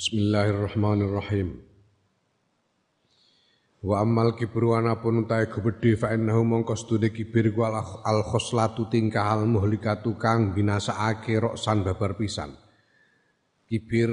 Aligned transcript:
Bismillahirrahmanirrahim. 0.00 1.60
Wa 3.84 4.00
ammal 4.00 4.32
kibru 4.32 4.72
anapun 4.72 5.28
utahe 5.28 5.52
gubedhe 5.52 5.92
fa 5.92 6.16
innahu 6.16 6.40
mongko 6.40 6.72
stune 6.72 7.12
kibir 7.12 7.52
ku 7.52 7.60
al 7.68 8.24
khoslatu 8.24 8.88
tingkah 8.88 9.28
al 9.28 9.44
muhlikatu 9.44 10.16
kang 10.16 10.56
binasaake 10.56 11.36
roksan 11.36 11.84
babar 11.84 12.16
pisan. 12.16 12.48
Kibir 13.68 14.08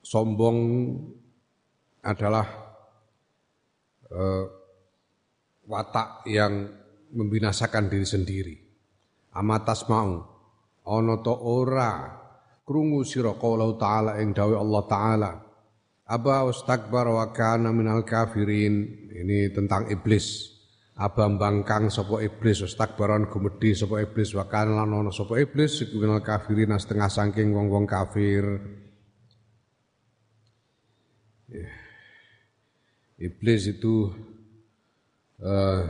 sombong 0.00 0.96
adalah 2.00 2.48
uh, 4.16 4.48
watak 5.68 6.24
yang 6.24 6.72
membinasakan 7.12 7.92
diri 7.92 8.08
sendiri. 8.08 8.56
Amatas 9.36 9.84
mau 9.92 10.24
ana 10.88 11.20
to 11.20 11.36
ora 11.36 12.21
krungu 12.62 13.02
sira 13.02 13.34
qaulahu 13.34 13.78
ta'ala 13.78 14.18
ing 14.22 14.34
dawuh 14.34 14.58
Allah 14.58 14.82
taala. 14.86 15.32
Aba 16.06 16.44
wastakbar 16.46 17.08
wa 17.08 17.26
kana 17.30 17.70
minal 17.70 18.02
kafirin. 18.04 19.06
Ini 19.12 19.54
tentang 19.54 19.88
iblis. 19.88 20.50
Aba 20.92 21.24
bangkang 21.24 21.88
sapa 21.88 22.20
iblis 22.20 22.60
wastakbaron 22.60 23.32
gumedhi 23.32 23.72
sapa 23.72 24.04
iblis 24.04 24.36
wa 24.36 24.44
kana 24.44 24.84
lan 24.84 24.92
ana 24.92 25.08
sapa 25.08 25.40
iblis 25.40 25.80
iku 25.88 26.04
minal 26.04 26.20
kafirin 26.20 26.76
setengah 26.76 27.08
saking 27.08 27.54
wong-wong 27.56 27.88
kafir. 27.88 28.44
Iblis 33.22 33.62
itu 33.72 34.10
uh, 35.40 35.82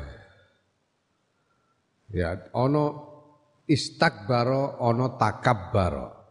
ya 2.12 2.30
ono 2.52 2.84
istakbaro 3.66 4.84
ono 4.84 5.16
takabbaro 5.16 6.21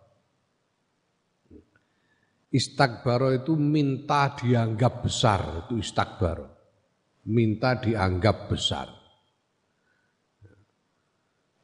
Istakbaro 2.52 3.32
itu 3.32 3.56
minta 3.56 4.36
dianggap 4.36 5.08
besar, 5.08 5.64
itu 5.66 5.80
istakbaro. 5.80 6.52
Minta 7.32 7.80
dianggap 7.80 8.52
besar. 8.52 8.92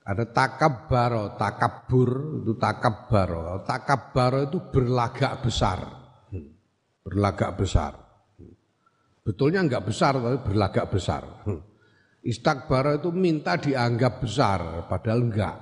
Ada 0.08 0.24
takabbaro, 0.32 1.36
takabur 1.36 2.40
itu 2.40 2.56
takabbaro. 2.56 3.68
Takabbaro 3.68 4.48
itu 4.48 4.64
berlagak 4.72 5.44
besar. 5.44 5.84
Berlagak 7.04 7.60
besar. 7.60 7.92
Betulnya 9.28 9.60
enggak 9.60 9.84
besar 9.84 10.16
tapi 10.16 10.40
berlagak 10.40 10.88
besar. 10.88 11.44
Istakbaro 12.24 12.96
itu 12.96 13.12
minta 13.12 13.60
dianggap 13.60 14.24
besar 14.24 14.88
padahal 14.88 15.28
enggak. 15.28 15.58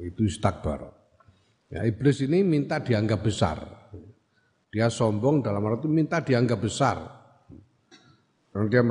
Itu 0.00 0.24
istakbaro. 0.24 0.88
Ya, 1.68 1.84
iblis 1.84 2.24
ini 2.24 2.40
minta 2.40 2.80
dianggap 2.80 3.20
besar. 3.20 3.60
Dia 4.70 4.86
sombong 4.86 5.42
dalam 5.42 5.66
arti 5.66 5.90
minta 5.90 6.22
dianggap 6.22 6.58
besar. 6.62 6.96
Karena 8.50 8.66
dia 8.70 8.82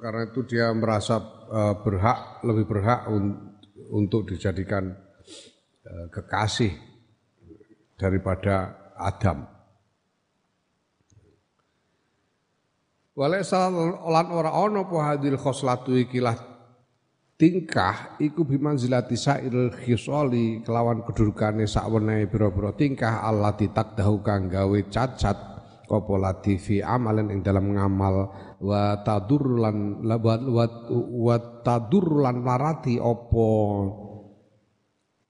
karena 0.00 0.22
itu 0.28 0.40
dia 0.44 0.68
merasa 0.76 1.20
uh, 1.48 1.74
berhak 1.80 2.44
lebih 2.44 2.64
berhak 2.68 3.08
un, 3.08 3.56
untuk 3.92 4.28
dijadikan 4.28 4.92
uh, 5.88 6.06
kekasih 6.12 6.72
daripada 7.96 8.76
Adam. 8.96 9.48
Walaysa 13.12 13.68
lan 13.68 14.26
ora 14.32 14.56
ana 14.56 14.88
apa 14.88 14.96
hadil 15.12 15.36
khoslatu 15.36 15.92
ikilah 15.92 16.51
tingkah 17.42 18.14
iku 18.22 18.46
bimanzilati 18.46 19.18
sairil 19.18 19.74
khisali 19.74 20.62
kelawan 20.62 21.02
kedurukane 21.02 21.66
sakwenehe 21.66 22.30
pira-pira 22.30 22.70
tingkah 22.70 23.26
Allah 23.26 23.50
ditakdahu 23.58 24.22
kang 24.22 24.46
gawe 24.46 24.78
cacat 24.86 25.50
apa 25.92 26.14
latifi 26.16 26.78
amalan 26.80 27.34
ing 27.34 27.40
dalam 27.42 27.74
ngamal? 27.74 28.30
Wa 28.62 29.02
tadur 29.02 29.58
lan 29.58 30.00
wa, 30.06 30.34
wa 30.96 31.36
tadur 31.60 32.22
lan 32.22 32.46
larati 32.46 32.96
apa? 32.96 33.50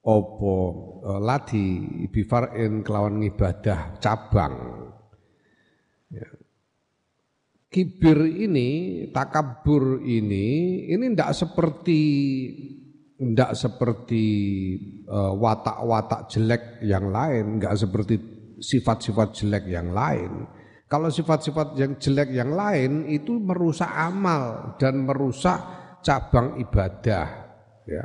Apa? 0.02 0.56
Uh, 1.02 1.18
lati 1.18 1.66
bifar'in 2.12 2.86
kelawan 2.86 3.22
ibadah 3.26 3.98
cabang 3.98 4.54
kibir 7.72 8.28
ini, 8.28 8.70
takabur 9.08 10.04
ini, 10.04 10.84
ini 10.92 11.04
tidak 11.16 11.32
seperti 11.32 12.02
tidak 13.16 13.56
seperti 13.56 14.26
uh, 15.08 15.32
watak-watak 15.32 16.28
jelek 16.28 16.84
yang 16.84 17.08
lain, 17.08 17.56
nggak 17.56 17.72
seperti 17.80 18.14
sifat-sifat 18.60 19.28
jelek 19.32 19.64
yang 19.72 19.88
lain. 19.96 20.44
Kalau 20.84 21.08
sifat-sifat 21.08 21.72
yang 21.80 21.96
jelek 21.96 22.28
yang 22.36 22.52
lain 22.52 23.08
itu 23.08 23.40
merusak 23.40 23.88
amal 23.88 24.76
dan 24.76 25.08
merusak 25.08 25.56
cabang 26.04 26.60
ibadah, 26.60 27.26
ya. 27.88 28.04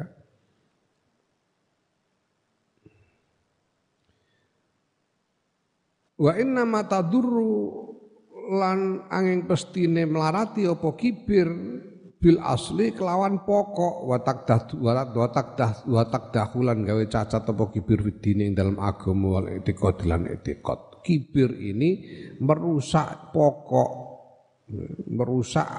Wa 6.17 6.33
inna 6.39 6.63
ma 6.65 6.81
tadurru 6.87 7.86
lan 8.47 9.07
angin 9.11 9.43
pestine 9.43 10.07
melarati 10.07 10.63
opo 10.63 10.95
kibir 10.95 11.47
bil 12.17 12.39
asli 12.41 12.95
kelawan 12.95 13.45
pokok 13.45 14.07
watak 14.09 14.47
dah 14.47 14.61
watak 15.13 15.47
dah 15.53 15.71
watak 15.85 16.33
dahulan 16.33 16.81
gawe 16.81 17.03
cacat 17.05 17.43
opo 17.45 17.69
kibir 17.69 18.01
vidine 18.01 18.49
ing 18.49 18.53
dalam 18.55 18.79
agama 18.79 19.37
wal 19.37 19.47
etikot 19.51 20.07
lan 20.07 20.25
etikot 20.25 21.03
kibir 21.05 21.53
ini 21.55 22.03
merusak 22.41 23.31
pokok 23.35 23.91
merusak 25.11 25.69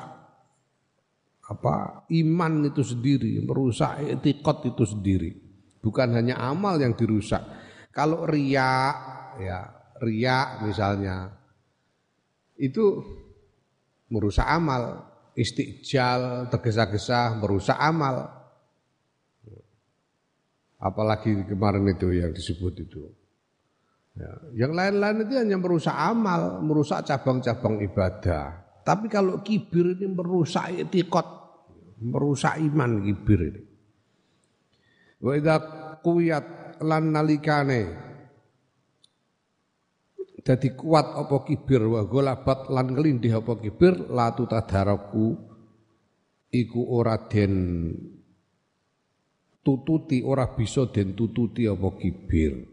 apa 1.48 2.04
iman 2.12 2.68
itu 2.68 2.84
sendiri 2.84 3.40
merusak 3.40 4.04
etikot 4.04 4.68
itu 4.68 4.84
sendiri. 4.84 5.30
Bukan 5.78 6.10
hanya 6.10 6.36
amal 6.42 6.76
yang 6.76 6.92
dirusak. 6.98 7.40
Kalau 7.94 8.28
riak 8.28 8.96
ya 9.40 9.60
riak 10.02 10.66
misalnya 10.66 11.38
itu 12.58 13.00
merusak 14.10 14.44
amal. 14.44 15.06
Istiqjal, 15.38 16.50
tergesa-gesa, 16.50 17.38
merusak 17.38 17.78
amal. 17.78 18.26
Apalagi 20.82 21.46
kemarin 21.46 21.86
itu 21.86 22.10
yang 22.10 22.34
disebut 22.34 22.74
itu. 22.82 23.06
Ya, 24.19 24.66
yang 24.66 24.74
lain-lain 24.74 25.22
itu 25.22 25.38
hanya 25.38 25.54
merusak 25.62 25.94
amal, 25.94 26.58
merusak 26.58 27.06
cabang-cabang 27.06 27.78
ibadah. 27.86 28.66
Tapi 28.82 29.06
kalau 29.06 29.38
kibir 29.46 29.94
ini 29.94 30.10
merusak 30.10 30.75
etikot, 30.75 31.26
merusak 32.02 32.58
iman 32.58 32.98
kibir 32.98 33.40
ini. 33.46 33.62
Wa 35.22 35.38
idza 35.38 35.56
qiyat 36.02 36.46
lan 36.82 37.14
nalikane 37.14 38.07
Dadi 40.48 40.72
kuat 40.72 41.12
apa 41.12 41.44
kibir? 41.44 41.84
Wa 41.84 42.09
golabat 42.09 42.72
lan 42.72 42.97
ngelindih 42.97 43.44
apa 43.44 43.60
kibir? 43.60 44.09
Latu 44.09 44.48
tadaraku 44.48 45.36
iku 46.48 46.81
ora 46.88 47.20
den 47.28 47.53
tututi 49.60 50.25
ora 50.25 50.48
bisa 50.56 50.88
den 50.88 51.12
tututi 51.12 51.69
apa 51.69 51.92
kibir. 52.00 52.64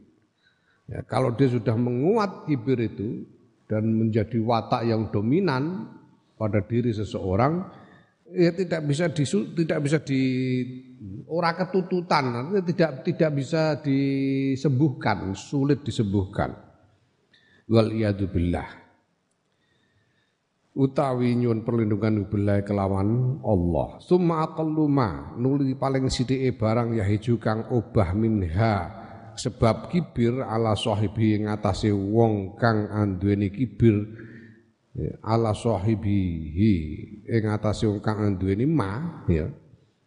Ya, 0.88 1.04
kalau 1.04 1.36
dia 1.36 1.52
sudah 1.52 1.76
menguat 1.76 2.48
kibir 2.48 2.80
itu 2.80 3.28
dan 3.68 3.92
menjadi 3.92 4.40
watak 4.40 4.88
yang 4.88 5.12
dominan 5.12 5.92
pada 6.40 6.64
diri 6.64 6.96
seseorang 6.96 7.60
ya 8.32 8.56
tidak 8.56 8.88
bisa 8.88 9.12
disu, 9.12 9.52
tidak 9.52 9.84
bisa 9.84 9.98
di 10.00 10.22
ora 11.28 11.58
ketututan 11.58 12.54
tidak 12.66 13.02
tidak 13.02 13.32
bisa 13.34 13.82
disembuhkan 13.82 15.34
sulit 15.34 15.82
disembuhkan 15.82 16.54
wal 17.70 17.90
iyadu 17.94 18.30
billah. 18.30 18.84
Utawi 20.76 21.32
nyuwun 21.40 21.64
perlindungan 21.64 22.28
billah 22.28 22.60
kelawan 22.68 23.40
Allah. 23.48 23.96
Summa 24.04 24.44
aqallu 24.44 24.92
ma 24.92 25.32
nuli 25.40 25.72
paling 25.80 26.12
sithike 26.12 26.52
barang 26.60 27.00
yahiju 27.00 27.40
kang 27.40 27.72
obah 27.72 28.12
minha 28.12 29.06
sebab 29.36 29.92
kibir 29.92 30.44
ala 30.44 30.74
sahibi 30.76 31.44
ngatasé 31.44 31.92
wong 31.92 32.56
kang 32.56 32.88
anduweni 32.88 33.52
kibir 33.52 34.04
ya, 34.96 35.12
ala 35.28 35.52
sahibihi 35.52 36.74
ing 37.28 37.44
atase 37.52 37.86
wong 37.86 38.00
kang 38.00 38.24
anduweni 38.24 38.64
ma 38.64 39.24
ya 39.28 39.52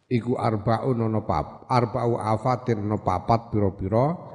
iku 0.09 0.33
arbaun 0.35 1.05
ana 1.05 1.21
pap 1.21 1.69
arbau 1.69 2.17
afatin 2.17 2.89
ana 2.89 2.97
papat 2.97 3.53
pira-pira 3.53 4.28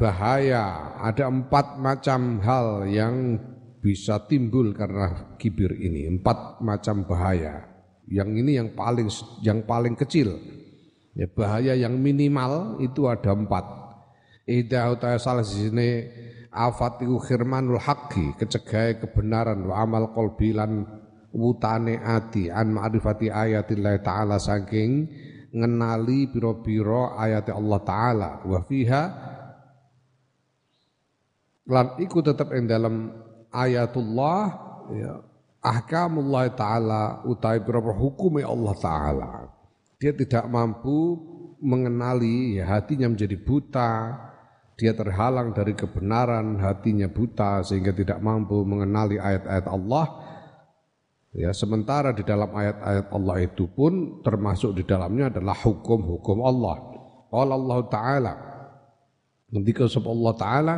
bahaya. 0.00 0.96
Ada 0.96 1.28
empat 1.28 1.76
macam 1.76 2.40
hal 2.40 2.88
yang 2.88 3.36
bisa 3.84 4.24
timbul 4.24 4.72
karena 4.72 5.36
kibir 5.36 5.76
ini. 5.76 6.08
Empat 6.08 6.64
macam 6.64 7.04
bahaya. 7.04 7.68
Yang 8.08 8.30
ini 8.40 8.52
yang 8.56 8.72
paling 8.72 9.12
yang 9.44 9.60
paling 9.68 9.92
kecil. 9.92 10.40
Ya, 11.12 11.28
bahaya 11.28 11.76
yang 11.76 12.00
minimal 12.00 12.80
itu 12.80 13.04
ada 13.04 13.36
empat. 13.36 13.68
Ida 14.48 14.88
utaya 14.88 15.20
salah 15.20 15.44
sini 15.44 16.08
afat 16.50 17.06
iku 17.06 17.22
khirmanul 17.22 17.78
haqqi 17.78 18.34
kecegahe 18.34 18.98
kebenaran 18.98 19.62
wa 19.62 19.78
amal 19.78 20.10
qalbi 20.10 20.50
lan 20.50 20.82
wutane 21.30 22.02
ati 22.02 22.50
an 22.50 22.74
ma'rifati 22.74 23.30
ayatillah 23.30 24.02
taala 24.02 24.42
saking 24.42 25.06
ngenali 25.54 26.30
piro-piro 26.30 27.14
ayat 27.14 27.50
Allah 27.54 27.80
taala 27.86 28.30
wa 28.42 28.58
fiha 28.66 29.02
lan 31.70 31.94
iku 32.02 32.18
tetep 32.18 32.50
ing 32.50 32.66
dalam 32.66 33.14
ayatullah 33.54 34.42
ya 34.90 35.22
ahkamullah 35.62 36.50
taala 36.58 37.22
utawi 37.22 37.62
piro 37.62 37.80
hukum 37.94 38.42
Allah 38.42 38.74
taala. 38.74 39.30
Dia 40.02 40.10
tidak 40.10 40.50
mampu 40.50 41.14
mengenali 41.62 42.58
ya 42.58 42.66
hatinya 42.74 43.06
menjadi 43.06 43.36
buta 43.38 43.92
dia 44.80 44.96
terhalang 44.96 45.52
dari 45.52 45.76
kebenaran 45.76 46.56
hatinya 46.56 47.04
buta 47.04 47.60
sehingga 47.60 47.92
tidak 47.92 48.16
mampu 48.24 48.64
mengenali 48.64 49.20
ayat-ayat 49.20 49.68
Allah. 49.68 50.06
Ya 51.36 51.52
sementara 51.52 52.16
di 52.16 52.24
dalam 52.24 52.48
ayat-ayat 52.48 53.06
Allah 53.12 53.36
itu 53.44 53.68
pun 53.68 54.24
termasuk 54.24 54.74
di 54.74 54.82
dalamnya 54.82 55.28
adalah 55.30 55.54
hukum-hukum 55.54 56.42
Allah. 56.42 56.76
Allah 57.30 57.80
taala 57.86 58.34
ketika 59.52 59.86
Allah 59.86 60.34
taala 60.34 60.74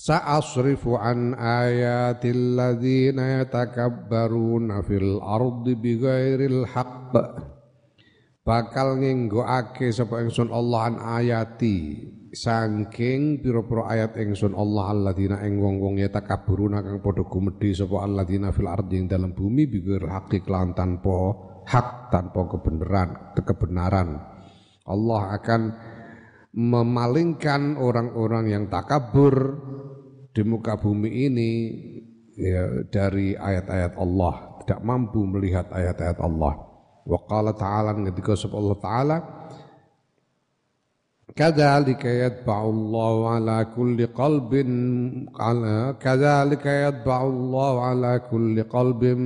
Sa'asrifu 0.00 0.96
an 0.96 1.36
ayatil 1.36 2.56
ladzina 2.56 3.44
yatakabbaruna 3.44 4.80
fil 4.80 5.20
ardi 5.20 5.76
bighairil 5.76 6.64
haqq 6.64 7.12
bakal 8.40 8.96
ngenggoake 8.96 9.92
sapa 9.92 10.24
ingsun 10.24 10.48
Allah 10.48 10.80
an 10.88 10.96
ayati. 11.20 12.00
Saking 12.32 13.44
pira-pira 13.44 13.92
ayat 13.92 14.16
ingsun 14.16 14.56
Allah 14.56 14.94
alladzina 14.94 15.44
ing 15.44 15.60
wong-wong 15.60 16.00
yatakabbaruna 16.00 16.80
kang 16.80 17.04
padha 17.04 17.26
gumedhi 17.28 17.76
sapa 17.76 18.00
alladzina 18.00 18.56
fil 18.56 18.72
ardi 18.72 19.04
ing 19.04 19.06
dalam 19.10 19.36
bumi 19.36 19.68
bighairil 19.68 20.08
haqqi 20.08 20.40
lan 20.48 20.72
tanpa 20.72 21.36
hak 21.68 22.08
tanpa 22.08 22.48
kebenaran 22.48 23.36
kebenaran 23.36 24.16
Allah 24.88 25.22
akan 25.36 25.60
memalingkan 26.54 27.78
orang-orang 27.78 28.50
yang 28.50 28.64
takabur 28.66 29.58
di 30.30 30.42
muka 30.46 30.78
bumi 30.78 31.10
ini 31.26 31.50
ya, 32.38 32.86
dari 32.86 33.34
ayat-ayat 33.34 33.98
Allah, 33.98 34.34
tidak 34.62 34.80
mampu 34.86 35.26
melihat 35.26 35.66
ayat-ayat 35.70 36.18
Allah. 36.22 36.54
Wa 37.06 37.18
qala 37.26 37.56
ta'ala 37.56 37.96
ketika 37.96 38.36
Allah 38.54 38.78
ta'ala 38.78 39.16
Kadzalika 41.30 42.10
yatba'u 42.10 42.68
Allah 42.74 43.14
ala 43.38 43.58
kulli 43.70 44.10
qalbin 44.10 44.70
ala 45.38 45.94
kadzalika 45.94 46.90
yatba'u 46.90 47.26
Allah 47.30 47.74
ala 47.86 48.12
kulli 48.26 48.66
qalbin 48.66 49.20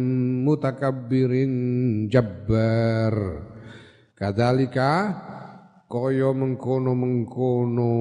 mutakabbirin 0.45 1.53
jabbar 2.13 3.15
Kadzalika 4.13 4.91
kaya 5.85 6.33
mengkono-mengkono 6.33 7.93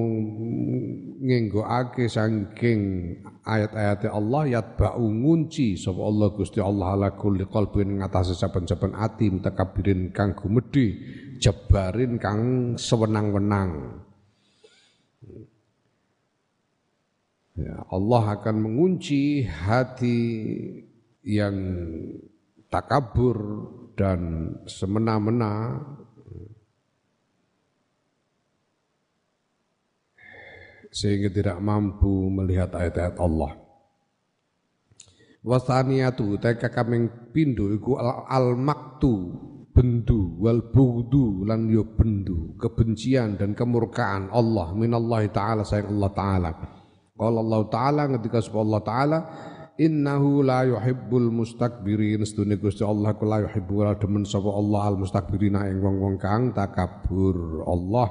ngenggoake 1.20 2.08
saking 2.08 2.80
ayat-ayat 3.44 4.08
Allah 4.08 4.58
yatba'u 4.58 5.04
ngunci 5.04 5.76
sapa 5.76 6.00
Allah 6.00 6.28
Gusti 6.32 6.58
Allah 6.64 6.96
ala 6.96 7.08
kulli 7.12 7.44
qalbin 7.44 8.00
ngatasi 8.00 8.32
saben-saben 8.34 8.96
ati 8.96 9.28
mutakabbirin 9.28 10.10
kang 10.16 10.32
gumedhi 10.32 10.96
jebarin 11.38 12.16
kang 12.16 12.74
sewenang-wenang. 12.80 14.00
Ya, 17.54 17.86
Allah 17.86 18.34
akan 18.34 18.56
mengunci 18.66 19.46
hati 19.46 20.18
yang 21.22 21.54
takabur 22.66 23.38
dan 23.94 24.50
semena-mena 24.66 25.78
sehingga 30.94 31.26
tidak 31.26 31.58
mampu 31.58 32.30
melihat 32.30 32.70
ayat-ayat 32.70 33.18
Allah. 33.18 33.58
Wasaniyatu 35.44 36.38
teka 36.38 36.70
kaming 36.70 37.34
pindu 37.34 37.74
iku 37.74 37.98
al 38.00 38.56
maktu 38.56 39.34
bendu 39.74 40.38
wal 40.40 40.70
bughdu 40.70 41.44
lan 41.44 41.66
yo 41.68 41.84
bendu 41.98 42.56
kebencian 42.56 43.36
dan 43.36 43.52
kemurkaan 43.52 44.30
Allah 44.30 44.72
minallahi 44.72 45.28
taala 45.34 45.66
sayang 45.66 45.98
Allah 45.98 46.10
taala. 46.14 46.50
Qala 47.12 47.38
Allah 47.42 47.60
taala 47.68 48.02
ketika 48.16 48.40
Allah 48.56 48.80
taala 48.80 49.18
innahu 49.76 50.46
la 50.46 50.64
yuhibbul 50.64 51.28
mustakbirin 51.28 52.22
sedune 52.22 52.56
Gusti 52.56 52.86
Allah 52.86 53.12
ku 53.18 53.26
la 53.26 53.44
yuhibbu 53.44 53.84
la 53.84 53.98
demen 53.98 54.24
sapa 54.24 54.48
Allah 54.48 54.94
al 54.94 54.96
mustakbirina 54.96 55.68
ing 55.68 55.82
wong-wong 55.82 56.16
kang 56.22 56.54
takabur. 56.56 57.66
Allah 57.68 58.08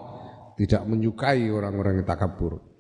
tidak 0.53 0.85
menyukai 0.85 1.49
orang-orang 1.49 2.03
yang 2.03 2.05
takabur 2.05 2.72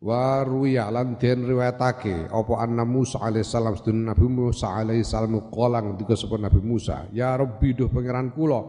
wa 0.00 0.40
ruya 0.48 0.88
lan 0.88 1.20
den 1.20 1.44
riwayatake 1.44 2.32
apa 2.32 2.52
anna 2.56 2.88
Musa 2.88 3.20
alaihissalam 3.20 3.76
sedun 3.76 4.08
Nabi 4.08 4.26
Musa 4.32 4.72
alaihissalam 4.72 5.52
qolang 5.52 6.00
diga 6.00 6.16
sapa 6.16 6.40
Nabi 6.40 6.60
Musa 6.64 7.04
ya 7.12 7.36
Rabbi 7.36 7.76
duh 7.76 7.92
pangeran 7.92 8.32
kula 8.32 8.64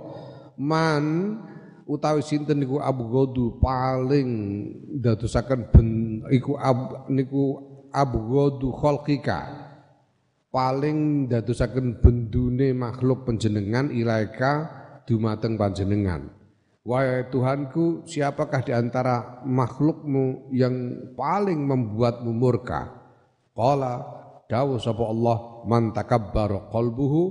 man 0.60 1.40
utawi 1.88 2.20
sinten 2.20 2.60
niku 2.60 2.84
Abu 2.84 3.08
Godu 3.08 3.46
paling 3.64 4.30
dadosaken 5.00 5.72
ben 5.72 5.88
iku 6.36 6.60
ab, 6.60 7.08
niku 7.08 7.64
Abu 7.96 8.20
Godu 8.28 8.76
khalqika 8.76 9.72
paling 10.52 11.32
dadosaken 11.32 12.04
bendune 12.04 12.76
makhluk 12.76 13.24
panjenengan 13.24 13.88
ilaika 13.88 14.68
dumateng 15.08 15.56
panjenengan 15.56 16.41
Wahai 16.82 17.30
Tuhanku, 17.30 18.10
siapakah 18.10 18.66
di 18.66 18.74
antara 18.74 19.46
makhlukmu 19.46 20.50
yang 20.50 20.74
paling 21.14 21.62
membuatmu 21.62 22.34
murka? 22.34 22.90
Qala 23.54 24.02
dawu 24.50 24.82
sapa 24.82 25.06
Allah 25.06 25.38
man 25.70 25.94
takabbaru 25.94 26.74
qalbuhu 26.74 27.22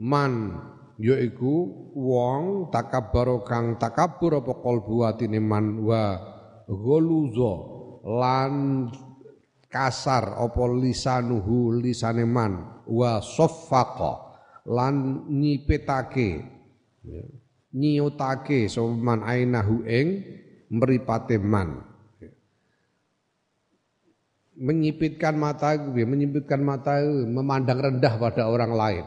man 0.00 0.56
yaiku 0.96 1.68
wong 1.92 2.72
takabbaru 2.72 3.44
kang 3.44 3.76
takabbur 3.76 4.40
apa 4.40 4.52
qalbu 4.58 5.04
atine 5.04 5.38
man 5.38 5.84
wa 5.84 6.16
ghuluza 6.64 7.54
lan 8.08 8.88
kasar 9.68 10.38
apa 10.38 10.64
lisanuhu 10.80 11.76
lisane 11.76 12.24
man 12.24 12.82
wa 12.88 13.20
saffaqa 13.20 14.12
lan 14.70 15.28
nyipetake 15.28 16.40
nyiutake 17.74 18.70
soman 18.70 19.26
ainahu 19.26 19.82
ing 19.84 20.22
man. 21.42 21.82
Menyipitkan 24.54 25.34
mata 25.34 25.74
menyipitkan 25.90 26.62
mata 26.62 27.02
memandang 27.26 27.82
rendah 27.82 28.14
pada 28.22 28.46
orang 28.46 28.72
lain. 28.78 29.04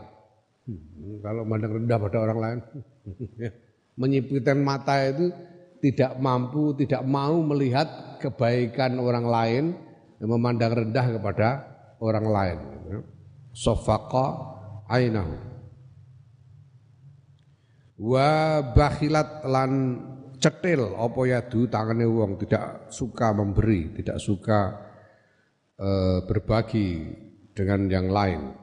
Hmm, 0.67 1.23
kalau 1.23 1.47
memandang 1.47 1.79
rendah 1.79 1.97
pada 2.03 2.17
orang 2.19 2.39
lain 2.43 2.59
menyipitkan 4.01 4.59
mata 4.59 4.99
itu 5.07 5.31
tidak 5.79 6.19
mampu 6.19 6.75
tidak 6.75 6.99
mau 7.07 7.39
melihat 7.39 8.19
kebaikan 8.19 8.99
orang 8.99 9.23
lain 9.23 9.63
memandang 10.19 10.83
rendah 10.83 11.15
kepada 11.15 11.49
orang 12.03 12.27
lain. 12.27 12.57
Sofaqa 13.55 14.27
ainahu 14.91 15.56
wa 17.97 18.61
bakhilat 18.73 19.41
lan 19.49 19.71
cetil 20.37 20.93
apa 20.93 21.41
du 21.49 21.65
tangane 21.65 22.05
wong 22.05 22.37
tidak 22.37 22.93
suka 22.93 23.33
memberi 23.33 23.89
tidak 23.97 24.21
suka 24.21 24.59
e, 25.73 25.89
berbagi 26.29 26.89
dengan 27.57 27.89
yang 27.89 28.07
lain. 28.13 28.53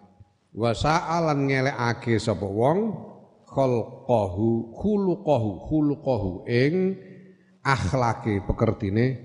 Wa 0.55 0.71
sa'alan 0.71 1.51
ngelekake 1.51 2.15
sapa 2.23 2.47
wong 2.47 2.95
khalqahu 3.51 4.71
khuluqahu 4.71 5.51
khuluqahu 5.67 6.31
ing 6.47 6.95
akhlake 7.67 8.39
pekertine 8.47 9.19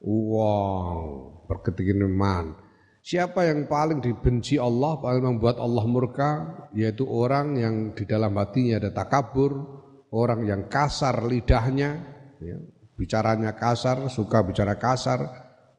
wong. 0.00 1.36
Pekertine 1.44 2.08
man 2.08 2.63
Siapa 3.04 3.44
yang 3.44 3.68
paling 3.68 4.00
dibenci 4.00 4.56
Allah, 4.56 4.96
paling 4.96 5.36
membuat 5.36 5.60
Allah 5.60 5.84
murka, 5.84 6.30
yaitu 6.72 7.04
orang 7.04 7.52
yang 7.60 7.92
di 7.92 8.08
dalam 8.08 8.32
hatinya 8.40 8.80
ada 8.80 8.96
takabur, 8.96 9.60
orang 10.08 10.48
yang 10.48 10.72
kasar 10.72 11.20
lidahnya, 11.28 12.00
ya, 12.40 12.56
bicaranya 12.96 13.52
kasar, 13.60 14.08
suka 14.08 14.40
bicara 14.40 14.80
kasar, 14.80 15.20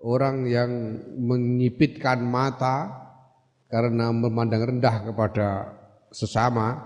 orang 0.06 0.46
yang 0.46 0.70
menyipitkan 1.18 2.22
mata 2.22 2.94
karena 3.74 4.14
memandang 4.14 4.78
rendah 4.78 5.10
kepada 5.10 5.48
sesama, 6.14 6.78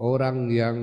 orang 0.00 0.48
yang 0.48 0.76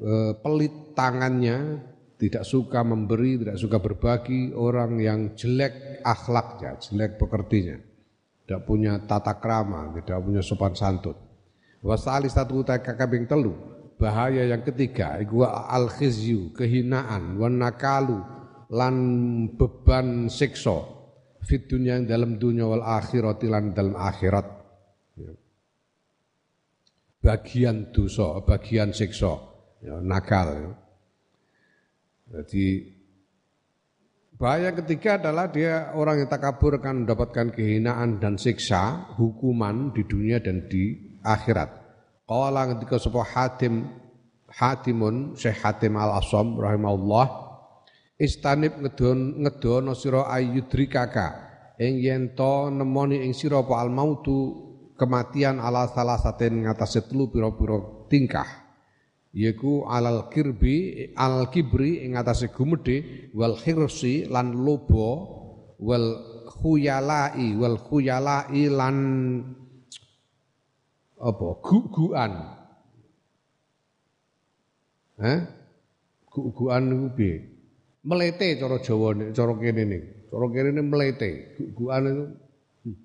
eh, 0.00 0.32
pelit 0.40 0.96
tangannya, 0.96 1.84
tidak 2.16 2.48
suka 2.48 2.80
memberi, 2.80 3.36
tidak 3.36 3.60
suka 3.60 3.76
berbagi, 3.76 4.56
orang 4.56 4.96
yang 5.00 5.20
jelek 5.36 6.00
akhlaknya, 6.00 6.80
jelek 6.80 7.20
pekertinya, 7.20 7.76
tidak 8.44 8.60
punya 8.64 8.96
tata 9.04 9.36
krama, 9.36 9.92
tidak 10.00 10.24
punya 10.24 10.40
sopan 10.40 10.72
santun. 10.72 11.16
Wasali 11.84 12.32
satu 12.32 12.64
utai 12.64 12.80
kakabing 12.80 13.28
telu, 13.28 13.52
bahaya 14.00 14.48
yang 14.48 14.64
ketiga, 14.64 15.20
iku 15.20 15.44
al 15.44 15.92
khizyu, 15.92 16.56
kehinaan, 16.56 17.36
wanakalu, 17.36 18.24
lan 18.72 18.96
beban 19.52 20.32
siksa, 20.32 20.88
fit 21.44 21.68
dunia 21.68 22.00
dalam 22.00 22.40
dunia 22.40 22.64
wal 22.64 22.82
akhirat 22.82 23.44
lan 23.44 23.76
dalam 23.76 23.92
akhirat. 23.92 24.56
Bagian 27.20 27.90
dosa, 27.90 28.38
bagian 28.40 28.94
siksa, 28.94 29.34
ya, 29.82 29.98
nakal. 30.00 30.48
Ya. 30.54 30.85
Jadi 32.26 32.82
bahaya 34.34 34.74
ketiga 34.74 35.22
adalah 35.22 35.46
dia 35.46 35.94
orang 35.94 36.26
yang 36.26 36.30
takabur 36.30 36.76
akan 36.82 37.06
mendapatkan 37.06 37.54
kehinaan 37.54 38.18
dan 38.18 38.34
siksa, 38.34 39.14
hukuman 39.14 39.94
di 39.94 40.02
dunia 40.02 40.42
dan 40.42 40.66
di 40.66 41.16
akhirat. 41.22 41.70
Qala 42.26 42.74
ketika 42.74 42.98
sebuah 42.98 43.28
hatim 43.30 43.86
Hatimun 44.50 45.38
Syekh 45.38 45.62
Hatim 45.62 45.94
Al 45.94 46.18
Asam 46.18 46.58
rahimahullah 46.58 47.46
istanib 48.16 48.80
ngedon 48.80 49.44
ngedono 49.44 49.92
sira 49.92 50.26
ayyudrikaka 50.32 51.26
ing 51.76 52.00
yen 52.00 52.22
to 52.32 52.72
nemoni 52.72 53.20
ing 53.22 53.36
sira 53.36 53.60
apa 53.60 53.74
al 53.84 53.92
mautu 53.92 54.64
kematian 54.96 55.60
ala 55.60 55.86
salah 55.92 56.16
saten 56.16 56.64
ngatasé 56.64 57.04
telu 57.04 57.28
pira-pira 57.28 58.08
tingkah 58.08 58.65
yaiku 59.36 59.84
alal 59.84 60.32
kirbi 60.32 61.12
al 61.12 61.52
kibri 61.52 62.00
ing 62.08 62.16
atase 62.16 62.48
gumedhe 62.56 63.28
wal 63.36 63.52
khirsi 63.60 64.24
lan 64.32 64.56
lobo 64.56 65.08
wal 65.76 66.08
khuyalai 66.48 67.52
wal 67.60 67.76
khuyalai 67.76 68.64
lan 68.72 68.96
apa 71.20 71.46
guguan. 71.60 72.32
Eh 75.20 75.38
guguan 76.32 76.82
niku 76.88 77.08
piye? 77.16 77.36
Melete 78.08 78.56
cara 78.56 78.80
Jawa 78.80 79.08
nek 79.16 79.28
cara 79.36 79.52
kene 79.60 79.82
ning. 79.84 80.04
Cara 80.32 80.46
kene 80.48 80.80
melete. 80.80 81.56
Guguan 81.60 82.08
itu 82.08 82.24
hmm. 82.88 82.96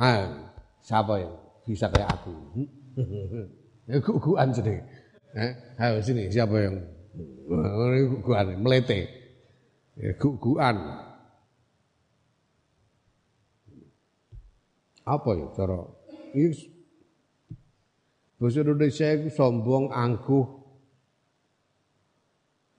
ah 0.00 0.52
siapa 0.84 1.12
yang 1.24 1.34
bisa 1.64 1.88
kayak 1.88 2.12
aku 2.12 2.32
Ya 3.86 4.02
guguan 4.02 4.50
sini. 4.50 4.76
Eh, 5.36 5.52
ayo 5.78 6.02
sini 6.02 6.26
siapa 6.30 6.56
yang 6.58 6.74
guguan 7.48 8.58
melete. 8.58 9.06
Ya, 9.96 10.12
guguan. 10.18 10.76
Apa 15.06 15.30
ya 15.38 15.46
cara 15.54 15.86
ini 16.34 16.50
Bahasa 18.36 18.60
Indonesia 18.60 19.08
itu 19.16 19.32
sombong, 19.32 19.88
angkuh. 19.88 20.44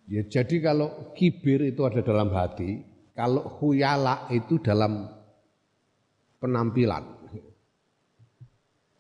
Ya 0.06 0.22
jadi 0.30 0.62
kalau 0.62 1.12
kibir 1.18 1.66
itu 1.66 1.82
ada 1.82 2.06
dalam 2.06 2.30
hati, 2.30 2.86
kalau 3.18 3.58
huyala 3.58 4.30
itu 4.30 4.62
dalam 4.62 5.10
penampilan. 6.38 7.17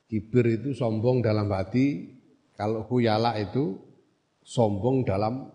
Kibir 0.07 0.47
itu 0.47 0.71
sombong 0.71 1.19
dalam 1.19 1.51
hati, 1.51 2.15
kalau 2.55 2.87
huyala 2.87 3.35
itu 3.35 3.75
sombong 4.39 5.03
dalam 5.03 5.51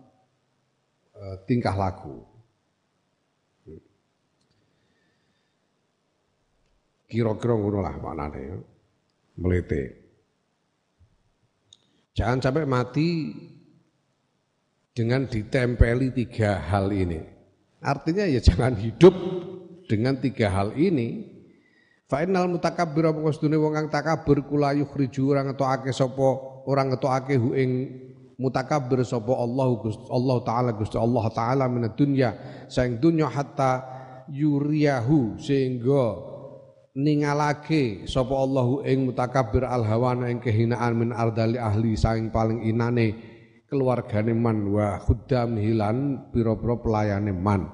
e, 1.09 1.23
tingkah 1.49 1.73
laku. 1.73 2.21
Kira-kira 7.09 7.53
ngono 7.57 7.81
lah 7.81 7.97
maknane. 7.97 8.41
Melete. 9.37 9.83
Jangan 12.13 12.37
sampai 12.41 12.65
mati 12.69 13.09
dengan 14.93 15.25
ditempeli 15.25 16.13
tiga 16.13 16.61
hal 16.61 16.93
ini. 16.93 17.21
Artinya 17.81 18.29
ya 18.29 18.37
jangan 18.37 18.77
hidup 18.77 19.13
dengan 19.89 20.21
tiga 20.21 20.53
hal 20.53 20.77
ini 20.77 21.32
Fa 22.11 22.19
innal 22.19 22.51
mutakabbir 22.51 23.09
apa 23.09 23.19
kostune 23.23 23.55
wong 23.55 23.73
kang 23.73 23.87
takabur 23.87 24.43
kula 24.43 24.75
yukhriju 24.75 25.31
ora 25.31 25.47
ngetokake 25.47 25.95
sapa 25.95 26.27
ora 26.67 26.83
ngetokake 26.83 27.39
hu 27.39 27.55
ing 27.55 27.71
mutakabbir 28.35 29.07
sapa 29.07 29.31
Allah 29.31 29.67
Gusti 29.79 30.07
Allah 30.11 30.37
taala 30.43 30.69
Gusti 30.75 30.97
Allah 30.99 31.25
taala 31.31 31.65
min 31.71 31.87
dunya. 31.95 32.35
Saing 32.67 32.99
dunya 32.99 33.31
hatta 33.31 33.87
yuriyahu 34.27 35.39
sehingga 35.39 36.19
ningalake 36.93 38.03
sapa 38.03 38.35
Allah 38.35 38.67
ing 38.83 39.07
mutakabbir 39.07 39.63
al 39.63 39.87
hawana 39.87 40.27
ing 40.27 40.43
kehinaan 40.43 40.93
min 40.99 41.09
ardali 41.15 41.55
ahli 41.55 41.95
saing 41.95 42.35
paling 42.35 42.67
inane 42.67 43.15
keluargane 43.71 44.37
man 44.37 44.69
wa 44.69 45.01
khuddam 45.01 45.57
hilan 45.57 46.29
pira-pira 46.35 46.77
pelayane 46.77 47.33
man. 47.33 47.65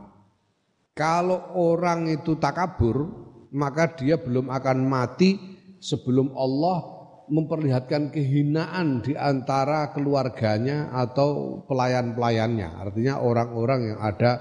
Kalau 0.95 1.55
orang 1.55 2.11
itu 2.11 2.35
takabur 2.39 3.27
maka 3.53 3.97
dia 3.97 4.17
belum 4.21 4.49
akan 4.49 4.77
mati 4.85 5.39
sebelum 5.81 6.35
Allah 6.37 6.99
memperlihatkan 7.29 8.09
kehinaan 8.09 9.05
di 9.05 9.13
antara 9.13 9.93
keluarganya 9.93 10.89
atau 10.93 11.61
pelayan-pelayannya. 11.69 12.69
Artinya 12.81 13.21
orang-orang 13.21 13.93
yang 13.93 13.99
ada 14.01 14.31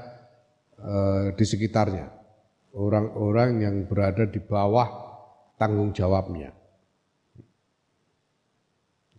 e, 0.80 0.96
di 1.36 1.44
sekitarnya. 1.44 2.08
Orang-orang 2.72 3.60
yang 3.60 3.76
berada 3.84 4.24
di 4.28 4.40
bawah 4.40 4.88
tanggung 5.60 5.92
jawabnya. 5.92 6.52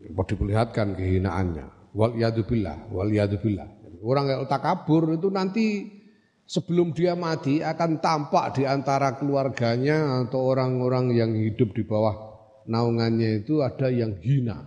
Mau 0.09 0.25
diperlihatkan 0.25 0.97
kehinaannya. 0.97 1.93
Wal 1.93 2.17
yadubillah, 2.17 2.89
wal 2.89 3.09
yadubillah. 3.09 3.67
Orang 3.99 4.31
yang 4.31 4.41
takabur 4.47 5.11
itu 5.11 5.27
nanti 5.27 5.98
sebelum 6.49 6.97
dia 6.97 7.13
mati 7.13 7.61
akan 7.61 8.01
tampak 8.01 8.57
di 8.57 8.65
antara 8.65 9.13
keluarganya 9.21 10.25
atau 10.25 10.49
orang-orang 10.49 11.13
yang 11.13 11.31
hidup 11.37 11.77
di 11.77 11.85
bawah 11.85 12.17
naungannya 12.65 13.45
itu 13.45 13.61
ada 13.61 13.93
yang 13.93 14.17
hina. 14.17 14.65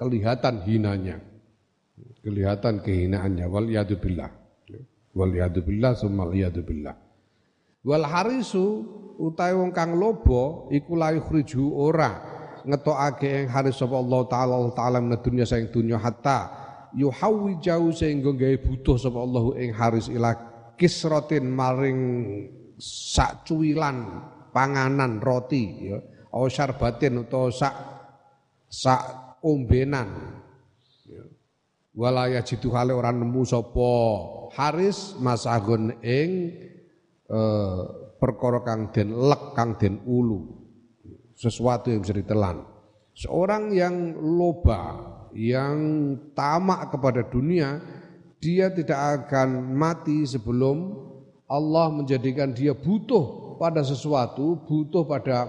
Kelihatan 0.00 0.64
hinanya. 0.64 1.20
Kelihatan 2.24 2.80
kehinaannya. 2.80 3.44
Wal 3.46 3.68
yadubillah. 3.68 4.30
Wal 5.12 5.32
yadubillah 5.36 5.92
summal 5.94 6.32
yadubillah. 6.32 6.96
Wal 7.84 8.06
harisu 8.08 8.82
utai 9.20 9.52
wong 9.52 9.70
kang 9.70 10.00
lobo 10.00 10.66
iku 10.72 10.96
la 10.96 11.12
yukhriju 11.12 11.76
ora 11.76 12.18
ngetokake 12.62 13.42
ing 13.42 13.46
haris 13.50 13.74
sapa 13.74 13.98
Allah 13.98 14.22
taala 14.30 14.54
Allah 14.54 14.74
taala 14.74 14.98
min 15.02 15.18
dunya 15.18 15.42
saing 15.42 15.66
dunya 15.70 15.98
hatta 15.98 16.46
yuhawi 16.94 17.58
jauh 17.58 17.90
sehingga 17.90 18.30
gawe 18.30 18.56
butuh 18.62 18.96
sapa 18.98 19.18
Allah 19.18 19.44
ing 19.58 19.74
haris 19.74 20.06
ilak 20.06 20.51
kisrotin 20.76 21.48
maring 21.50 22.00
sak 22.78 23.46
cuwilan 23.46 24.26
panganan 24.50 25.22
roti 25.22 25.92
ya 25.92 25.98
au 26.32 26.48
syarbatin 26.48 27.22
utawa 27.22 27.52
sak 27.52 27.74
sak 28.66 29.02
ombenan 29.44 30.08
ya. 31.06 31.24
walaya 31.94 32.40
jitu 32.40 32.72
hale 32.72 32.96
ora 32.96 33.12
nemu 33.12 33.42
sapa 33.44 33.92
haris 34.56 35.14
masagun 35.20 35.94
ing 36.00 36.30
eh, 37.28 37.80
perkara 38.16 38.64
kang 38.64 38.90
den 38.94 39.12
lek 39.12 39.52
kang 39.52 39.76
den 39.76 40.00
ulu 40.08 40.62
sesuatu 41.36 41.90
yang 41.90 42.00
bisa 42.04 42.16
ditelan 42.16 42.64
seorang 43.12 43.72
yang 43.76 44.16
loba 44.16 45.12
yang 45.36 45.76
tamak 46.36 46.92
kepada 46.92 47.24
dunia 47.28 47.80
dia 48.42 48.74
tidak 48.74 49.30
akan 49.30 49.70
mati 49.78 50.26
sebelum 50.26 50.98
Allah 51.46 51.94
menjadikan 51.94 52.50
dia 52.50 52.74
butuh 52.74 53.54
pada 53.62 53.86
sesuatu, 53.86 54.58
butuh 54.66 55.06
pada 55.06 55.46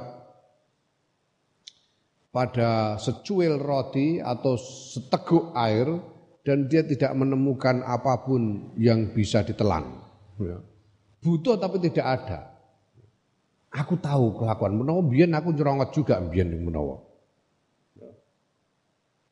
pada 2.30 3.02
secuil 3.02 3.58
roti 3.58 4.22
atau 4.22 4.54
seteguk 4.62 5.54
air 5.58 5.90
dan 6.46 6.70
dia 6.70 6.86
tidak 6.86 7.18
menemukan 7.18 7.82
apa 7.82 8.22
pun 8.22 8.74
yang 8.78 9.10
bisa 9.10 9.42
ditelan. 9.42 9.90
Ya. 10.38 10.62
Butuh 11.24 11.58
tapi 11.58 11.82
tidak 11.82 12.06
ada. 12.06 12.40
Aku 13.74 13.98
tahu 13.98 14.38
kelakuan 14.38 14.78
menawa 14.78 15.02
biyen 15.02 15.34
aku 15.34 15.50
nyerongot 15.50 15.90
juga 15.98 16.22
biyen 16.22 16.62
menawa. 16.62 17.02
Ya. 17.98 18.12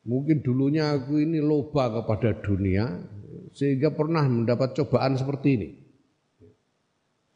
Mungkin 0.02 0.42
dulunya 0.42 0.98
aku 0.98 1.22
ini 1.22 1.38
loba 1.38 2.02
kepada 2.02 2.38
dunia, 2.42 2.86
sehingga 3.52 3.92
pernah 3.92 4.24
mendapat 4.24 4.74
cobaan 4.76 5.16
seperti 5.16 5.48
ini. 5.56 5.68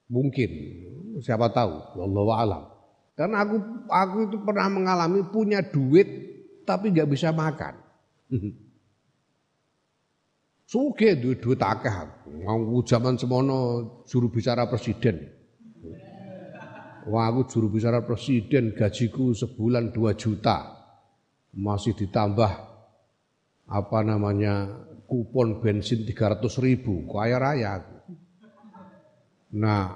Mungkin, 0.08 0.50
siapa 1.20 1.52
tahu, 1.52 2.00
wallahu 2.00 2.32
alam. 2.32 2.64
Karena 3.16 3.48
aku 3.48 3.56
aku 3.88 4.16
itu 4.28 4.36
pernah 4.44 4.68
mengalami 4.68 5.24
punya 5.32 5.64
duit 5.64 6.04
tapi 6.68 6.92
nggak 6.92 7.08
bisa 7.08 7.32
makan. 7.32 7.74
Suge 10.70 11.14
duit 11.16 11.38
duit 11.40 11.62
akeh 11.62 11.94
Mau 12.44 12.82
zaman 12.84 13.16
semono 13.16 13.58
juru 14.04 14.28
bicara 14.28 14.68
presiden. 14.68 15.32
Wah 17.06 17.30
aku 17.30 17.46
juru 17.46 17.70
bicara 17.70 18.02
presiden 18.02 18.74
gajiku 18.74 19.30
sebulan 19.30 19.94
2 19.94 20.12
juta. 20.18 20.74
Masih 21.56 21.96
ditambah 21.96 22.52
apa 23.66 23.98
namanya 24.04 24.68
kupon 25.06 25.62
bensin 25.62 26.02
300 26.02 26.42
ribu. 26.60 27.06
Kaya 27.06 27.38
raya 27.38 27.80
aku. 27.80 27.96
Nah, 29.56 29.94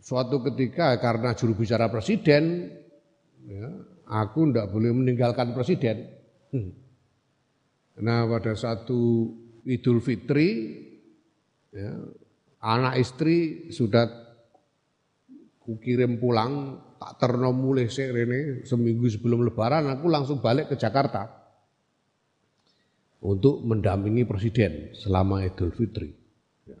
suatu 0.00 0.40
ketika 0.46 0.96
karena 1.02 1.34
juru 1.34 1.58
bicara 1.58 1.90
presiden, 1.90 2.70
ya, 3.44 3.68
aku 4.06 4.54
ndak 4.54 4.70
boleh 4.70 4.94
meninggalkan 4.94 5.52
presiden. 5.52 6.06
Hmm. 6.54 6.70
Nah 8.00 8.24
pada 8.30 8.54
satu 8.54 9.34
Idul 9.66 9.98
Fitri, 9.98 10.78
ya, 11.74 11.90
anak 12.62 13.02
istri 13.02 13.68
sudah 13.74 14.06
kukirim 15.58 16.22
pulang, 16.22 16.78
tak 17.02 17.18
terno 17.18 17.50
mulai 17.50 17.90
rene 17.90 18.62
seminggu 18.62 19.10
sebelum 19.10 19.42
Lebaran, 19.42 19.90
aku 19.90 20.06
langsung 20.06 20.38
balik 20.38 20.70
ke 20.70 20.78
Jakarta 20.78 21.45
untuk 23.26 23.66
mendampingi 23.66 24.22
presiden 24.22 24.94
selama 24.94 25.42
Idul 25.42 25.74
Fitri. 25.74 26.14
Ya. 26.62 26.78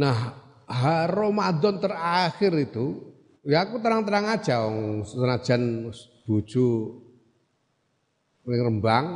Nah, 0.00 0.32
Ramadan 1.12 1.76
terakhir 1.76 2.56
itu 2.56 3.10
Ya 3.40 3.64
aku 3.64 3.80
terang-terang 3.80 4.28
aja 4.28 4.68
wong 4.68 5.00
senajan 5.08 5.88
bojo 6.28 7.00
Rembang 8.44 9.06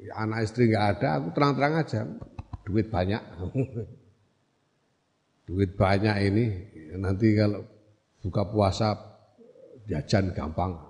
ya 0.00 0.24
anak 0.24 0.48
istri 0.48 0.72
nggak 0.72 0.86
ada, 0.98 1.20
aku 1.20 1.36
terang-terang 1.36 1.84
aja 1.84 2.00
duit 2.64 2.88
banyak. 2.88 3.18
duit 5.46 5.76
banyak 5.76 6.16
ini 6.32 6.44
nanti 6.96 7.36
kalau 7.36 7.60
buka 8.24 8.42
puasa 8.48 8.96
jajan 9.84 10.32
gampang. 10.32 10.80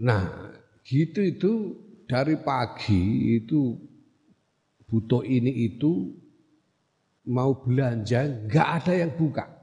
Nah, 0.00 0.56
gitu 0.90 1.22
itu 1.22 1.52
dari 2.10 2.34
pagi 2.42 3.38
itu 3.38 3.78
butuh 4.90 5.22
ini 5.22 5.70
itu 5.70 6.10
mau 7.30 7.54
belanja 7.54 8.26
nggak 8.50 8.68
ada 8.82 8.92
yang 8.98 9.14
buka 9.14 9.60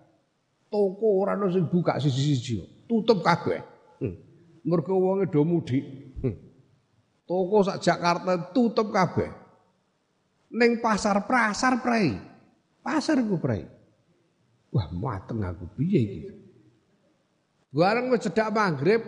toko 0.67 1.24
ora 1.24 1.34
ono 1.36 1.48
sing 1.51 1.67
buka 1.67 1.98
siji-siji, 2.00 2.86
tutup 2.86 3.24
kabeh. 3.24 3.60
Hmm. 4.03 4.15
Mergo 4.67 5.00
wonge 5.00 5.25
do 5.31 5.41
mudik. 5.48 5.84
Hmm. 6.22 6.36
Toko 7.27 7.63
sak 7.63 7.81
Jakarta 7.84 8.51
tutup 8.51 8.91
kabeh. 8.91 9.31
Ning 10.53 10.79
pasar 10.79 11.27
pasar 11.27 11.84
prei. 11.84 12.15
Pasar 12.84 13.19
ku 13.19 13.36
prei. 13.36 13.67
Wah, 14.72 14.88
mateng 14.91 15.43
aku 15.43 15.67
piye 15.79 16.00
iki. 16.00 16.19
Bareng 17.72 18.12
wis 18.12 18.24
cedak 18.24 18.51
maghrib 18.51 19.03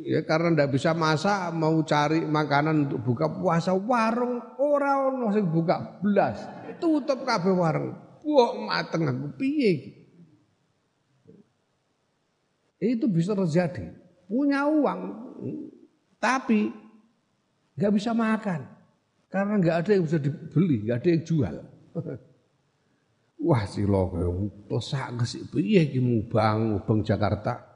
ya 0.00 0.24
karena 0.24 0.56
ndak 0.56 0.72
bisa 0.72 0.96
masak 0.96 1.52
mau 1.52 1.76
cari 1.84 2.24
makanan 2.24 2.88
untuk 2.88 3.12
buka 3.12 3.28
puasa 3.28 3.76
warung 3.76 4.40
ora 4.56 5.12
ono 5.12 5.28
sing 5.34 5.44
buka 5.52 6.00
belas 6.00 6.40
tutup 6.80 7.28
kabeh 7.28 7.52
warung 7.52 7.92
wah 8.24 8.52
mateng 8.56 9.04
aku 9.04 9.36
piye 9.36 10.02
itu 12.82 13.06
bisa 13.06 13.38
terjadi. 13.38 13.94
Punya 14.26 14.66
uang, 14.66 15.00
tapi 16.18 16.74
nggak 17.78 17.92
bisa 17.94 18.10
makan 18.10 18.66
karena 19.30 19.54
nggak 19.60 19.76
ada 19.86 19.90
yang 19.94 20.04
bisa 20.04 20.18
dibeli, 20.18 20.76
nggak 20.82 20.98
ada 20.98 21.08
yang 21.08 21.22
jual. 21.22 21.54
Wah 23.42 23.66
si 23.66 23.82
lo 23.82 24.06
lesak 24.70 25.18
ke 25.18 25.24
si 25.26 25.42
piye 25.50 25.90
ki 25.90 25.98
mubang 25.98 26.78
mubang 26.78 27.02
Jakarta. 27.02 27.71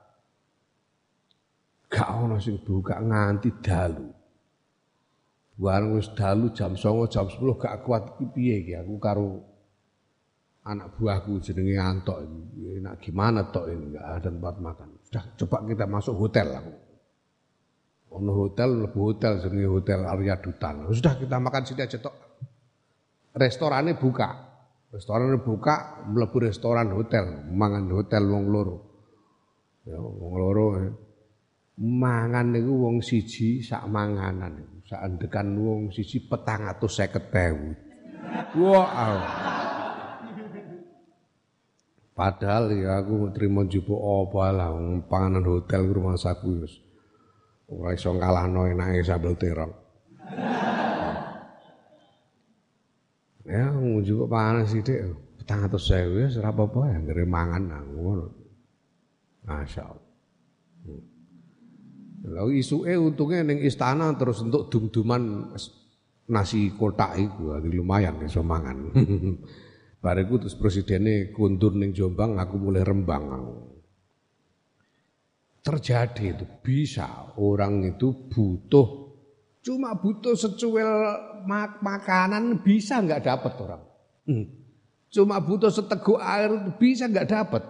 Gak 1.86 2.08
ono 2.10 2.36
sing 2.42 2.58
buka 2.62 2.98
nganti 2.98 3.50
dalu. 3.62 4.06
Bareng 5.56 5.96
wis 5.96 6.12
dalu 6.12 6.52
jam 6.52 6.76
09.00 6.76 7.08
jam 7.08 7.26
10 7.32 7.40
gak 7.56 7.80
kuat 7.86 8.20
ki 8.20 8.24
piye 8.28 8.60
ki 8.60 8.76
aku 8.76 8.94
karo 9.00 9.40
anak 10.66 10.98
buahku 10.98 11.38
jenenge 11.40 11.78
Antok 11.78 12.26
ini 12.26 12.82
enak 12.82 12.98
gimana 13.00 13.48
tok 13.48 13.70
ini? 13.70 13.94
Enggak 13.94 14.04
ada 14.04 14.28
tempat 14.28 14.54
makan. 14.58 14.88
Sudah 15.06 15.24
coba 15.38 15.56
kita 15.64 15.86
masuk 15.86 16.14
hotel 16.18 16.48
aku. 16.52 16.74
Ono 18.20 18.32
hotel 18.34 18.84
lebih 18.84 19.00
hotel 19.00 19.32
jenenge 19.40 19.68
hotel 19.70 20.04
Arya 20.04 20.36
Dutan. 20.42 20.90
Sudah 20.90 21.14
kita 21.16 21.38
makan 21.38 21.62
sini 21.64 21.80
aja 21.86 21.98
tok. 22.02 22.14
Restorannya 23.32 23.94
buka. 23.96 24.28
Restorannya 24.90 25.40
buka 25.40 26.04
mlebu 26.10 26.36
restoran 26.50 26.92
hotel. 26.92 27.48
Mangan 27.48 27.86
hotel 27.94 28.22
wong 28.26 28.44
loro. 28.50 28.76
Ya 29.86 29.96
wong 30.02 30.34
loro 30.36 30.66
ya. 30.76 30.90
Mangan 31.76 32.56
niku 32.56 32.72
wong 32.72 33.04
siji 33.04 33.60
sak 33.60 33.84
manganan 33.92 34.80
sak 34.88 34.96
andekan 34.96 35.52
wong 35.60 35.92
siji 35.92 36.24
petang 36.24 36.64
atau 36.64 36.88
seket 36.88 37.28
ewu 37.32 37.76
wow 38.56 39.20
Padahal 42.16 42.72
ya 42.72 43.04
aku 43.04 43.28
terima 43.36 43.68
jupuk 43.68 44.00
apa 44.00 44.48
lah 44.48 44.72
panganan 45.04 45.44
hotel 45.44 45.84
rumah 45.92 46.16
saku 46.16 46.64
wis 46.64 46.80
ora 47.68 47.92
iso 47.92 48.16
ngalahno 48.16 48.64
enake 48.72 49.04
sambel 49.04 49.36
terong. 49.36 49.68
ya 53.44 53.68
njupuk 53.68 54.32
panganan 54.32 54.64
sithik 54.64 55.12
petang 55.36 55.68
atus 55.68 55.92
sewu 55.92 56.24
ya 56.24 56.32
ora 56.40 56.56
apa-apa 56.56 56.80
ya 56.88 56.98
ngere 57.04 57.24
mangan 57.28 57.84
ngono. 57.84 58.32
Masyaallah. 59.44 60.06
Lalu 62.24 62.64
isuke 62.64 62.94
untungnya 62.96 63.44
ning 63.44 63.60
istana 63.60 64.14
terus 64.16 64.40
untuk 64.40 64.72
dum-duman 64.72 65.52
nasi 66.32 66.72
kotak 66.74 67.20
iku 67.20 67.60
lumayan 67.60 68.22
iso 68.24 68.40
mangan. 68.40 68.94
Bariku 70.04 70.38
terus 70.38 70.54
presidennya 70.54 71.34
kundur 71.34 71.74
ning 71.74 71.90
Jombang, 71.90 72.38
aku 72.38 72.56
mulai 72.56 72.86
rembang. 72.86 73.24
Terjadi 75.66 76.38
itu 76.38 76.46
bisa 76.62 77.34
orang 77.42 77.82
itu 77.90 78.30
butuh 78.30 79.06
cuma 79.66 79.98
butuh 79.98 80.38
secuil 80.38 80.86
mak 81.42 81.82
makanan 81.82 82.62
bisa 82.62 83.02
nggak 83.02 83.26
dapat 83.26 83.52
orang. 83.58 83.82
Hmm. 84.30 84.46
Cuma 85.10 85.42
butuh 85.42 85.74
seteguk 85.74 86.22
air 86.22 86.54
bisa 86.78 87.10
nggak 87.10 87.26
dapat. 87.26 87.62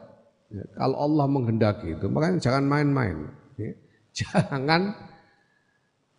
Ya, 0.53 0.63
kalau 0.77 1.09
Allah 1.09 1.27
menghendaki 1.27 1.97
itu, 1.97 2.07
makanya 2.13 2.39
jangan 2.39 2.69
main-main. 2.69 3.33
Ya. 3.57 3.73
Jangan 4.17 4.97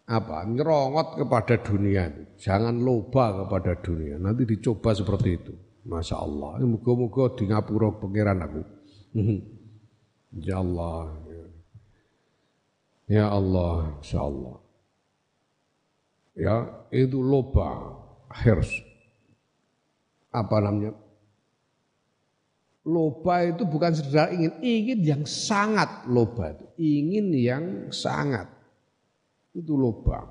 apa 0.08 0.38
nyerongot 0.48 1.20
kepada 1.20 1.60
dunia 1.60 2.08
Jangan 2.38 2.78
loba 2.78 3.44
kepada 3.44 3.74
dunia. 3.82 4.22
Nanti 4.22 4.46
dicoba 4.46 4.94
seperti 4.94 5.30
itu. 5.34 5.54
Masya 5.90 6.16
Allah. 6.22 6.62
Muga-muga 6.62 7.34
di 7.34 7.50
ngapura 7.50 7.90
pengiran 7.98 8.46
aku. 8.46 8.62
ya 10.48 10.62
Allah. 10.62 11.28
Ya 13.08 13.32
Allah, 13.32 13.98
Insya 14.04 14.20
Allah. 14.20 14.60
Ya, 16.36 16.56
itu 16.92 17.18
loba, 17.24 17.98
hirs. 18.44 18.68
Apa 20.30 20.60
namanya? 20.60 20.92
Loba 22.88 23.44
itu 23.44 23.68
bukan 23.68 23.92
sekedar 23.92 24.32
ingin, 24.32 24.54
ingin 24.64 25.00
yang 25.04 25.24
sangat 25.28 26.08
loba. 26.08 26.56
Ingin 26.80 27.36
yang 27.36 27.66
sangat. 27.92 28.48
Itu 29.52 29.76
loba. 29.76 30.24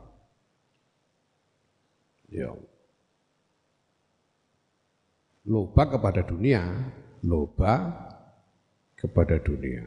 Ya 2.33 2.57
loba 5.47 5.83
kepada 5.87 6.27
dunia, 6.27 6.63
loba 7.23 7.95
kepada 8.99 9.39
dunia. 9.39 9.87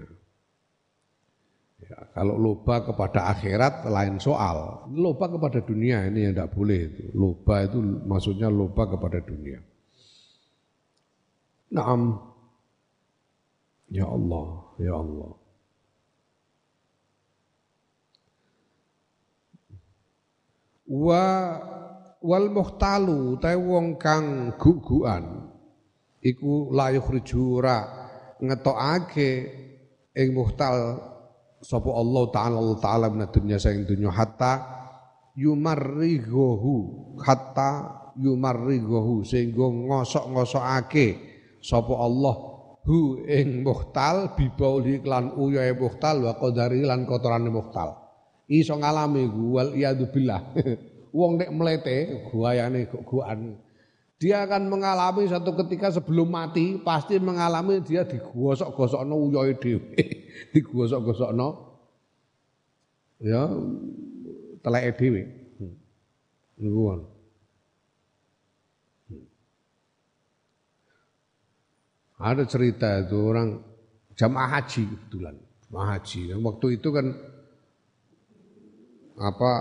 Ya, 1.80 1.96
kalau 2.12 2.36
loba 2.36 2.84
kepada 2.84 3.32
akhirat 3.32 3.88
lain 3.88 4.20
soal. 4.20 4.88
Loba 4.92 5.32
kepada 5.32 5.64
dunia 5.64 6.08
ini 6.08 6.28
yang 6.28 6.34
tidak 6.36 6.52
boleh. 6.52 6.92
Itu. 6.92 7.04
Loba 7.16 7.64
itu 7.64 7.80
maksudnya 8.04 8.52
loba 8.52 8.84
kepada 8.88 9.20
dunia. 9.24 9.64
Naam. 11.72 12.29
Ya 13.90 14.06
Allah, 14.06 14.48
ya 14.78 14.94
Allah. 14.94 15.32
Wa 20.90 21.26
wal 22.20 22.48
muhtalu 22.50 23.38
ta 23.38 23.54
wong 23.56 23.96
kang 24.02 24.58
guguan 24.58 25.54
iku 26.20 26.74
la 26.74 26.92
yukhriju 26.92 27.62
ra 27.64 27.78
ngetokake 28.42 29.32
ing 30.18 30.28
muhtal 30.36 31.00
sapa 31.62 31.90
Allah 31.94 32.24
taala 32.34 32.56
Allah 32.58 32.78
taala 32.82 33.06
min 33.14 33.24
dunya 33.32 33.62
saing 33.62 33.86
dunya 33.88 34.12
hatta 34.12 34.66
yumarrighuhu 35.38 36.76
hatta 37.24 37.72
yumarrighuhu 38.20 39.24
sehingga 39.24 39.64
ngosok-ngosokake 39.64 41.08
sapa 41.64 41.94
Allah 41.96 42.49
hu 42.88 43.20
ing 43.28 43.66
muhtal 43.66 44.36
bibauli 44.38 45.02
klan 45.04 45.36
uyae 45.36 45.74
muhtal 45.76 46.24
wa 46.24 46.34
qadari 46.38 46.86
lan 46.86 47.04
kotorane 47.10 47.50
muhtal 47.52 47.96
iso 48.48 48.78
ngalami 48.78 49.28
wal 49.30 49.72
iyadu 49.76 50.08
billah 50.14 50.42
wong 51.18 51.42
nek 51.42 51.50
mlete 51.54 52.28
guayane 52.30 52.86
guaan 53.06 53.58
dia 54.20 54.44
akan 54.44 54.68
mengalami 54.68 55.32
satu 55.32 55.56
ketika 55.64 55.96
sebelum 55.96 56.28
mati 56.28 56.76
pasti 56.84 57.16
mengalami 57.24 57.80
dia 57.80 58.04
digosok-gosokno 58.04 59.16
uyoe 59.16 59.56
dhewe. 59.56 59.96
digosok-gosokno 60.54 61.48
ya 63.24 63.48
teleke 64.60 64.92
dhewe. 65.00 65.22
Hmm. 65.56 65.74
Niku 66.60 66.80
Ada 72.20 72.44
cerita 72.44 73.00
itu 73.00 73.16
orang 73.16 73.64
jamaah 74.20 74.60
haji 74.60 74.84
kebetulan, 74.92 75.36
jamaah 75.68 75.88
haji. 75.96 76.22
Dan 76.36 76.40
waktu 76.44 76.68
itu 76.76 76.90
kan 76.92 77.08
apa 79.20 79.52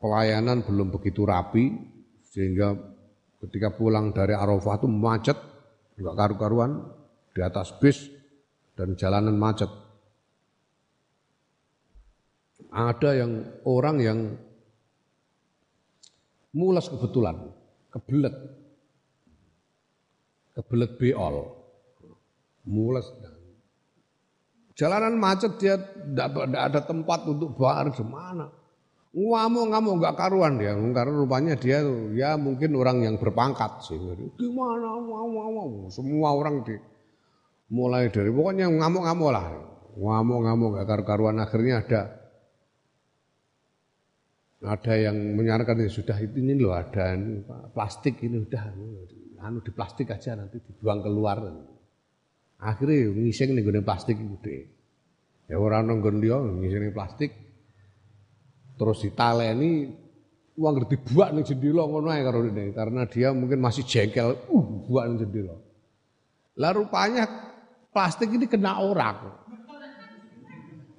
pelayanan 0.00 0.60
belum 0.68 0.92
begitu 0.92 1.24
rapi 1.24 1.72
sehingga 2.28 2.94
Ketika 3.44 3.76
pulang 3.76 4.16
dari 4.16 4.32
Arafah 4.32 4.80
itu 4.80 4.88
macet, 4.88 5.36
juga 6.00 6.16
karu-karuan 6.16 6.80
di 7.36 7.44
atas 7.44 7.76
bis 7.76 8.08
dan 8.72 8.96
jalanan 8.96 9.36
macet. 9.36 9.68
Ada 12.72 13.20
yang 13.20 13.32
orang 13.68 13.96
yang 14.00 14.18
mulas 16.56 16.88
kebetulan, 16.88 17.52
kebelet, 17.92 18.32
kebelet 20.56 20.92
beol, 20.96 21.63
mulas. 22.66 23.06
Jalanan 24.74 25.14
macet 25.16 25.54
dia 25.62 25.78
tidak 25.78 26.50
ada 26.50 26.80
tempat 26.82 27.30
untuk 27.30 27.54
bar 27.54 27.94
semana 27.94 28.50
ngamuk-ngamuk 29.14 30.02
nggak 30.02 30.16
karuan 30.18 30.58
dia. 30.58 30.74
Karena 30.74 31.14
rupanya 31.14 31.54
dia 31.54 31.78
ya 32.12 32.34
mungkin 32.34 32.74
orang 32.74 33.06
yang 33.06 33.14
berpangkat 33.16 33.86
sih. 33.86 33.98
Gimana? 34.34 34.98
Mau 34.98 35.86
semua 35.88 36.34
orang 36.34 36.66
di 36.66 36.74
mulai 37.70 38.10
dari 38.10 38.30
pokoknya 38.34 38.66
ngamuk-ngamuk 38.68 39.30
lah. 39.30 39.46
Ngamuk-ngamuk 39.94 40.68
nggak 40.74 40.86
karu-karuan. 40.90 41.38
Akhirnya 41.38 41.86
ada 41.86 42.00
ada 44.64 44.94
yang 44.96 45.36
menyarankan 45.36 45.76
ya 45.76 45.92
sudah 45.92 46.16
ini 46.18 46.56
loh 46.56 46.72
ada 46.72 47.14
plastik 47.76 48.24
ini 48.24 48.48
udah 48.48 48.72
anu 49.44 49.60
di 49.60 49.68
plastik 49.76 50.08
aja 50.08 50.40
nanti 50.40 50.56
dibuang 50.56 51.04
keluar 51.04 51.36
akhirnya 52.64 53.12
ngising 53.12 53.52
nih 53.52 53.60
gue 53.60 53.84
plastik 53.84 54.16
deh 54.40 54.64
ya 55.52 55.60
orang 55.60 55.84
nonggon 55.84 56.16
dia 56.24 56.40
ngising 56.40 56.96
plastik. 56.96 57.30
Terus 58.74 59.06
ditaleni 59.06 59.86
uang 60.56 60.72
ngerti 60.80 60.96
buat 61.12 61.30
nih 61.36 61.44
jendela 61.44 61.84
ngono 61.84 62.08
ae 62.10 62.24
karo 62.24 62.42
ini 62.42 62.72
karena 62.72 63.06
dia 63.06 63.30
mungkin 63.36 63.60
masih 63.60 63.84
jengkel 63.84 64.34
uh 64.48 64.68
nih 64.88 65.18
jendela. 65.20 65.56
Lah 66.56 66.72
rupanya 66.72 67.28
plastik 67.92 68.32
ini 68.32 68.48
kena 68.48 68.80
orang 68.80 69.44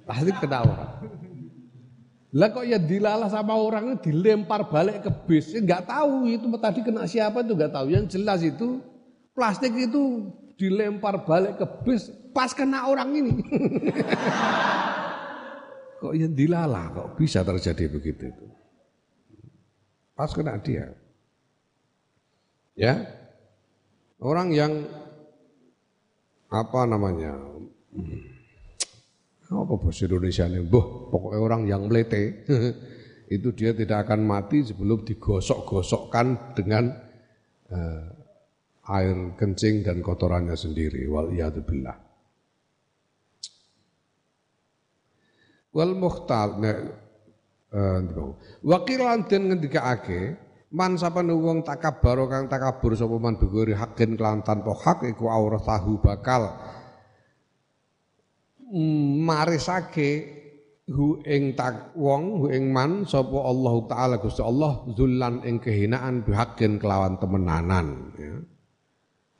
plastik 0.05 0.37
kena 0.37 0.61
orang 0.61 0.91
lah 2.35 2.51
kok 2.51 2.67
ya 2.67 2.75
dilalah 2.75 3.31
sama 3.31 3.55
orangnya 3.55 3.95
dilempar 3.95 4.67
balik 4.67 5.07
ke 5.07 5.11
bis 5.23 5.55
nggak 5.55 5.87
tahu 5.87 6.27
itu 6.27 6.45
tadi 6.59 6.83
kena 6.83 7.07
siapa 7.07 7.47
itu 7.47 7.55
nggak 7.55 7.71
tahu. 7.71 7.87
Yang 7.95 8.05
jelas 8.19 8.43
itu 8.43 8.83
plastik 9.31 9.71
itu 9.71 10.27
dilempar 10.55 11.27
balik 11.27 11.59
ke 11.59 11.65
bis 11.83 12.07
pas 12.31 12.51
kena 12.51 12.87
orang 12.87 13.09
ini 13.11 13.33
Kok 15.95 16.13
yang 16.13 16.37
dilala 16.37 16.91
kok 16.91 17.17
bisa 17.17 17.41
terjadi 17.41 17.89
begitu 17.89 18.29
itu. 18.29 18.45
Pas 20.13 20.29
kena 20.29 20.59
dia. 20.59 20.91
Ya. 22.77 23.09
Orang 24.19 24.53
yang 24.53 24.85
apa 26.51 26.85
namanya? 26.85 27.33
Hmm, 27.95 28.21
apa 29.49 29.73
bahasa 29.81 30.05
Indonesia 30.05 30.45
ini? 30.45 30.61
Boh, 30.61 31.09
pokoknya 31.09 31.39
orang 31.41 31.61
yang 31.65 31.81
melete 31.87 32.45
itu 33.35 33.49
dia 33.57 33.73
tidak 33.73 34.05
akan 34.05 34.29
mati 34.29 34.61
sebelum 34.61 35.01
digosok-gosokkan 35.07 36.53
dengan 36.53 36.91
uh, 37.73 38.05
air 38.89 39.37
kencing 39.37 39.81
dan 39.81 40.01
kotorannya 40.05 40.53
sendiri. 40.53 41.09
Wal 41.09 41.33
billah. 41.65 42.05
wal 45.75 45.91
muhtal 45.91 46.63
nek 46.63 46.77
uh, 47.75 47.99
wakilan 48.63 49.27
den 49.27 49.51
ngendikaake 49.51 50.39
man 50.71 50.95
sapa 50.95 51.19
wong 51.19 51.67
takabbar 51.67 52.31
kang 52.31 52.47
takabur 52.47 52.95
sapa 52.95 53.19
man 53.19 53.35
bigori 53.35 53.75
hakin 53.75 54.15
kelan 54.15 54.39
tanpa 54.39 54.71
hak 54.71 55.03
iku 55.11 55.27
tahu 55.59 55.99
bakal 55.99 56.55
marisake 59.27 60.31
hu 60.87 61.19
ing 61.27 61.59
tak 61.59 61.91
wong 61.99 62.39
hu 62.39 62.45
ing 62.55 62.71
man 62.71 63.03
sapa 63.03 63.35
Allah 63.35 63.75
taala 63.91 64.15
Gusti 64.23 64.39
Allah 64.39 64.87
zullan 64.95 65.43
ing 65.43 65.59
kehinaan 65.59 66.23
bihakin 66.23 66.79
kelawan 66.79 67.19
temenanan 67.19 68.15
ya 68.15 68.54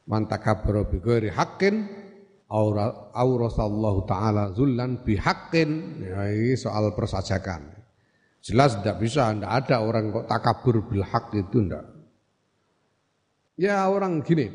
man 0.06 0.30
takabbara 0.30 0.86
bigori 0.86 1.34
hakin 1.34 1.90
aurasallahu 2.50 4.06
taala 4.06 4.54
zullan 4.54 5.02
bihaqqin 5.02 6.02
ya 6.06 6.30
ini 6.30 6.54
soal 6.54 6.94
persajakan. 6.94 7.74
Jelas 8.46 8.78
tidak 8.78 9.02
bisa 9.02 9.34
tidak 9.34 9.50
ada 9.66 9.82
orang 9.82 10.14
kok 10.14 10.30
takabur 10.30 10.86
bil 10.86 11.02
haq 11.02 11.34
itu 11.34 11.66
tidak 11.66 11.84
ya 13.58 13.90
orang 13.90 14.22
gini. 14.22 14.54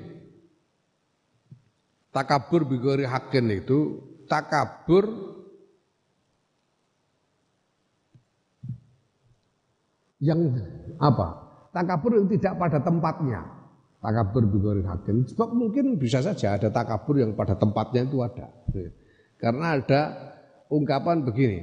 Takabur 2.10 2.66
bigori 2.66 3.06
hakin 3.06 3.46
itu 3.54 4.02
takabur 4.26 5.06
yang 10.18 10.38
apa? 10.98 11.26
Takabur 11.70 12.18
yang 12.18 12.26
tidak 12.26 12.58
pada 12.58 12.82
tempatnya 12.82 13.59
takabur 14.00 14.48
bigori 14.48 14.82
hakim. 14.82 15.28
Sebab 15.28 15.52
mungkin 15.52 16.00
bisa 16.00 16.24
saja 16.24 16.56
ada 16.56 16.72
takabur 16.72 17.20
yang 17.20 17.36
pada 17.36 17.54
tempatnya 17.54 18.08
itu 18.08 18.24
ada. 18.24 18.48
Karena 19.36 19.76
ada 19.76 20.00
ungkapan 20.72 21.22
begini. 21.24 21.60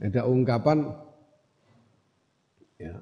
Ada 0.00 0.28
ungkapan 0.28 0.92
ya. 2.76 2.94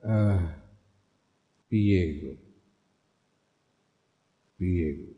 Uh, 0.00 0.40
piye? 1.68 2.36
Piye? 4.56 5.09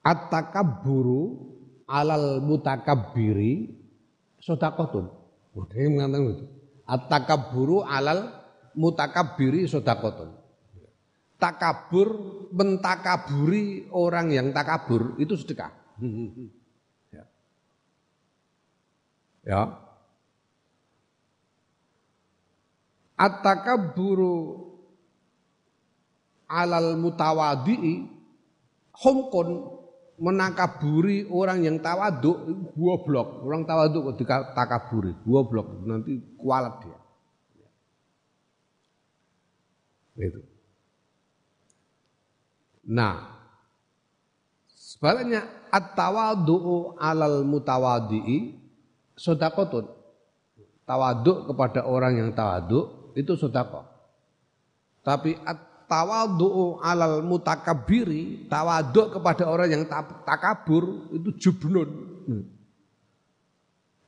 At-takabburu 0.00 1.52
alal 1.84 2.40
mutakabbiri 2.40 3.68
sedekahun. 4.40 5.06
Oh, 5.52 5.66
mengatakan 5.68 6.32
itu. 6.40 6.46
At-takabburu 6.88 7.84
alal 7.84 8.32
mutakabbiri 8.72 9.68
sedekahun. 9.68 10.40
Takabur 11.40 12.08
mentakaburi 12.52 13.88
orang 13.92 14.32
yang 14.32 14.52
takabur 14.52 15.16
itu 15.16 15.36
sedekah. 15.36 15.72
ya. 17.16 17.24
ya. 19.44 19.62
At-takabburu 23.20 24.64
alal 26.48 26.96
mutawadi'i 26.96 28.08
homkon 28.96 29.79
menakaburi 30.20 31.24
orang 31.32 31.64
yang 31.64 31.76
tawaduk 31.80 32.44
blok. 32.76 33.40
Orang 33.40 33.64
tawaduk 33.64 34.12
kok 34.12 34.16
ditakaburi 34.20 35.16
blok. 35.24 35.66
Nanti 35.88 36.20
kualat 36.36 36.74
dia. 36.84 36.98
Itu. 40.20 40.40
Nah 42.92 43.40
sebaliknya 44.68 45.48
at-tawadhu 45.72 47.00
alal 47.00 47.40
mutawadi'i 47.48 48.60
sedekatun 49.16 49.88
tawaduk 50.84 51.48
kepada 51.48 51.88
orang 51.88 52.20
yang 52.20 52.30
tawaduk 52.36 53.16
itu 53.16 53.32
sedekah. 53.40 53.88
Tapi 55.00 55.32
tawadhu 55.90 56.78
alal 56.78 57.26
mutakabiri, 57.26 58.46
tawadhu 58.46 59.18
kepada 59.18 59.50
orang 59.50 59.68
yang 59.74 59.84
takabur 60.22 61.10
itu 61.10 61.34
jubnun. 61.34 61.90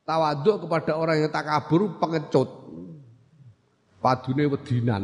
Tawadhu 0.07 0.63
kepada 0.63 0.95
orang 0.95 1.27
yang 1.27 1.31
takabur 1.35 1.99
pengecut. 1.99 2.47
Padune 3.99 4.47
wedinan. 4.47 5.03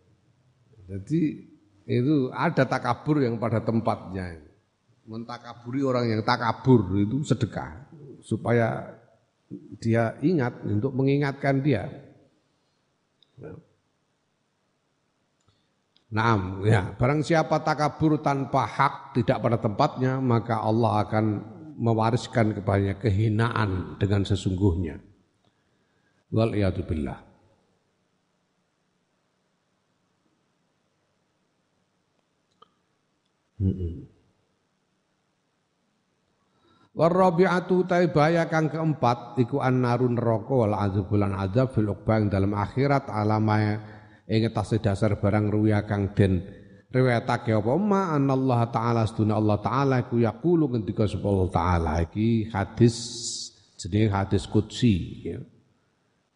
Jadi 0.90 1.20
itu 1.88 2.16
ada 2.32 2.64
takabur 2.68 3.24
yang 3.24 3.40
pada 3.40 3.64
tempatnya. 3.64 4.40
Mentakaburi 5.08 5.80
orang 5.84 6.12
yang 6.12 6.20
takabur 6.24 6.92
itu 6.96 7.24
sedekah 7.24 7.88
supaya 8.20 8.96
dia 9.80 10.16
ingat 10.20 10.60
untuk 10.64 10.92
mengingatkan 10.96 11.60
dia. 11.60 11.88
Ya, 16.66 16.90
barang 16.98 17.22
siapa 17.22 17.62
takabur 17.62 18.18
tanpa 18.18 18.66
hak 18.66 19.14
tidak 19.14 19.38
pada 19.38 19.58
tempatnya, 19.62 20.18
maka 20.18 20.58
Allah 20.58 21.06
akan 21.06 21.26
mewariskan 21.78 22.50
kepadanya 22.58 22.98
kehinaan 22.98 23.94
dengan 23.96 24.26
sesungguhnya. 24.26 24.98
Wal 26.34 26.54
billah. 26.82 27.30
Warabi'atu 36.90 37.86
tai 37.86 38.10
bahaya 38.10 38.50
kang 38.50 38.66
keempat 38.66 39.38
iku 39.38 39.62
annarun 39.62 40.18
neraka 40.18 40.52
wal 40.52 40.74
azabulan 40.74 41.38
azab 41.38 41.70
fil 41.72 41.86
uqbang 41.86 42.26
dalam 42.28 42.50
akhirat 42.50 43.06
alama 43.06 43.78
ing 44.30 44.46
atase 44.46 44.78
dasar 44.78 45.18
barang 45.18 45.50
ruya 45.50 45.82
kang 45.82 46.14
den 46.14 46.46
riwayatake 46.94 47.50
apa? 47.50 47.74
Ma 47.74 48.14
anallahu 48.14 48.66
taala 48.70 49.02
seduna 49.02 49.38
Allah 49.38 49.58
taala 49.58 49.94
iku 50.06 50.22
yaqulu 50.22 50.70
ngendika 50.70 51.10
sapa 51.10 51.30
taala. 51.50 52.06
Iki 52.06 52.54
hadis 52.54 52.94
jenenge 53.74 54.14
hadis 54.14 54.46
qudsi 54.46 54.94
ya. 55.26 55.38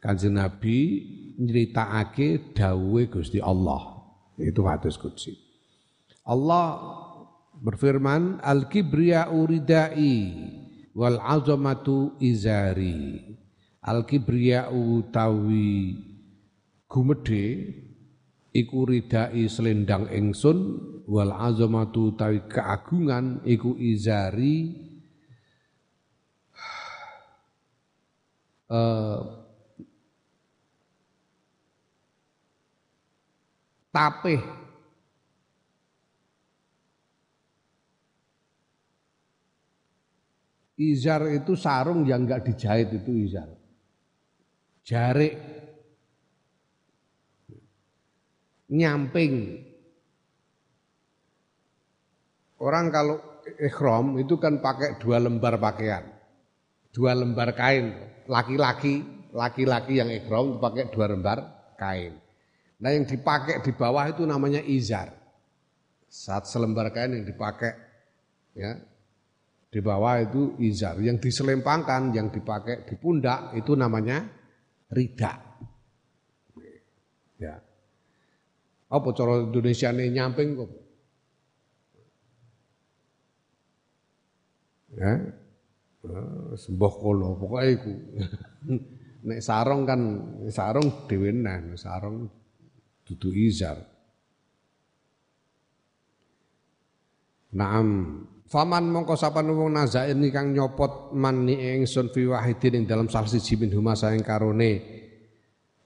Kanjeng 0.02 0.36
Nabi 0.36 0.78
nyritakake 1.38 2.52
dawuhe 2.52 3.08
Gusti 3.08 3.38
Allah. 3.38 4.04
Itu 4.36 4.66
hadis 4.66 4.98
qudsi. 4.98 5.32
Allah 6.26 6.76
berfirman 7.62 8.42
al 8.42 8.66
kibriya 8.68 9.30
uridai 9.30 10.18
wal 10.92 11.22
azamatu 11.22 12.18
izari. 12.20 13.32
Al 13.84 14.04
kibriya 14.04 14.72
utawi 14.72 16.13
gumedhe 16.90 17.74
iku 18.54 18.86
ridai 18.86 19.44
selendang 19.50 20.08
ingsun 20.10 20.58
wal 21.10 21.32
azamatu 21.34 22.14
utawi 22.14 22.46
keagungan 22.48 23.42
iku 23.44 23.76
izari 23.76 24.72
uh, 28.70 29.20
tapeh 33.94 34.64
Izar 40.74 41.30
itu 41.30 41.54
sarung 41.54 42.02
yang 42.02 42.26
enggak 42.26 42.50
dijahit 42.50 42.90
itu 42.90 43.30
izar. 43.30 43.46
Jarik. 44.82 45.53
Nyamping. 48.74 49.62
Orang 52.58 52.90
kalau 52.90 53.22
ikhram 53.60 54.18
itu 54.18 54.34
kan 54.40 54.58
pakai 54.58 54.98
dua 54.98 55.22
lembar 55.22 55.62
pakaian. 55.62 56.02
Dua 56.90 57.14
lembar 57.14 57.54
kain. 57.54 57.94
Laki-laki, 58.26 59.04
laki-laki 59.30 60.00
yang 60.00 60.10
ikhram 60.10 60.58
pakai 60.58 60.90
dua 60.90 61.06
lembar 61.12 61.38
kain. 61.78 62.18
Nah 62.82 62.90
yang 62.90 63.06
dipakai 63.06 63.62
di 63.62 63.72
bawah 63.72 64.10
itu 64.10 64.26
namanya 64.26 64.58
izar. 64.60 65.12
Saat 66.10 66.46
selembar 66.50 66.90
kain 66.94 67.14
yang 67.14 67.26
dipakai 67.26 67.72
ya 68.54 68.78
di 69.74 69.80
bawah 69.82 70.22
itu 70.22 70.54
izar. 70.62 71.02
Yang 71.02 71.30
diselempangkan, 71.30 72.14
yang 72.14 72.30
dipakai 72.30 72.86
di 72.86 72.94
pundak 72.94 73.50
itu 73.58 73.74
namanya 73.74 74.22
rida. 74.94 75.34
Ya. 77.42 77.58
Apa 78.94 79.10
cara 79.10 79.42
Indonesia 79.42 79.90
ini 79.90 80.14
nyamping 80.14 80.48
kok? 80.54 80.70
Ya. 84.94 85.12
Eh, 86.06 86.54
Sembah 86.54 86.92
kolo 86.94 87.34
pokoknya 87.34 87.68
iku. 87.74 87.92
Nek 89.26 89.40
sarung 89.42 89.82
kan 89.82 90.00
sarung 90.52 91.08
dhewe 91.10 91.34
sarung 91.74 92.30
dudu 93.02 93.34
izar. 93.34 93.82
Naam 97.54 97.88
Faman 98.44 98.92
mongko 98.92 99.16
sapan 99.16 99.50
wong 99.50 99.72
nazain 99.72 100.20
kang 100.30 100.52
nyopot 100.52 101.16
man 101.16 101.48
ni 101.48 101.56
ingsun 101.58 102.12
fi 102.12 102.28
wahidin 102.28 102.78
ing 102.78 102.84
dalam 102.84 103.08
salah 103.08 103.26
siji 103.26 103.56
min 103.56 103.72
huma 103.72 103.96
karone 104.20 104.93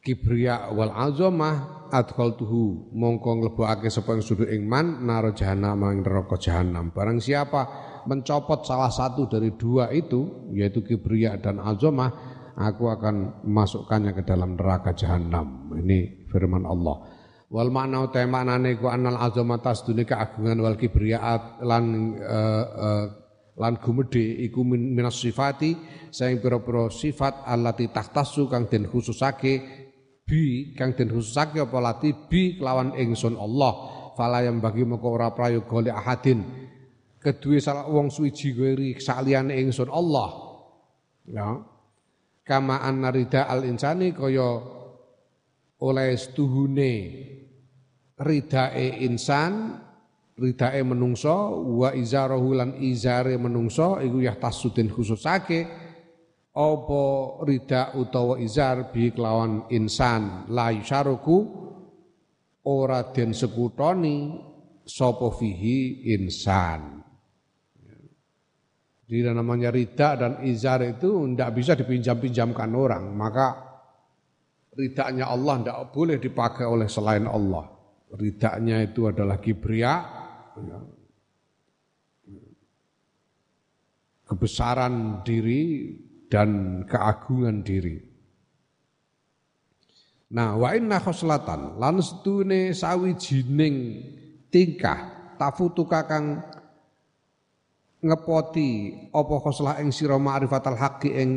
kibriya 0.09 0.73
wal 0.73 0.89
azamah 0.89 1.85
adkhaltuhu. 1.93 2.97
Mongko 2.97 3.45
nglebokake 3.45 3.93
sapa 3.93 4.17
ingsun 4.17 4.49
ing 4.49 4.65
man 4.65 5.05
naro 5.05 5.37
jahanam 5.37 5.85
ing 5.93 6.01
neraka 6.01 6.41
jahanam 6.41 6.89
barang 6.89 7.21
siapa 7.21 7.61
mencopot 8.09 8.65
salah 8.65 8.89
satu 8.89 9.29
dari 9.29 9.53
dua 9.53 9.93
itu 9.93 10.49
yaitu 10.57 10.81
kibriya 10.81 11.37
dan 11.37 11.61
azamah 11.61 12.09
aku 12.57 12.89
akan 12.89 13.45
masukkannya 13.45 14.17
ke 14.17 14.25
dalam 14.25 14.57
neraka 14.57 14.97
jahanam 14.97 15.77
ini 15.77 16.25
firman 16.33 16.65
Allah. 16.65 17.05
Wal 17.49 17.73
makna 17.73 18.05
uta 18.05 18.21
maknane 18.29 18.77
anal 18.77 19.21
azamata 19.25 19.73
sedune 19.73 20.05
keagungan 20.05 20.61
wal 20.61 20.77
kibriyaat 20.77 21.65
lan 21.65 22.13
uh, 22.21 22.65
uh, 22.77 23.05
lan 23.59 23.81
gumedhe 23.81 24.45
iku 24.45 24.63
min, 24.63 24.93
minas 24.93 25.17
sifati 25.17 25.73
saing 26.13 26.45
pira-pira 26.45 26.93
sifat 26.93 27.49
allati 27.49 27.89
tahtasu 27.89 28.53
kang 28.53 28.69
den 28.71 28.85
khususake 28.87 29.88
bi 30.29 30.77
kang 30.77 30.93
den 30.93 31.09
khususake 31.09 31.57
apa 31.65 31.81
lati? 31.81 32.13
Bi 32.13 32.61
kelawan 32.61 32.93
ingsun 32.93 33.41
Allah. 33.41 33.97
Fala 34.13 34.45
yang 34.45 34.61
bagi 34.61 34.85
moko 34.85 35.17
ora 35.17 35.33
prayoga 35.33 35.81
li 35.81 35.89
ahadin. 35.89 36.45
Kedue 37.17 37.59
salah 37.59 37.89
wong 37.89 38.13
suwiji 38.13 38.53
kuwi 38.53 39.01
saliyane 39.01 39.57
ingsun 39.57 39.89
Allah. 39.89 40.29
Ya. 41.25 41.57
Kama 42.45 42.85
annarida 42.85 43.49
al 43.49 43.65
insani 43.65 44.13
kaya 44.13 44.61
oleh 45.79 46.11
stuhune 46.19 46.93
ridae 48.19 49.05
insan 49.07 49.79
ridae 50.39 50.81
menungso 50.83 51.63
wa 51.79 51.95
izarahu 51.95 52.59
lan 52.59 52.75
izare 52.83 53.39
menungso 53.39 53.99
iku 54.03 54.19
tasudin 54.39 54.91
khususake 54.91 55.88
apa 56.59 57.05
rida 57.47 57.95
utawa 57.95 58.35
izar 58.43 58.91
bi 58.91 59.15
kelawan 59.15 59.71
insan? 59.71 60.51
La 60.51 60.75
yusharuku. 60.75 61.71
Ora 62.67 63.15
den 63.15 63.31
sekutoni 63.31 64.43
sapa 64.83 65.31
fihi 65.31 66.11
insan. 66.19 66.99
Jadi 69.09 69.25
namanya 69.25 69.73
rida 69.73 70.21
dan 70.21 70.33
izar 70.45 70.85
itu 70.85 71.25
tidak 71.33 71.55
bisa 71.57 71.73
dipinjam-pinjamkan 71.79 72.69
orang. 72.77 73.09
Maka 73.17 73.47
ridaknya 74.77 75.33
Allah 75.33 75.65
tidak 75.65 75.79
boleh 75.97 76.21
dipakai 76.21 76.69
oleh 76.69 76.91
selain 76.91 77.25
Allah. 77.25 77.73
Ridaknya 78.13 78.85
itu 78.85 79.09
adalah 79.09 79.41
kibria, 79.41 80.05
kebesaran 84.29 85.25
diri 85.25 85.97
dan 86.29 86.83
keagungan 86.85 87.65
diri. 87.65 87.97
Nah, 90.29 90.61
wa 90.61 90.77
inna 90.77 91.01
khoslatan 91.01 91.81
lan 91.81 92.05
setune 92.05 92.77
sawijining 92.77 94.05
tingkah 94.53 95.33
tafutuka 95.41 96.05
kang 96.05 96.45
ngepoti 98.05 98.93
apa 99.11 99.35
khoslah 99.41 99.81
ing 99.81 99.89
sira 99.89 100.21
ma'rifatal 100.21 100.77
haqqi 100.77 101.11
ing 101.17 101.31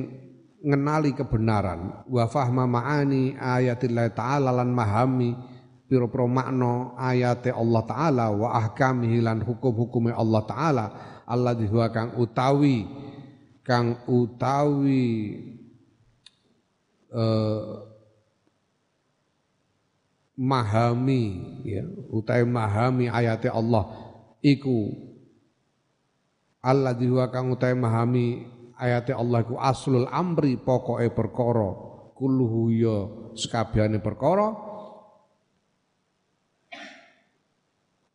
ngenali 0.62 1.17
kebenaran 1.17 2.06
wa 2.06 2.23
fahma 2.30 2.69
ma'ani 2.69 3.34
ayatillah 3.39 4.13
ta'ala 4.13 4.54
lan 4.54 4.69
mahami 4.69 5.34
piro-piro 5.91 6.23
makna 6.23 6.95
ayate 6.95 7.51
Allah 7.51 7.84
taala 7.84 8.25
wa 8.32 8.56
ahkamihi 8.56 9.19
lan 9.19 9.43
hukum-hukume 9.43 10.15
Allah 10.15 10.41
taala 10.47 10.86
Allah 11.27 11.51
huwa 11.51 11.91
kang 11.91 12.15
utawi 12.15 12.88
kang 13.62 14.02
utawi 14.10 15.38
uh, 17.13 17.86
mahami 20.38 21.24
ya 21.65 21.86
utai 22.10 22.41
mahami 22.41 23.06
ayat 23.08 23.45
Allah 23.54 23.86
iku 24.41 24.89
Allah 26.62 26.93
huwa 26.93 27.26
kang 27.30 27.54
utai 27.54 27.74
mahami 27.74 28.45
ayat 28.78 29.13
Allah 29.13 29.45
iku 29.45 29.58
aslul 29.58 30.10
amri 30.10 30.58
pokoke 30.58 31.10
perkara 31.13 31.91
kulluhu 32.21 32.69
ya 32.69 32.97
sekabehane 33.34 33.97
perkara. 33.97 34.54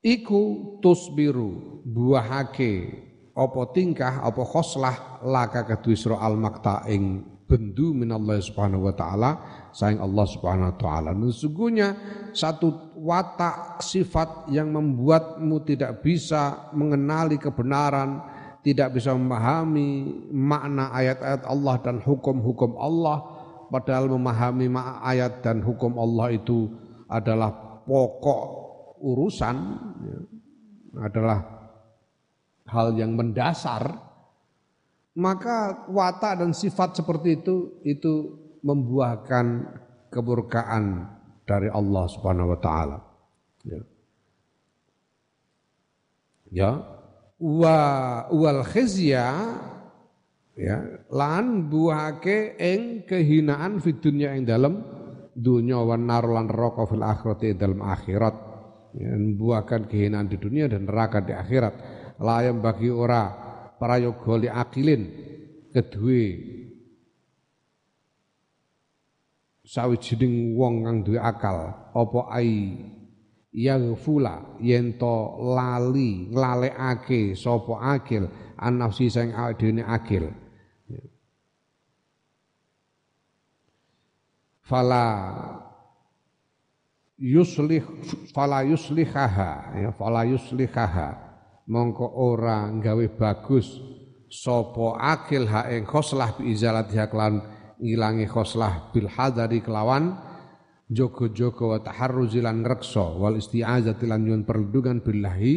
Iku 0.07 0.43
tusbiru 0.79 1.83
buahake 1.83 3.03
apa 3.37 3.61
tingkah 3.77 4.25
apa 4.25 4.43
khoslah 4.43 5.21
laka 5.29 5.69
kedue 5.69 5.93
sira 5.93 6.17
al 6.25 6.41
makta 6.41 6.89
ing 6.89 7.37
bendu 7.47 7.95
minallah 7.95 8.43
subhanahu 8.43 8.91
wa 8.91 8.95
ta'ala 8.97 9.31
sayang 9.71 10.03
Allah 10.03 10.27
subhanahu 10.27 10.73
wa 10.73 10.77
ta'ala. 10.81 11.11
Sesungguhnya 11.31 11.89
satu 12.35 12.97
watak 12.99 13.85
sifat 13.85 14.51
yang 14.51 14.75
membuatmu 14.75 15.63
tidak 15.63 16.03
bisa 16.03 16.73
mengenali 16.75 17.39
kebenaran 17.39 18.35
tidak 18.67 18.99
bisa 18.99 19.15
memahami 19.15 20.11
makna 20.35 20.91
ayat-ayat 20.91 21.47
Allah 21.47 21.79
dan 21.87 22.03
hukum-hukum 22.03 22.75
Allah 22.75 23.23
padahal 23.71 24.11
memahami 24.11 24.67
ayat 25.07 25.39
dan 25.39 25.63
hukum 25.63 25.95
Allah 25.95 26.35
itu 26.35 26.75
adalah 27.07 27.55
pokok 27.87 28.43
urusan 28.99 29.57
ya, 30.03 30.19
adalah 31.07 31.56
hal 32.67 32.95
yang 32.99 33.15
mendasar 33.15 34.07
maka 35.17 35.89
watak 35.89 36.45
dan 36.45 36.53
sifat 36.53 37.01
seperti 37.01 37.41
itu 37.41 37.81
itu 37.89 38.37
membuahkan 38.61 39.65
keburkaan 40.13 41.09
dari 41.49 41.73
Allah 41.73 42.05
Subhanahu 42.11 42.53
wa 42.53 42.59
taala. 42.61 42.99
Ya. 43.65 43.81
Ya. 46.53 46.71
Wa 47.41 47.79
wal 48.29 48.65
khizya 48.65 49.25
ya 50.57 50.77
lan 51.13 51.69
buahake 51.69 52.57
ing 52.57 53.05
kehinaan 53.05 53.77
fi 53.81 53.93
dunya 53.93 54.33
ing 54.33 54.49
dalam 54.49 54.81
dunya 55.37 55.77
wan 55.77 56.09
nar 56.09 56.25
lan 56.25 56.49
neraka 56.49 56.89
fil 56.89 57.05
akhirati 57.05 57.53
dalam 57.61 57.85
akhirat 57.85 58.37
ya, 58.97 59.13
buahkan 59.37 59.85
kehinaan 59.85 60.33
di 60.33 60.41
dunia 60.41 60.65
dan 60.65 60.89
neraka 60.89 61.21
di 61.21 61.37
akhirat 61.37 61.75
layam 62.21 62.63
bagi 62.65 62.89
ora 62.93 63.33
prayoga 63.77 64.35
li 64.41 64.49
akilin 64.49 65.03
kedue 65.73 66.25
sawijining 69.67 70.55
wong 70.55 70.87
kang 70.87 70.99
duwe 71.03 71.19
akal 71.19 71.75
apa 71.93 72.21
ai? 72.31 72.79
Yaghfula 73.57 74.61
yen 74.61 75.01
to 75.01 75.17
lali 75.57 76.29
nglalekake 76.29 77.33
sapa 77.33 77.97
akil 77.97 78.29
an 78.61 78.77
nafsi 78.77 79.09
sing 79.09 79.33
dene 79.57 79.81
akil. 79.81 80.29
Fala 84.61 85.09
yuslih 87.17 87.81
fala 88.37 88.61
yuslihaha 88.61 89.81
ya 89.81 89.91
fala 89.97 90.29
yuslihaha 90.29 91.26
mongko 91.67 92.07
ora 92.23 92.71
nggawe 92.71 93.07
bagus 93.19 93.83
sapa 94.31 94.99
akil 94.99 95.47
ha 95.51 95.71
ing 95.71 95.87
khoslah 95.87 96.35
bi 96.39 96.51
izalatiha 96.55 97.07
kelan 97.11 97.43
ngilangi 97.83 98.27
khoslah 98.27 98.91
bil 98.91 99.11
hadari 99.11 99.63
kelawan 99.63 100.17
jogo-jogo 100.87 101.75
wa 101.75 101.79
taharruzi 101.83 102.39
lan 102.43 102.63
ngreksa 102.63 103.19
wal 103.19 103.39
isti'azati 103.39 104.07
lan 104.07 104.47
perlindungan 104.47 105.03
billahi. 105.03 105.55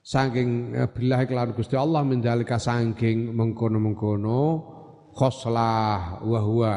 Saking 0.00 0.74
eh, 0.74 0.88
billahi 0.88 1.28
kelawan 1.28 1.52
Gusti 1.52 1.76
Allah 1.76 2.02
mendalika 2.02 2.56
saking 2.56 3.36
mengkono-mengkono 3.36 4.40
khoslah 5.12 6.24
wa 6.24 6.40
huwa 6.40 6.74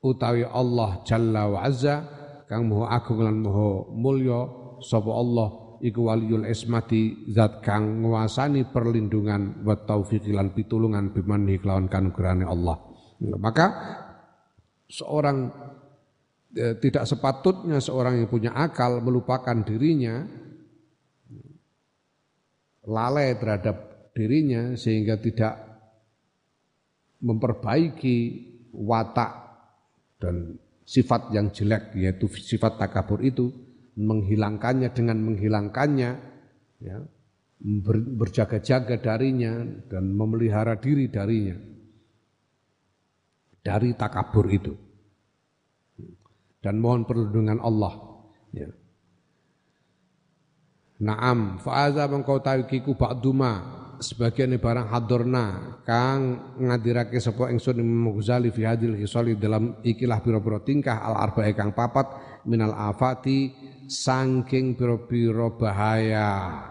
utawi 0.00 0.46
Allah 0.46 1.02
jalla 1.02 1.50
wa 1.50 1.58
azza 1.60 2.06
kang 2.48 2.70
moho 2.70 2.88
agung 2.88 3.20
lan 3.20 3.42
moho 3.42 3.90
mulya 3.92 4.48
sapa 4.80 5.10
Allah 5.12 5.59
iku 5.80 6.12
waliyul 6.12 6.44
ismati 6.44 7.28
zat 7.32 7.64
kang 7.64 8.04
nguasani 8.04 8.68
perlindungan 8.68 9.64
wa 9.64 9.74
taufiq 9.74 10.28
lan 10.32 10.52
pitulungan 10.52 11.12
bimanhi 11.12 11.56
kelawan 11.56 11.88
kanugrahane 11.88 12.44
Allah. 12.44 12.76
Maka 13.20 13.66
seorang 14.88 15.48
e, 16.52 16.76
tidak 16.80 17.04
sepatutnya 17.08 17.80
seorang 17.80 18.20
yang 18.20 18.28
punya 18.28 18.52
akal 18.52 19.00
melupakan 19.00 19.60
dirinya 19.64 20.24
lalai 22.88 23.36
terhadap 23.36 24.10
dirinya 24.16 24.74
sehingga 24.76 25.20
tidak 25.20 25.54
memperbaiki 27.20 28.16
watak 28.72 29.32
dan 30.16 30.56
sifat 30.84 31.30
yang 31.30 31.52
jelek 31.52 31.94
yaitu 31.94 32.26
sifat 32.26 32.80
takabur 32.80 33.20
itu 33.22 33.69
menghilangkannya 34.00 34.88
dengan 34.96 35.20
menghilangkannya 35.20 36.10
ya, 36.80 36.96
ber, 37.60 37.96
berjaga-jaga 38.00 38.96
darinya 38.96 39.60
dan 39.92 40.16
memelihara 40.16 40.80
diri 40.80 41.12
darinya 41.12 41.56
dari 43.60 43.92
takabur 43.92 44.48
itu 44.48 44.72
dan 46.60 46.80
mohon 46.80 47.04
perlindungan 47.04 47.60
Allah 47.60 47.92
ya. 48.52 48.68
Naam 51.00 51.56
fa'aza 51.56 52.04
mengkau 52.12 52.44
tawikiku 52.44 52.92
ba'duma 52.92 53.80
sebagian 54.00 54.56
barang 54.56 54.88
hadorna 54.88 55.76
kang 55.84 56.52
ngadirake 56.60 57.20
sapa 57.20 57.48
ingsun 57.52 57.80
Imam 57.80 58.16
Ghazali 58.16 58.52
fi 58.52 58.68
hadil 58.68 58.96
hisali 58.96 59.36
dalam 59.36 59.80
ikilah 59.80 60.20
pira-pira 60.24 60.60
tingkah 60.60 61.00
al 61.00 61.16
arba'i 61.16 61.52
kang 61.56 61.72
papat 61.72 62.04
minal 62.48 62.72
afati 62.76 63.52
sangking 63.90 64.78
piro-piro 64.78 65.58
bahaya. 65.58 66.62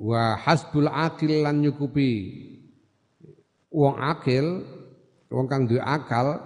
Wa 0.00 0.40
hasbul 0.40 0.88
akil 0.88 1.44
lan 1.44 1.60
nyukupi. 1.60 2.12
Wong 3.68 4.00
akil 4.00 4.64
wong 5.28 5.44
kang 5.44 5.68
duwe 5.68 5.84
akal 5.84 6.40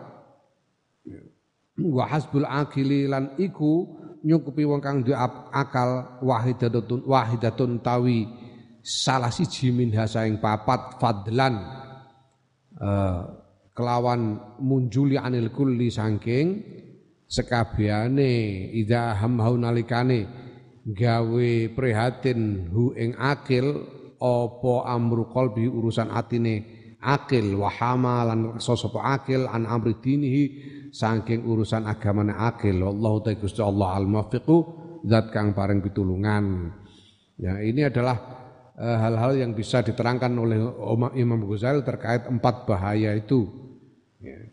wa 1.79 2.05
hasbul 2.11 2.43
akili 2.43 3.07
lan 3.07 3.39
iku 3.39 3.87
nyukupi 4.27 4.67
wong 4.67 4.83
kang 4.83 5.07
duwe 5.07 5.15
akal 5.55 6.19
wahidatun 6.19 7.07
wahidatun 7.07 7.79
tawi. 7.79 8.27
Salah 8.83 9.31
siji 9.31 9.71
min 9.71 9.95
hasaing 9.95 10.43
papat 10.43 10.99
fadlan. 10.99 11.63
Uh, 12.83 13.31
kelawan 13.79 14.43
munjuli 14.59 15.15
anil 15.15 15.55
kulli 15.55 15.87
saking 15.87 16.82
sekabiane 17.33 18.69
ida 18.77 19.17
hamhau 19.17 19.57
nalikane 19.57 20.29
gawe 20.85 21.53
prihatin 21.73 22.69
hu 22.69 22.93
ing 22.93 23.17
akil 23.17 23.89
opo 24.21 24.85
amru 24.85 25.33
qalbi 25.33 25.65
urusan 25.65 26.13
atine 26.13 26.69
akil 27.01 27.57
wahama 27.57 28.29
lan 28.29 28.61
sosapa 28.61 29.17
akil 29.17 29.49
an 29.49 29.65
amri 29.65 29.97
dinihi 29.97 30.45
saking 30.93 31.49
urusan 31.49 31.89
agamane 31.89 32.37
akil. 32.37 32.85
Wallahu 32.85 33.25
ta'ala 33.25 33.41
Gusti 33.41 33.65
Allah 33.65 33.97
al 33.97 34.07
muwaffiqu 34.07 34.57
zat 35.09 35.33
kang 35.33 35.57
paring 35.57 35.81
pitulungan. 35.81 36.71
Ya 37.41 37.59
ini 37.65 37.89
adalah 37.89 38.21
eh, 38.77 38.97
hal-hal 39.03 39.33
uh, 39.35 39.39
yang 39.41 39.57
bisa 39.57 39.81
diterangkan 39.83 40.31
oleh 40.37 40.61
Imam 41.19 41.43
Ghazali 41.49 41.83
terkait 41.83 42.29
empat 42.29 42.69
bahaya 42.69 43.17
itu 43.17 43.62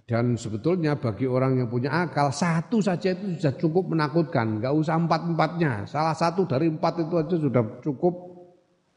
dan 0.10 0.34
sebetulnya 0.34 0.98
bagi 0.98 1.30
orang 1.30 1.62
yang 1.62 1.69
punya 1.69 1.94
akal 1.94 2.34
satu 2.34 2.81
saja 2.81 3.13
itu 3.13 3.38
sudah 3.38 3.54
cukup 3.62 3.94
menakutkan, 3.94 4.58
nggak 4.58 4.73
usah 4.73 4.98
empat 4.98 5.21
empatnya. 5.21 5.86
Salah 5.86 6.17
satu 6.17 6.50
dari 6.50 6.65
empat 6.65 7.06
itu 7.06 7.13
aja 7.13 7.38
sudah 7.38 7.62
cukup 7.86 8.17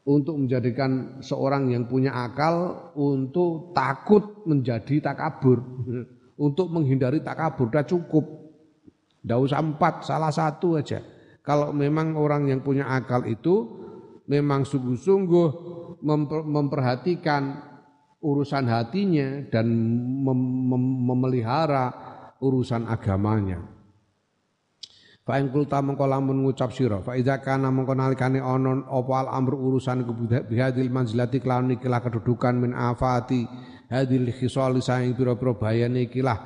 untuk 0.09 0.41
menjadikan 0.41 1.21
seorang 1.21 1.69
yang 1.69 1.85
punya 1.85 2.17
akal 2.17 2.89
untuk 2.97 3.77
takut 3.77 4.41
menjadi 4.49 5.13
takabur, 5.13 5.61
untuk 6.49 6.73
menghindari 6.73 7.21
takabur 7.21 7.69
sudah 7.69 7.85
cukup. 7.85 8.25
Nggak 9.21 9.39
usah 9.45 9.59
empat, 9.61 9.93
salah 10.09 10.33
satu 10.33 10.81
aja. 10.81 10.97
Kalau 11.45 11.69
memang 11.69 12.17
orang 12.17 12.49
yang 12.49 12.65
punya 12.65 12.89
akal 12.89 13.21
itu 13.29 13.69
memang 14.25 14.65
sungguh-sungguh 14.65 15.49
memperhatikan 16.49 17.72
urusan 18.23 18.65
hatinya 18.71 19.43
dan 19.51 19.67
mem 20.23 20.39
mem 20.71 20.83
memelihara 21.11 21.91
urusan 22.39 22.87
agamanya. 22.87 23.59
Fa 25.23 25.39
in 25.39 25.51
kulta 25.55 25.79
mengko 25.79 26.03
lamun 26.03 26.43
ngucap 26.43 26.75
sira 26.75 26.99
fa 26.99 27.15
idza 27.15 27.39
kana 27.39 27.71
mengko 27.71 27.95
nalikane 27.95 28.43
ana 28.43 28.83
apa 28.91 29.13
al 29.23 29.27
amru 29.31 29.55
urusan 29.55 30.03
bihadil 30.51 30.91
manzilati 30.91 31.39
kelawan 31.39 31.79
ikilah 31.79 32.03
kedudukan 32.03 32.59
min 32.59 32.75
afati 32.75 33.47
hadil 33.87 34.27
khisal 34.35 34.75
saing 34.83 35.15
pira-pira 35.15 35.55
bayane 35.55 36.11
ikilah 36.11 36.37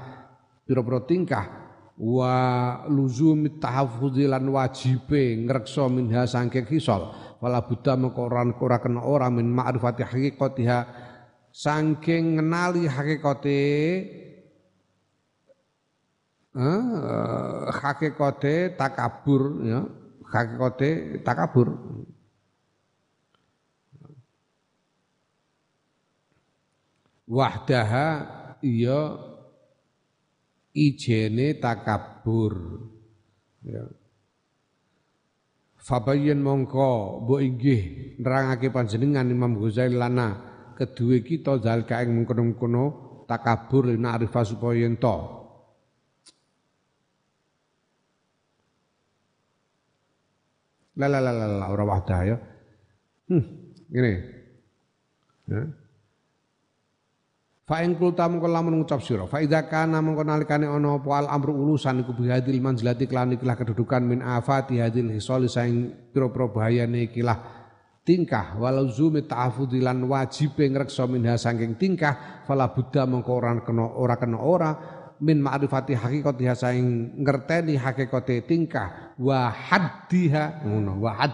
pira-pira 0.61 1.01
tingkah 1.09 1.45
wa 1.97 2.35
luzumi 2.85 3.57
tahaffudzi 3.57 4.29
lan 4.29 4.45
wajibe 4.45 5.41
ngreksa 5.41 5.89
minha 5.89 6.29
sangke 6.29 6.61
kisol 6.61 7.09
wala 7.41 7.65
buddha 7.65 7.97
mengko 7.97 8.29
ora 8.61 8.77
kena 8.77 9.01
ora 9.01 9.33
min 9.33 9.49
ma'rifati 9.49 10.05
haqiqatiha 10.05 10.79
saking 11.57 12.37
ngenali 12.37 12.85
hakikate 12.85 13.61
eh, 16.53 16.83
hakikate 17.73 18.77
takabur 18.77 19.65
ya. 19.65 19.81
Hakikate 20.27 21.23
takabur. 21.25 21.73
Wahdaha 27.27 28.07
iya 28.61 29.17
ijene 30.77 31.57
takabur. 31.57 32.53
Ya. 33.65 33.83
Fabayen 35.81 36.43
mongko 36.43 37.23
mbok 37.23 37.39
inggih 37.41 37.81
nerangake 38.19 38.67
panjenengan 38.69 39.31
Imam 39.31 39.55
Ghazali 39.55 39.95
lana 39.95 40.56
kedue 40.77 41.25
kita 41.25 41.57
zal 41.57 41.89
kaeng 41.89 42.13
mengkono-mengkono 42.13 42.85
takabur 43.25 43.89
lina 43.89 44.13
arifa 44.13 44.45
supaya 44.45 44.85
ento 44.85 45.17
la 50.93 51.09
la 51.09 51.19
la 51.19 51.33
la 51.33 51.65
ora 51.73 51.83
wahdah 51.85 52.21
ya. 52.25 52.37
Hmm 53.27 53.67
ngene. 53.91 54.13
Ya. 55.47 55.63
Fa 57.67 57.83
in 57.83 57.99
kulta 57.99 58.31
mengko 58.31 58.47
lamun 58.47 58.79
ngucap 58.79 59.03
sira 59.03 59.27
fa 59.27 59.43
idza 59.43 59.67
kana 59.67 59.99
mengko 59.99 60.23
nalikane 60.23 60.71
ana 60.71 61.03
apa 61.03 61.09
al 61.19 61.27
amru 61.27 61.51
ulusan 61.51 61.99
iku 61.99 62.15
bihadil 62.15 62.63
manzilati 62.63 63.11
kelan 63.11 63.35
ikilah 63.35 63.59
kedudukan 63.59 64.07
min 64.07 64.23
afati 64.23 64.79
hadil 64.79 65.11
hisali 65.11 65.51
saing 65.51 65.91
pira-pira 66.15 66.47
bahayane 66.47 67.11
ikilah 67.11 67.56
tingkah 68.07 68.55
walau 68.55 68.87
zumi 68.87 69.27
ta'afudilan 69.27 69.99
wajib 70.07 70.55
ngreksa 70.55 71.03
minha 71.11 71.35
saking 71.35 71.75
tingkah 71.75 72.47
fala 72.47 72.71
buddha 72.71 73.03
mengko 73.03 73.35
ora 73.35 73.59
kena 73.59 73.83
ora 73.83 74.15
kena 74.15 74.39
ora 74.39 74.71
min 75.19 75.43
ma'rifati 75.43 75.91
hakikatiha 75.91 76.55
saing 76.55 77.19
ngerteni 77.19 77.75
hakikate 77.75 78.47
tingkah 78.47 79.11
wa 79.19 79.51
haddiha 79.51 80.63
ngono 80.63 81.03
wa 81.03 81.27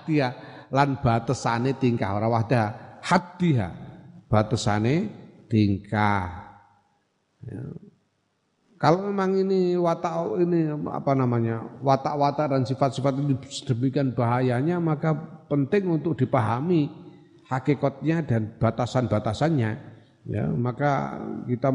lan 0.73 0.97
batesane 0.97 1.77
tingkah 1.77 2.17
ora 2.17 2.25
wahda 2.25 2.61
haddiha 3.05 3.69
batesane 4.25 5.23
tingkah. 5.45 6.57
Ya. 7.45 7.61
Kalau 8.81 9.07
memang 9.07 9.37
ini 9.39 9.79
watak 9.79 10.43
ini 10.43 10.73
apa 10.91 11.15
namanya 11.15 11.63
watak-watak 11.79 12.51
dan 12.51 12.61
sifat-sifat 12.67 13.15
ini 13.15 13.39
sedemikian 13.47 14.11
bahayanya 14.11 14.75
maka 14.83 15.32
penting 15.47 15.89
untuk 15.89 16.17
dipahami 16.19 16.89
hakikatnya 17.47 18.23
dan 18.25 18.55
batasan-batasannya. 18.57 19.71
Ya, 20.23 20.47
maka 20.55 21.19
kita 21.45 21.69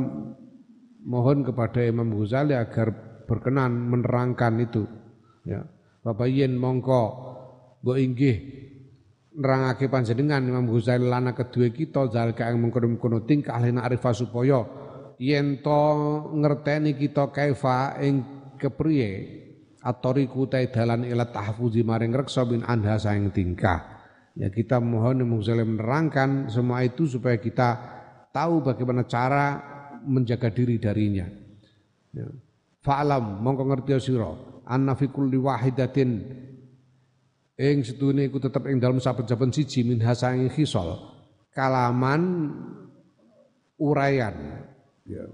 mohon 1.05 1.45
kepada 1.45 1.85
Imam 1.85 2.16
Ghazali 2.16 2.57
agar 2.57 2.91
berkenan 3.29 3.93
menerangkan 3.93 4.57
itu. 4.61 4.89
Ya. 5.45 5.69
Bapak 6.01 6.31
Yen 6.33 6.57
mongko 6.57 7.03
mbok 7.85 7.99
inggih 8.01 8.37
nerangake 9.39 9.87
panjenengan 9.87 10.43
Imam 10.43 10.66
Ghazali 10.66 11.07
lana 11.07 11.37
kedua 11.37 11.71
kita 11.71 12.11
zal 12.11 12.35
kaeng 12.35 12.59
mengkono-mengkono 12.59 13.23
tingkah 13.23 13.61
lena 13.62 13.87
arifa 13.87 14.11
supaya 14.11 14.66
yen 15.23 15.62
to 15.62 15.83
ngerteni 16.35 16.99
kita 16.99 17.31
kaifa 17.31 18.03
ing 18.03 18.25
kepriye 18.59 19.11
atoriku 19.89 20.45
ta 20.45 20.61
dalan 20.61 21.09
ila 21.09 21.32
tahfuzi 21.32 21.80
maring 21.80 22.12
reksa 22.12 22.45
bin 22.45 22.61
anha 22.68 23.01
saing 23.01 23.32
tingkah. 23.32 23.97
Ya 24.36 24.53
kita 24.53 24.78
mohon 24.78 25.24
Imam 25.24 25.41
Ghazali 25.41 25.64
menerangkan 25.66 26.53
semua 26.53 26.84
itu 26.84 27.09
supaya 27.09 27.41
kita 27.41 27.68
tahu 28.30 28.62
bagaimana 28.62 29.09
cara 29.09 29.59
menjaga 30.05 30.53
diri 30.53 30.78
darinya. 30.78 31.26
Ya. 32.14 32.28
Fa'lam 32.84 33.43
mongko 33.43 33.64
ngerti 33.66 33.99
sira 33.99 34.30
anna 34.68 34.95
fi 34.95 35.11
kulli 35.11 35.41
wahidatin 35.41 36.11
ing 37.59 37.76
sedune 37.82 38.30
iku 38.30 38.39
tetep 38.39 38.62
ing 38.70 38.78
dalam 38.78 39.03
saben-saben 39.03 39.51
siji 39.51 39.82
min 39.82 39.99
hasangi 39.99 40.47
khisal 40.55 40.95
kalaman 41.51 42.55
urayan 43.82 44.62
ya, 45.03 45.26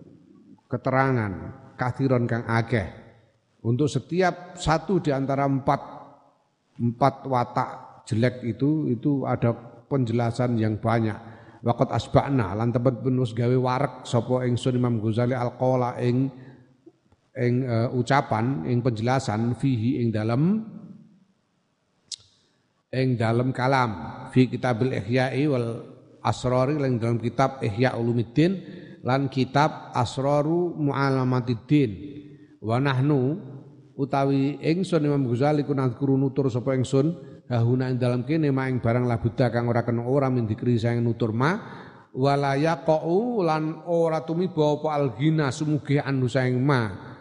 keterangan 0.72 1.32
kathiron 1.76 2.24
kang 2.24 2.48
akeh 2.48 3.03
untuk 3.64 3.88
setiap 3.88 4.60
satu 4.60 5.00
di 5.00 5.08
antara 5.08 5.48
empat 5.48 5.80
empat 6.76 7.14
watak 7.24 7.70
jelek 8.04 8.44
itu 8.44 8.92
itu 8.92 9.24
ada 9.24 9.56
penjelasan 9.88 10.60
yang 10.60 10.76
banyak. 10.76 11.16
Waqat 11.64 11.96
asba'na 11.96 12.52
lan 12.52 12.76
tempat 12.76 13.00
penus 13.00 13.32
gawe 13.32 13.56
warek 13.56 14.04
sapa 14.04 14.44
ingsun 14.44 14.76
Imam 14.76 15.00
Ghazali 15.00 15.32
alqala 15.32 15.96
ing 15.96 16.28
ing 17.32 17.54
uh, 17.64 17.88
ucapan 17.96 18.68
ing 18.68 18.84
penjelasan 18.84 19.56
fihi 19.56 20.04
ing 20.04 20.12
dalam 20.12 20.60
ing 22.92 23.16
dalam 23.16 23.48
kalam. 23.48 23.90
Fi 24.28 24.44
kitabil 24.44 24.92
ihya'i 24.92 25.48
wal 25.48 25.88
asrari 26.20 26.76
lan 26.76 27.00
dalam 27.00 27.16
kitab 27.16 27.64
ihya 27.64 27.96
ulumuddin 27.96 28.60
lan 29.00 29.32
kitab 29.32 29.92
asraru 29.96 30.76
mu'alamatiddin 30.76 31.92
wa 32.60 32.76
nahnu 32.76 33.53
utawi 33.94 34.58
ingsun 34.58 35.02
Imam 35.06 35.26
Ghazali 35.30 35.62
ku 35.62 35.74
nadkuru 35.74 36.18
nutur 36.18 36.50
sapa 36.50 36.74
ingsun 36.74 37.14
hahuna 37.50 37.90
ing 37.90 37.98
dalam 37.98 38.26
kene 38.26 38.50
ing 38.50 38.78
barang 38.82 39.06
labuda 39.06 39.50
kang 39.50 39.70
ora 39.70 39.86
kena 39.86 40.02
ora 40.02 40.26
min 40.30 40.46
dikri 40.46 40.74
sayang 40.78 41.04
nutur 41.04 41.30
ma 41.30 41.58
wala 42.14 42.54
yaqau 42.58 43.42
lan 43.42 43.82
ora 43.86 44.22
tumiba 44.22 44.78
apa 44.78 44.88
algina 44.94 45.50
sumugih 45.50 46.02
anu 46.02 46.30
sayang 46.30 46.58
ma 46.62 47.14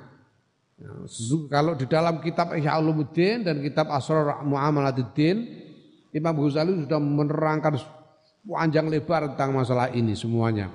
kalau 1.47 1.79
di 1.79 1.87
dalam 1.87 2.19
kitab 2.19 2.51
Ihya 2.59 2.75
Ulumuddin 2.75 3.47
dan 3.47 3.63
kitab 3.63 3.87
Asrar 3.87 4.43
Muamalatuddin 4.43 5.63
Imam 6.11 6.35
Ghazali 6.37 6.83
sudah 6.85 6.99
menerangkan 6.99 7.79
panjang 8.43 8.85
lebar 8.91 9.33
tentang 9.33 9.55
masalah 9.55 9.89
ini 9.95 10.13
semuanya. 10.13 10.69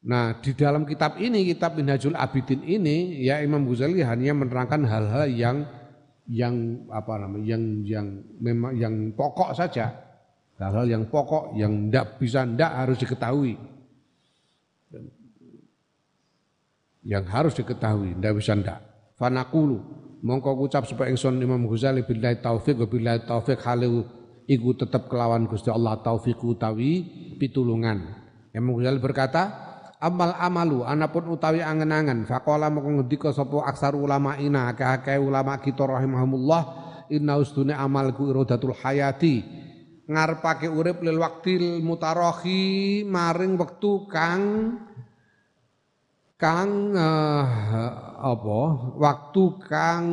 Nah 0.00 0.40
di 0.40 0.56
dalam 0.56 0.88
kitab 0.88 1.20
ini, 1.20 1.44
kitab 1.44 1.76
Minhajul 1.76 2.16
Abidin 2.16 2.64
ini, 2.64 3.20
ya 3.20 3.44
Imam 3.44 3.68
Ghazali 3.68 4.00
hanya 4.00 4.32
menerangkan 4.32 4.80
hal-hal 4.88 5.28
yang 5.28 5.56
yang 6.24 6.88
apa 6.88 7.20
namanya, 7.20 7.44
yang 7.44 7.64
yang 7.84 8.06
memang 8.40 8.72
yang 8.80 8.94
pokok 9.12 9.52
saja, 9.52 9.92
hal-hal 10.56 10.88
yang 10.88 11.04
pokok 11.04 11.52
yang 11.52 11.92
tidak 11.92 12.16
bisa 12.16 12.48
tidak 12.48 12.72
harus 12.72 12.96
diketahui, 12.96 13.54
yang 17.04 17.24
harus 17.28 17.52
diketahui, 17.52 18.16
tidak 18.16 18.32
bisa 18.40 18.56
tidak. 18.56 18.80
Fanakulu 19.20 19.84
mongko 20.24 20.56
ngucap 20.56 20.88
supaya 20.88 21.12
ingsun 21.12 21.36
Imam 21.44 21.68
Ghazali 21.68 22.08
billahi 22.08 22.40
taufik 22.40 22.80
billahi 22.88 23.28
taufik 23.28 23.60
halu 23.68 24.08
iku 24.48 24.72
tetap 24.72 25.12
kelawan 25.12 25.44
Gusti 25.44 25.68
Allah 25.68 26.00
taufik 26.00 26.40
utawi 26.40 27.04
pitulungan. 27.36 28.16
Imam 28.56 28.80
Ghazali 28.80 28.96
berkata, 28.96 29.69
amal 30.00 30.32
amalu 30.40 30.80
anapun 30.82 31.28
utawi 31.28 31.60
angen-angen. 31.60 32.24
Faqala 32.24 32.72
mongko 32.72 33.04
ngendika 33.04 33.28
sapa 33.36 33.68
aksar 33.68 33.92
ulama 33.92 34.40
ina 34.40 34.72
akeh 34.72 35.20
ulama 35.20 35.60
kita 35.60 35.84
rahimahumullah 35.84 36.62
inna 37.12 37.36
ustune 37.36 37.76
amalku 37.76 38.32
iradatul 38.32 38.72
hayati. 38.72 39.44
Ngarepake 40.10 40.66
urip 40.66 41.06
lil 41.06 41.22
waktil 41.22 41.84
mutarohi 41.84 43.06
maring 43.06 43.54
wektu 43.54 44.10
kang 44.10 44.42
kang 46.34 46.96
uh, 46.96 47.46
apa? 48.18 48.60
Waktu 48.98 49.44
kang 49.62 50.04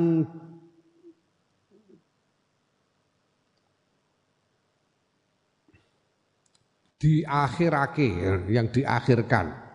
diakhirake 7.02 8.10
yang 8.54 8.70
diakhirkan 8.70 9.67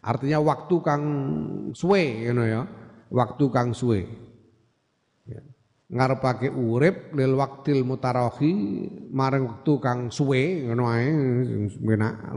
artinya 0.00 0.40
waktu 0.40 0.76
kang 0.80 1.02
suwe 1.76 2.26
you 2.26 2.32
know 2.32 2.44
ya. 2.44 2.64
Waktu 3.10 3.44
kang 3.50 3.74
suwe. 3.74 4.06
Ya. 5.26 5.42
ngarepake 5.90 6.54
urip 6.54 7.10
lil 7.18 7.34
waktil 7.34 7.82
mutarohi 7.82 8.54
maring 9.10 9.50
waktu 9.50 9.72
kang 9.82 10.00
suwe 10.14 10.70
ngono 10.70 10.86
ae 10.86 11.10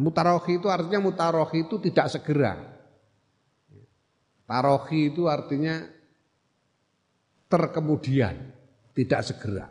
mutarohi 0.02 0.58
itu 0.58 0.68
artinya 0.74 1.00
mutarohi 1.06 1.66
itu 1.66 1.78
tidak 1.78 2.10
segera. 2.10 2.74
Tarohi 4.44 5.10
itu 5.10 5.26
artinya 5.32 5.82
terkemudian, 7.48 8.36
tidak 8.92 9.22
segera. 9.24 9.70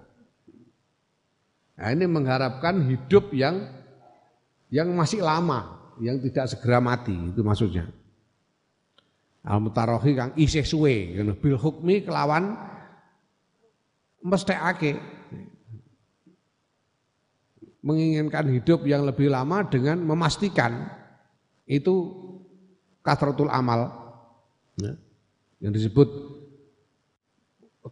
Nah, 1.76 1.88
ini 1.90 2.06
mengharapkan 2.06 2.78
hidup 2.86 3.34
yang 3.34 3.68
yang 4.72 4.88
masih 4.96 5.20
lama, 5.20 5.81
yang 6.02 6.18
tidak 6.18 6.50
segera 6.50 6.82
mati, 6.82 7.14
itu 7.14 7.40
maksudnya. 7.46 7.86
Al 9.42 9.58
mutarohi 9.62 10.14
kang 10.14 10.30
isih 10.38 10.62
suwe 10.62 11.18
bil 11.38 11.58
hukmi 11.58 12.02
kelawan 12.02 12.58
mesthekake. 14.22 14.98
Menginginkan 17.82 18.46
hidup 18.46 18.86
yang 18.86 19.02
lebih 19.02 19.26
lama 19.26 19.66
dengan 19.66 19.98
memastikan 19.98 20.86
itu 21.66 22.14
kasratul 23.02 23.50
amal. 23.50 23.90
Ya, 24.78 24.94
yang 25.58 25.74
disebut 25.74 26.06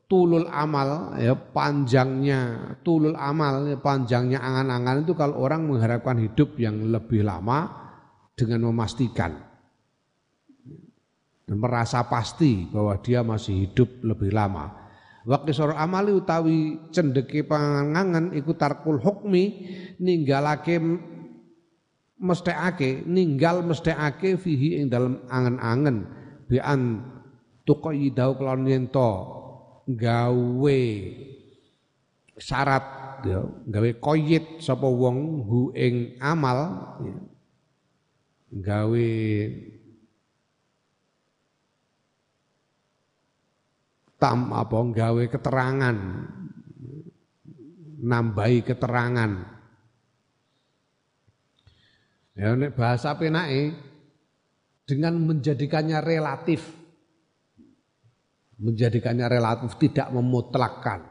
tulul 0.07 0.47
amal 0.47 1.19
ya 1.19 1.35
panjangnya 1.35 2.75
tulul 2.87 3.19
amal 3.19 3.67
ya, 3.67 3.79
panjangnya 3.79 4.39
angan-angan 4.39 5.03
itu 5.03 5.19
kalau 5.19 5.43
orang 5.43 5.67
mengharapkan 5.67 6.19
hidup 6.19 6.55
yang 6.63 6.79
lebih 6.87 7.27
lama 7.27 7.80
dengan 8.41 8.73
memastikan. 8.73 9.37
Dan 11.45 11.59
merasa 11.59 12.07
pasti 12.07 12.65
bahwa 12.71 12.95
dia 13.03 13.27
masih 13.27 13.69
hidup 13.69 13.91
lebih 14.07 14.31
lama. 14.31 14.71
Waktu 15.27 15.53
soro 15.53 15.77
amali 15.77 16.17
utawi 16.17 16.81
cendeki 16.89 17.45
pangangan 17.45 18.33
iku 18.33 18.57
tarkul 18.57 18.97
hukmi 18.97 19.69
ninggalake 20.01 20.81
mesthekake 22.17 23.05
ninggal 23.05 23.61
mesthekake 23.61 24.41
fihi 24.41 24.81
ing 24.81 24.89
dalam 24.89 25.21
angen-angen. 25.29 26.09
Bian 26.49 27.05
tuqayyidau 27.69 28.41
kelon 28.41 28.65
yen 28.65 28.85
gawe 29.91 30.81
syarat 32.41 32.87
ya 33.27 33.45
gawe 33.45 33.91
koyit 34.01 34.63
sapa 34.65 34.89
wong 34.89 35.45
hu 35.45 35.59
ing 35.77 36.17
amal 36.23 36.59
ya. 37.05 37.17
Gawe 38.51 39.11
tam 44.21 44.53
apa 44.53 44.77
gawe 44.91 45.25
keterangan 45.31 45.97
nambahi 48.01 48.59
keterangan. 48.65 49.33
Ya 52.39 52.57
nek 52.57 52.73
bahasa 52.73 53.13
penake 53.21 53.77
dengan 54.89 55.19
menjadikannya 55.23 56.01
relatif 56.01 56.65
menjadikannya 58.61 59.27
relatif 59.29 59.77
tidak 59.81 60.09
memutlakkan 60.13 61.10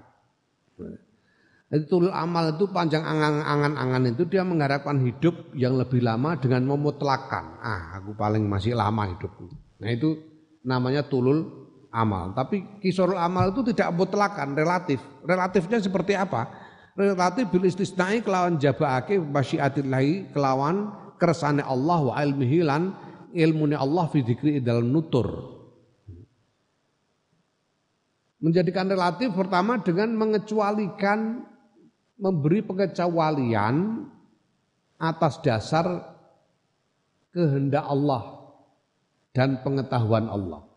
itu 1.70 2.10
amal 2.10 2.58
itu 2.58 2.66
panjang 2.74 3.06
angan-angan 3.06 4.10
itu 4.10 4.26
dia 4.26 4.42
mengharapkan 4.42 4.98
hidup 5.06 5.54
yang 5.54 5.78
lebih 5.78 6.02
lama 6.02 6.34
dengan 6.38 6.66
memutlakkan 6.66 7.62
ah 7.62 8.02
aku 8.02 8.18
paling 8.18 8.50
masih 8.50 8.74
lama 8.74 9.06
hidupku 9.06 9.54
nah 9.78 9.90
itu 9.94 10.18
namanya 10.66 11.06
tulul 11.06 11.70
amal. 11.94 12.34
Tapi 12.38 12.82
kisorul 12.82 13.18
amal 13.18 13.52
itu 13.54 13.66
tidak 13.74 13.94
mutlakan, 13.94 14.54
relatif. 14.54 15.02
Relatifnya 15.26 15.82
seperti 15.82 16.14
apa? 16.16 16.50
Relatif 16.98 17.48
bil 17.50 17.66
istisnai 17.66 18.20
kelawan 18.20 18.60
jabaake 18.60 19.22
masyiatillahi 19.22 20.36
kelawan 20.36 20.92
kersane 21.16 21.64
Allah 21.64 22.00
wa 22.12 22.14
ilmihi 22.20 22.60
lan 22.66 22.92
ilmune 23.32 23.78
Allah 23.78 24.10
fi 24.12 24.20
dzikri 24.20 24.60
dalam 24.60 24.92
nutur. 24.92 25.58
Menjadikan 28.40 28.88
relatif 28.88 29.36
pertama 29.36 29.84
dengan 29.84 30.16
mengecualikan 30.16 31.44
memberi 32.20 32.60
pengecualian 32.62 34.06
atas 35.00 35.40
dasar 35.40 35.88
kehendak 37.32 37.88
Allah 37.88 38.52
dan 39.32 39.64
pengetahuan 39.64 40.28
Allah. 40.28 40.70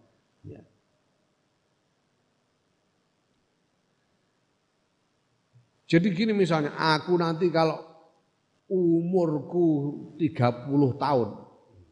Jadi 5.93 6.09
gini 6.17 6.33
misalnya, 6.33 6.73
aku 6.97 7.21
nanti 7.21 7.53
kalau 7.53 7.77
umurku 8.65 9.69
30 10.17 10.65
tahun, 10.97 11.29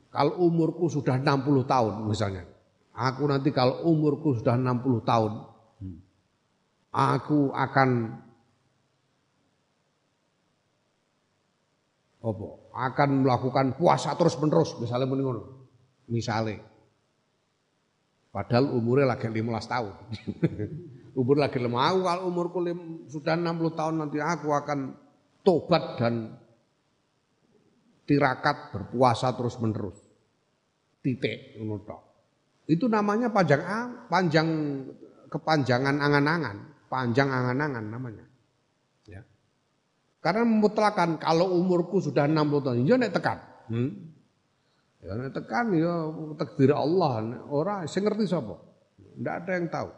kalau 0.08 0.32
umurku 0.40 0.88
sudah 0.88 1.20
60 1.20 1.68
tahun 1.68 2.08
misalnya, 2.08 2.48
aku 2.96 3.28
nanti 3.28 3.52
kalau 3.52 3.84
umurku 3.84 4.40
sudah 4.40 4.56
60 4.56 5.04
tahun, 5.04 5.32
aku 6.88 7.52
akan 7.52 7.88
apa? 12.20 12.48
Akan 12.76 13.24
melakukan 13.24 13.80
puasa 13.80 14.12
terus 14.14 14.36
menerus, 14.36 14.76
misalnya 14.76 15.08
menurut 15.08 15.60
misalnya. 16.10 16.60
Padahal 18.30 18.70
umurnya 18.74 19.10
lagi 19.10 19.26
15 19.26 19.42
tahun. 19.42 19.94
umur 21.20 21.36
lagi 21.42 21.58
lemah. 21.58 21.82
Aku 21.90 21.98
kalau 22.06 22.22
umurku 22.30 22.58
sudah 23.10 23.34
60 23.34 23.74
tahun 23.74 23.94
nanti 23.98 24.18
aku 24.22 24.54
akan 24.54 24.94
tobat 25.42 25.98
dan 25.98 26.38
tirakat 28.06 28.70
berpuasa 28.70 29.34
terus 29.34 29.58
menerus. 29.58 29.98
Titik 31.02 31.58
Itu 32.70 32.86
namanya 32.86 33.34
panjang 33.34 33.62
panjang 34.06 34.48
kepanjangan 35.26 35.98
angan-angan, 35.98 36.86
panjang 36.86 37.26
angan-angan 37.26 37.84
namanya. 37.90 38.29
Karena 40.20 40.44
memutlakan 40.44 41.16
kalau 41.16 41.56
umurku 41.56 42.04
sudah 42.04 42.28
60 42.28 42.60
tahun, 42.60 42.84
ya 42.84 42.96
nek 43.00 43.12
tekan. 43.16 43.38
Hmm? 43.72 43.90
Ya 45.00 45.16
nek 45.16 45.32
tekan 45.32 45.72
ya 45.72 46.12
takdir 46.36 46.76
Allah, 46.76 47.40
orang 47.48 47.88
saya 47.88 48.04
ngerti 48.04 48.28
sapa. 48.28 48.60
Tidak 49.00 49.34
ada 49.34 49.52
yang 49.56 49.66
tahu. 49.72 49.90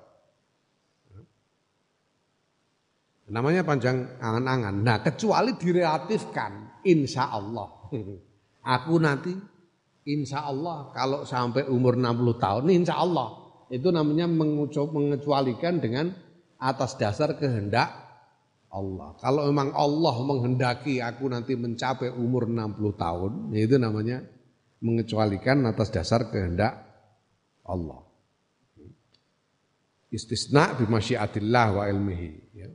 Namanya 3.34 3.62
panjang 3.66 4.18
angan-angan. 4.22 4.74
Nah 4.86 4.98
kecuali 5.02 5.58
direlatifkan, 5.58 6.82
insya 6.86 7.26
Allah. 7.26 7.90
Aku 8.78 9.02
nanti 9.02 9.34
insya 10.06 10.46
Allah 10.46 10.94
kalau 10.94 11.26
sampai 11.26 11.66
umur 11.66 11.98
60 11.98 12.38
tahun, 12.38 12.62
insya 12.70 13.02
Allah. 13.02 13.42
Itu 13.74 13.90
namanya 13.90 14.30
mengecualikan 14.30 15.82
dengan 15.82 16.14
atas 16.62 16.94
dasar 16.94 17.34
kehendak 17.34 18.01
Allah. 18.72 19.12
Kalau 19.20 19.44
memang 19.52 19.76
Allah 19.76 20.16
menghendaki 20.24 21.04
aku 21.04 21.28
nanti 21.28 21.52
mencapai 21.54 22.08
umur 22.08 22.48
60 22.48 22.96
tahun, 22.96 23.32
itu 23.52 23.76
namanya 23.76 24.24
mengecualikan 24.80 25.68
atas 25.68 25.92
dasar 25.92 26.32
kehendak 26.32 26.72
Allah. 27.68 28.00
Istisna 30.08 30.72
bimasyiatillah 30.76 31.66
wa 31.76 31.84
ilmihi. 31.84 32.30
Ya 32.56 32.68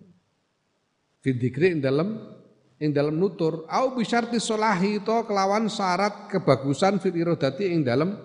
fidzikri 1.28 1.76
ing 1.76 1.82
dalam 1.84 2.16
ing 2.80 2.96
dalam 2.96 3.20
nutur 3.20 3.68
au 3.68 3.92
bisyarti 3.92 4.40
solahi 4.40 5.04
itu 5.04 5.18
kelawan 5.28 5.68
syarat 5.68 6.32
kebagusan 6.32 7.04
fil 7.04 7.20
irodati 7.20 7.68
ing 7.68 7.84
dalam 7.84 8.16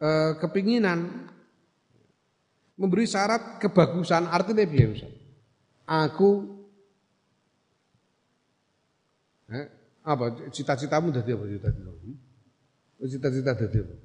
e, 0.00 0.08
kepinginan 0.40 1.28
memberi 2.80 3.04
syarat 3.04 3.60
kebagusan 3.60 4.32
artinya 4.32 4.64
biasa 4.64 5.06
aku 5.84 6.30
eh, 9.52 9.66
apa 10.04 10.48
cita-citamu 10.48 11.12
dari 11.12 11.30
apa 11.32 11.44
cita-citamu 11.44 12.00
hmm? 12.00 12.18
cita-cita 13.04 13.52
dari 13.52 13.78
apa 13.80 13.96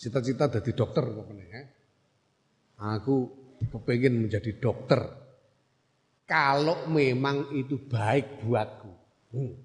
cita-cita 0.00 0.44
dari 0.48 0.70
dokter 0.72 1.04
pokoknya 1.04 1.46
ya. 1.48 1.62
aku 2.96 3.14
kepengen 3.68 4.24
menjadi 4.24 4.56
dokter 4.56 5.20
kalau 6.30 6.86
memang 6.86 7.50
itu 7.58 7.74
baik 7.90 8.46
buatku. 8.46 8.90
Hmm. 9.34 9.58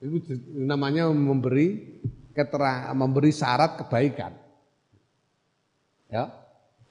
Itu 0.00 0.40
namanya 0.56 1.12
memberi 1.12 2.00
keterangan, 2.32 2.96
memberi 2.96 3.28
syarat 3.28 3.76
kebaikan. 3.76 4.32
Ya, 6.08 6.32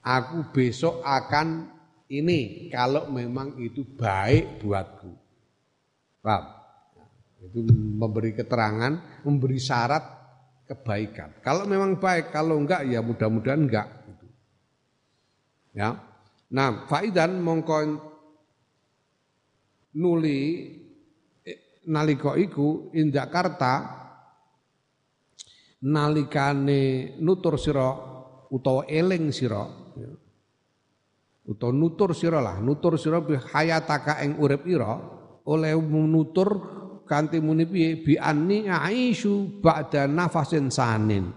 aku 0.05 0.53
besok 0.53 1.01
akan 1.01 1.65
ini 2.13 2.69
kalau 2.69 3.09
memang 3.09 3.57
itu 3.57 3.81
baik 3.97 4.61
buatku. 4.61 5.09
Paham? 6.21 6.45
Itu 7.37 7.61
memberi 7.69 8.33
keterangan, 8.33 9.23
memberi 9.23 9.59
syarat 9.61 10.03
kebaikan. 10.67 11.39
Kalau 11.39 11.63
memang 11.63 12.01
baik, 12.01 12.33
kalau 12.33 12.59
enggak 12.59 12.83
ya 12.89 12.99
mudah-mudahan 12.99 13.61
enggak. 13.63 13.87
Ya. 15.77 15.95
Nah, 16.51 16.89
faidan 16.89 17.39
mongko 17.43 17.77
nuli 19.97 20.39
eh, 21.45 21.81
nalika 21.87 22.33
iku 22.35 22.89
Indakarta 22.97 23.97
nalikane 25.83 27.13
nutur 27.21 27.61
sira 27.61 27.93
utawa 28.49 28.89
eling 28.89 29.29
sira 29.29 29.61
ya. 29.93 30.11
utawa 31.45 31.73
nutur 31.73 32.17
sira 32.17 32.41
lah 32.41 32.57
nutur 32.57 32.97
sira 32.97 33.21
bi 33.21 33.37
hayataka 33.37 34.25
ing 34.25 34.41
urip 34.41 34.65
ira 34.65 34.97
oleh 35.45 35.77
nutur 35.85 36.76
kanthi 37.07 37.39
muni 37.39 37.63
piye? 37.63 38.03
Bi 38.03 38.19
anni 38.19 38.67
aisyu 38.67 39.63
ba'da 39.63 40.05
nafasin 40.05 40.67
sanin. 40.67 41.31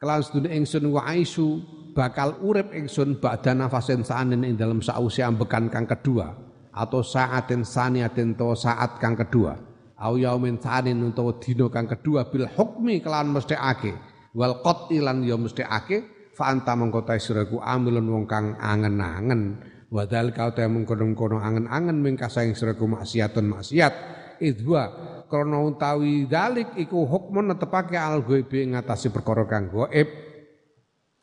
Kelan 0.00 0.24
sedune 0.24 0.50
ingsun 0.56 0.90
wa 0.90 1.04
aisu 1.06 1.60
bakal 1.92 2.40
urip 2.40 2.72
ingsun 2.72 3.20
ba'da 3.20 3.52
nafasin 3.52 4.00
sa'anin 4.00 4.48
ing 4.48 4.54
dalam 4.56 4.80
sausi 4.80 5.20
ambekan 5.20 5.68
kang 5.68 5.84
kedua. 5.84 6.32
Atau 6.70 7.04
saatin 7.04 7.66
saniatin 7.66 8.38
to 8.38 8.56
saat 8.56 8.96
kang 8.96 9.18
kedua. 9.18 9.58
Au 10.00 10.16
yaumin 10.16 10.56
sa'anin 10.56 10.96
utawa 11.04 11.36
dina 11.36 11.68
kang 11.68 11.84
kedua 11.84 12.32
bil 12.32 12.48
hukmi 12.48 13.04
kelan 13.04 13.36
ake 13.36 13.92
wal 14.32 14.64
qatilan 14.64 15.20
ya 15.20 15.36
ake 15.36 16.30
fa 16.32 16.48
anta 16.48 16.72
mongko 16.72 17.04
ta 17.04 17.20
amilun 17.20 18.06
wong 18.08 18.24
kang 18.24 18.56
angen-angen. 18.56 19.60
Wadal 19.90 20.30
kau 20.30 20.54
ta 20.54 20.64
mengkono-kono 20.70 21.42
angen-angen 21.42 21.98
mingkasa 21.98 22.46
ing 22.46 22.54
siraku 22.54 22.86
maksiatun 22.86 23.50
maksiat 23.50 23.92
idwa 24.40 24.90
krana 25.30 25.62
utawi 25.62 26.26
dalik 26.26 26.74
iku 26.74 27.06
hukmun 27.06 27.54
netepake 27.54 27.94
al 27.94 28.24
ghaibi 28.26 28.74
ngatasi 28.74 29.14
perkara 29.14 29.46
kang 29.46 29.70
gaib. 29.70 30.08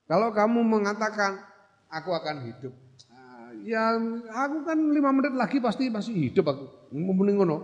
Kalau 0.08 0.32
kamu 0.32 0.64
mengatakan 0.64 1.44
aku 1.92 2.16
akan 2.16 2.48
hidup 2.48 2.72
ah, 3.12 3.52
ya 3.60 4.00
aku 4.32 4.64
kan 4.64 4.80
lima 4.80 5.12
menit 5.12 5.36
lagi 5.36 5.60
pasti 5.60 5.92
masih 5.92 6.32
hidup 6.32 6.48
aku. 6.48 6.66
Mending 6.96 7.44
ngono. 7.44 7.58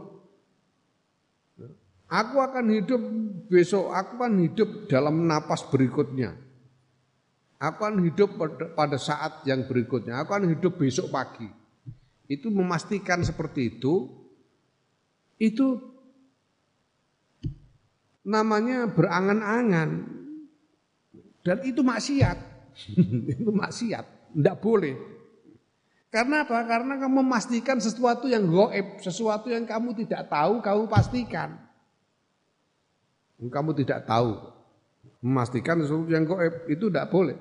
Aku 2.12 2.38
akan 2.38 2.70
hidup 2.70 3.02
besok 3.50 3.90
aku 3.90 4.22
akan 4.22 4.44
hidup 4.44 4.92
dalam 4.92 5.26
napas 5.26 5.66
berikutnya. 5.66 6.36
Aku 7.64 7.88
akan 7.88 8.04
hidup 8.04 8.36
pada 8.76 9.00
saat 9.00 9.48
yang 9.48 9.64
berikutnya. 9.64 10.20
Aku 10.20 10.36
akan 10.36 10.52
hidup 10.52 10.76
besok 10.76 11.08
pagi. 11.08 11.48
Itu 12.28 12.52
memastikan 12.52 13.24
seperti 13.24 13.80
itu 13.80 14.23
itu 15.44 15.76
namanya 18.24 18.88
berangan-angan 18.88 19.90
dan 21.44 21.58
itu 21.68 21.84
maksiat. 21.84 22.56
itu 23.36 23.52
maksiat, 23.52 24.06
tidak 24.32 24.58
boleh. 24.64 24.96
Karena 26.08 26.48
apa? 26.48 26.64
Karena 26.64 26.96
kamu 26.96 27.26
memastikan 27.26 27.78
sesuatu 27.84 28.32
yang 28.32 28.48
goib, 28.48 29.02
sesuatu 29.04 29.52
yang 29.52 29.68
kamu 29.68 29.94
tidak 30.06 30.32
tahu, 30.32 30.64
kamu 30.64 30.88
pastikan. 30.88 31.60
Kamu 33.44 33.76
tidak 33.76 34.08
tahu, 34.08 34.40
memastikan 35.20 35.84
sesuatu 35.84 36.08
yang 36.08 36.24
goib 36.24 36.70
itu 36.72 36.88
tidak 36.88 37.12
boleh. 37.12 37.36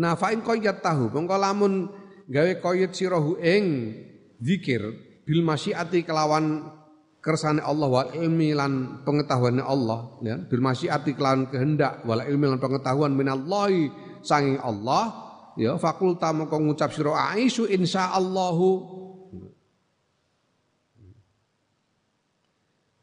Nah, 0.00 0.16
fa'in 0.16 0.40
koyat 0.40 0.80
tahu, 0.80 1.12
mengko 1.12 1.36
lamun 1.36 1.92
gawe 2.30 2.52
koyat 2.62 2.94
sirohu 2.94 3.36
ing 3.42 3.92
zikir 4.40 5.05
bil 5.26 5.42
masyiati 5.42 6.06
kelawan 6.06 6.70
kersane 7.18 7.58
Allah 7.58 7.90
wal 7.90 8.10
ilmi 8.14 8.54
lan 8.54 9.02
pengetahuan 9.02 9.58
Allah 9.58 10.14
ya. 10.22 10.38
Bil 10.38 10.62
masyiati 10.62 11.18
kelawan 11.18 11.50
kehendak 11.50 12.06
wal 12.06 12.22
ilmi 12.22 12.46
lan 12.46 12.62
pengetahuan 12.62 13.10
minallahi 13.10 13.90
sanging 14.22 14.62
Allah 14.62 15.10
ya. 15.58 15.74
Fakulta 15.82 16.30
mongko 16.30 16.62
ngucap 16.62 16.94
sira 16.94 17.34
aisu 17.34 17.66
insyaallahu. 17.66 18.94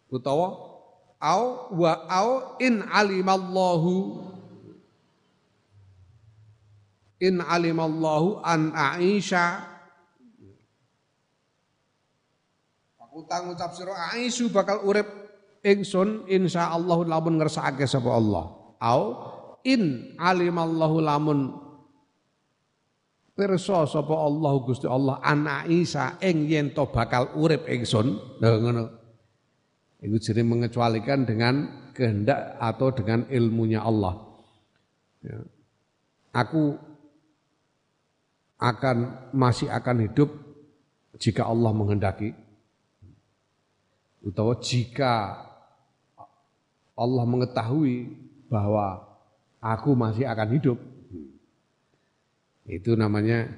Utawa 0.07 0.47
au 1.19 1.43
wa 1.75 1.91
au 2.07 2.55
in 2.63 2.79
alimallahu. 2.87 4.23
In 7.19 7.43
alimallahu 7.43 8.39
an 8.39 8.71
aisha 8.71 9.72
utang 13.13 13.53
ngucap 13.53 13.71
sira 13.77 13.93
aisu 14.13 14.49
bakal 14.49 14.81
urip 14.83 15.05
ingsun 15.63 16.27
insyaallah 16.27 16.97
lamun 17.07 17.39
ngersakake 17.39 17.85
sapa 17.85 18.09
Allah. 18.11 18.45
Au 18.83 19.01
in 19.63 20.13
alimallahu 20.19 20.97
lamun 20.99 21.39
pirsa 23.37 23.87
sapa 23.87 24.13
Allah 24.13 24.53
Gusti 24.65 24.85
Allah 24.89 25.23
anak 25.23 25.71
Isa 25.71 26.19
ing 26.19 26.49
yen 26.49 26.75
to 26.75 26.89
bakal 26.89 27.31
urip 27.39 27.69
ingsun. 27.69 28.19
Ngono. 28.41 29.01
Iku 30.03 30.19
jenenge 30.19 30.51
mengecualikan 30.51 31.23
dengan 31.23 31.87
kehendak 31.95 32.59
atau 32.59 32.91
dengan 32.91 33.23
ilmunya 33.31 33.79
Allah. 33.79 34.19
Ya. 35.23 35.39
aku 36.35 36.75
akan 38.59 38.97
masih 39.31 39.71
akan 39.71 40.03
hidup 40.03 40.27
jika 41.15 41.47
Allah 41.47 41.71
menghendaki 41.71 42.35
utawa 44.23 44.55
jika 44.63 45.43
Allah 46.95 47.23
mengetahui 47.27 48.09
bahwa 48.47 49.03
aku 49.59 49.91
masih 49.93 50.23
akan 50.25 50.49
hidup 50.55 50.79
itu 52.63 52.95
namanya 52.95 53.51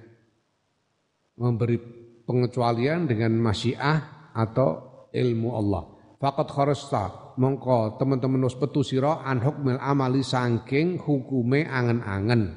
memberi 1.38 1.78
pengecualian 2.26 3.06
dengan 3.06 3.38
masyiah 3.38 4.32
atau 4.34 5.08
ilmu 5.14 5.50
Allah. 5.54 5.84
Fakat 6.18 6.48
kharasta 6.50 7.36
mongko 7.38 8.00
teman-teman 8.02 8.48
wis 8.48 8.58
petu 8.58 8.82
sira 8.82 9.22
an 9.22 9.44
hukmil 9.44 9.78
amali 9.78 10.26
saking 10.26 10.98
hukume 10.98 11.68
angen-angen. 11.70 12.56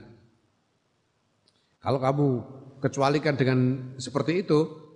Kalau 1.78 2.00
kamu 2.00 2.26
kecualikan 2.80 3.34
dengan 3.36 3.58
seperti 3.98 4.46
itu, 4.46 4.87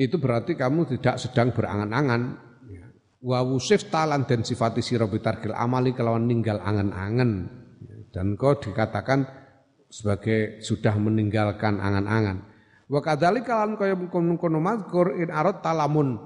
itu 0.00 0.16
berarti 0.16 0.56
kamu 0.56 0.96
tidak 0.96 1.20
sedang 1.20 1.52
berangan-angan. 1.52 2.40
Ya. 2.72 2.88
Wa 3.20 3.44
wusif 3.44 3.92
talan 3.92 4.24
dan 4.24 4.40
sifati 4.40 4.80
sira 4.80 5.04
bitarkil 5.04 5.52
amali 5.52 5.92
kelawan 5.92 6.24
ninggal 6.24 6.56
angan-angan. 6.64 7.30
Ya. 7.84 7.96
Dan 8.08 8.40
kau 8.40 8.56
dikatakan 8.56 9.28
sebagai 9.92 10.64
sudah 10.64 10.96
meninggalkan 10.96 11.76
angan-angan. 11.76 12.48
Wa 12.88 13.04
kadzalika 13.04 13.60
lan 13.60 13.76
kaya 13.76 13.92
mungkon-mungkon 13.92 14.56
mazkur 14.56 15.20
in 15.20 15.28
arad 15.28 15.60
talamun 15.60 16.16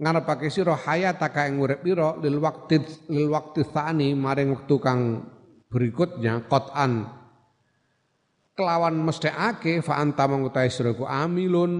ngarepake 0.00 0.50
sira 0.50 0.74
hayataka 0.74 1.46
ing 1.46 1.62
urip 1.62 1.86
pira 1.86 2.18
lil 2.18 2.40
waqti 2.42 2.76
lil 3.12 3.30
waqti 3.30 3.62
tsani 3.68 4.16
maring 4.16 4.56
wektu 4.56 4.80
kang 4.80 5.28
berikutnya 5.68 6.48
qatan 6.48 7.19
kelawan 8.60 9.00
mesthekake 9.00 9.80
fa 9.80 9.96
anta 10.04 10.28
mangutai 10.28 10.68
siraku 10.68 11.08
amilun 11.08 11.72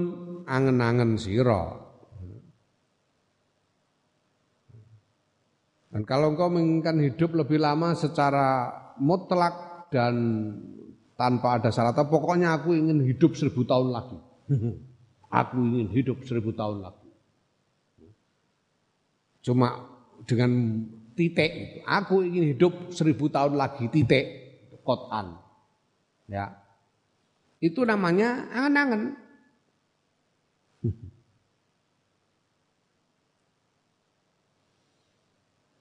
angen-angen 0.48 1.20
sira. 1.20 1.76
Dan 5.90 6.06
kalau 6.06 6.32
engkau 6.32 6.48
menginginkan 6.48 7.02
hidup 7.02 7.36
lebih 7.36 7.60
lama 7.60 7.92
secara 7.98 8.72
mutlak 8.96 9.90
dan 9.90 10.14
tanpa 11.18 11.58
ada 11.60 11.68
syarat, 11.68 11.98
pokoknya 12.08 12.56
aku 12.56 12.72
ingin 12.72 13.02
hidup 13.04 13.36
seribu 13.36 13.66
tahun 13.66 13.92
lagi. 13.92 14.18
aku 15.42 15.56
ingin 15.60 15.88
hidup 15.92 16.22
seribu 16.24 16.54
tahun 16.54 16.86
lagi. 16.86 17.10
Cuma 19.42 19.90
dengan 20.24 20.84
titik, 21.18 21.82
aku 21.84 22.22
ingin 22.22 22.54
hidup 22.54 22.94
seribu 22.94 23.26
tahun 23.26 23.58
lagi, 23.58 23.90
titik, 23.90 24.24
kotan. 24.86 25.36
Ya, 26.30 26.54
itu 27.60 27.80
namanya 27.84 28.48
angan-angan. 28.56 29.02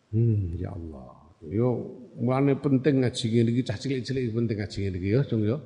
Hmm, 0.10 0.58
ya 0.60 0.76
Allah. 0.76 1.16
Yo 1.48 1.70
mulane 2.20 2.60
penting 2.60 3.06
ngaji 3.06 3.26
ngene 3.32 3.50
iki 3.56 3.64
cah 3.64 3.78
cilik-cilik 3.80 4.34
penting 4.36 4.58
ngaji 4.60 4.78
ngene 4.84 4.98
iki 5.00 5.10
ya, 5.16 5.22
Cung 5.24 5.42
ya. 5.48 5.58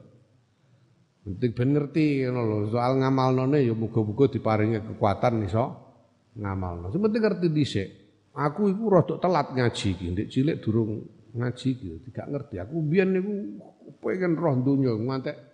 Penting 1.24 1.52
ben 1.56 1.70
ngerti 1.74 2.28
ngono 2.28 2.42
lho, 2.44 2.58
soal 2.70 3.00
ngamalnone 3.00 3.64
ya 3.64 3.74
muga-muga 3.74 4.28
diparingi 4.30 4.84
kekuatan 4.84 5.48
iso 5.48 5.66
ngamalno. 6.36 6.92
Sing 6.92 7.02
penting 7.02 7.22
ngerti 7.24 7.48
dhisik. 7.50 7.90
Aku 8.34 8.70
iku 8.70 8.90
rada 8.90 9.16
telat 9.22 9.54
ngaji 9.54 9.88
iki, 9.94 10.06
ndek 10.10 10.28
cilik 10.30 10.58
durung 10.60 11.06
ngaji 11.34 11.68
iki, 11.74 11.90
tidak 12.10 12.28
ngerti. 12.34 12.56
Aku 12.60 12.84
biyen 12.84 13.16
niku 13.16 13.34
pengen 14.04 14.36
roh 14.36 14.58
donya 14.60 14.92
ngantek 14.94 15.53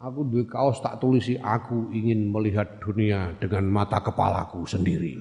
aku 0.00 0.20
duwe 0.24 0.44
kaos 0.48 0.80
tak 0.80 0.96
tulisi 0.96 1.36
aku 1.36 1.92
ingin 1.92 2.32
melihat 2.32 2.80
dunia 2.80 3.36
dengan 3.36 3.68
mata 3.68 4.00
kepalaku 4.00 4.64
sendiri. 4.64 5.20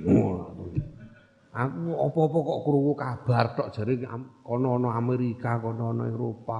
Aku 1.49 1.91
apa-apa 1.91 2.37
kok 2.39 2.59
krungu 2.63 2.93
kabar 2.95 3.45
tok 3.59 3.69
jare 3.75 3.99
kono 4.39 4.79
ana 4.79 4.95
Amerika, 4.95 5.59
kono 5.59 5.91
ana 5.91 6.07
Eropa. 6.07 6.57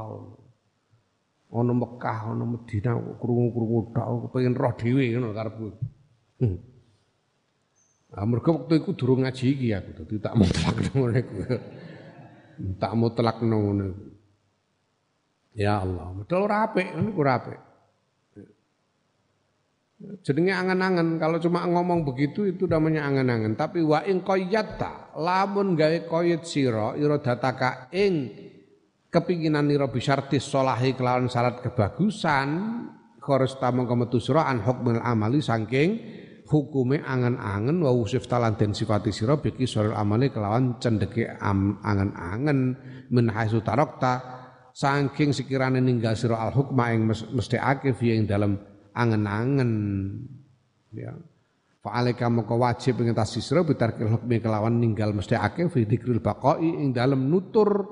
Ana 1.49 1.73
Mekah, 1.73 2.35
ana 2.35 2.45
Madinah 2.45 2.93
krungu-krungu 3.17 3.95
tok 3.95 4.35
pengen 4.35 4.53
roh 4.59 4.73
dhewe 4.75 5.03
ngono 5.15 5.31
karepku. 5.31 5.67
Hmm. 6.43 6.57
Ah 8.09 8.25
mergo 8.25 8.65
wektu 8.65 8.73
iku 8.73 8.91
durung 8.97 9.21
ngaji 9.21 9.45
iki 9.53 9.67
aku 9.69 9.89
dadi 10.01 10.15
tak 10.17 10.33
mutlak 10.35 10.75
ngono 10.91 11.13
iku. 11.15 11.35
Tak 12.75 12.93
mutlak 12.99 13.37
ngono 13.39 13.87
Ya 15.59 15.81
Allah, 15.81 16.13
ora 16.15 16.71
apik, 16.71 16.93
niku 16.93 17.19
ora 17.25 17.41
apik. 17.41 17.68
Jenenge 19.99 20.55
angan-angan, 20.55 21.19
kalau 21.19 21.43
cuma 21.43 21.67
ngomong 21.67 22.07
begitu 22.07 22.47
itu 22.47 22.63
namanya 22.71 23.03
angan-angan. 23.03 23.59
Tapi 23.59 23.83
wa 23.83 23.99
ing 24.07 24.23
qayyata, 24.23 25.11
lamun 25.19 25.75
gawe 25.75 26.07
qayyid 26.07 26.47
sira 26.47 26.95
ira 26.95 27.19
dataka 27.19 27.91
ing 27.91 28.31
kepinginan 29.11 29.67
nira 29.67 29.91
bisyartis 29.91 30.47
solahi 30.47 30.95
kelawan 30.95 31.27
syarat 31.27 31.59
kebagusan 31.59 32.47
koresta 33.19 33.75
mongko 33.75 33.95
metu 33.99 34.23
sira 34.23 34.47
an 34.47 34.63
hukmul 34.63 35.03
amali 35.03 35.43
saking 35.43 35.99
hukume 36.47 37.03
angen-angen 37.03 37.83
wa 37.83 37.91
usif 37.91 38.23
talan 38.25 38.55
den 38.55 38.71
sifati 38.71 39.11
sira 39.11 39.35
biki 39.37 39.67
soril 39.67 39.93
amali 39.93 40.31
kelawan 40.31 40.79
cendeke 40.79 41.27
angen-angen 41.43 42.59
min 43.11 43.25
tarokta 43.61 44.13
saking 44.71 45.35
sekirane 45.35 45.83
ninggal 45.83 46.15
sira 46.15 46.39
al 46.39 46.55
hukma 46.55 46.95
ing 46.95 47.03
mesthekake 47.05 47.93
fi 47.93 48.15
ing 48.15 48.25
dalam 48.25 48.57
angen-angen 48.99 49.71
ya 50.91 51.15
Fa'alika 51.79 52.27
moko 52.27 52.59
wajib 52.59 52.99
ing 52.99 53.15
atas 53.15 53.39
sira 53.39 53.63
bitarkil 53.63 54.11
hukmi 54.11 54.43
kelawan 54.43 54.83
ninggal 54.83 55.15
mesthekake 55.15 55.71
fi 55.71 55.87
dzikril 55.87 56.19
baqai 56.19 56.67
ing 56.67 56.91
dalam 56.91 57.31
nutur 57.31 57.87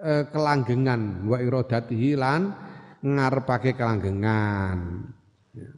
eh, 0.00 0.24
kelanggengan 0.32 1.28
wa 1.28 1.36
iradatihi 1.36 2.16
lan 2.16 2.56
ngarepake 3.04 3.76
kelanggengan. 3.76 5.04
Ya. 5.52 5.72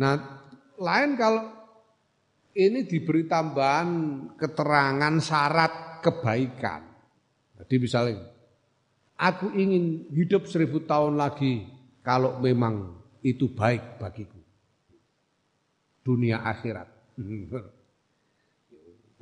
Nah, 0.00 0.14
lain 0.80 1.10
kalau 1.20 1.44
ini 2.56 2.88
diberi 2.88 3.28
tambahan 3.28 3.90
keterangan 4.40 5.14
syarat 5.20 6.00
kebaikan. 6.00 6.88
Jadi 7.60 7.74
misalnya, 7.76 8.24
aku 9.20 9.52
ingin 9.52 10.08
hidup 10.08 10.48
seribu 10.48 10.88
tahun 10.88 11.20
lagi 11.20 11.68
kalau 12.00 12.40
memang 12.40 13.03
itu 13.24 13.48
baik 13.48 13.96
bagiku 13.96 14.36
dunia 16.04 16.44
akhirat. 16.44 16.88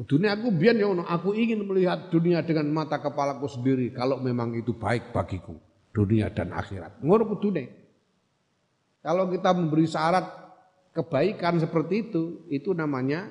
Dunia 0.03 0.35
aku 0.35 0.51
biar 0.51 0.75
ya 0.75 0.91
aku 0.91 1.31
ingin 1.31 1.63
melihat 1.63 2.11
dunia 2.11 2.43
dengan 2.43 2.67
mata 2.75 2.99
kepalaku 2.99 3.47
sendiri 3.47 3.95
kalau 3.95 4.19
memang 4.19 4.51
itu 4.59 4.75
baik 4.75 5.15
bagiku 5.15 5.55
dunia 5.95 6.27
dan 6.35 6.51
akhirat. 6.51 6.99
Ngono 6.99 7.23
kudune. 7.31 7.71
Kalau 8.99 9.31
kita 9.31 9.55
memberi 9.55 9.87
syarat 9.87 10.27
kebaikan 10.91 11.63
seperti 11.63 12.11
itu, 12.11 12.43
itu 12.51 12.75
namanya 12.75 13.31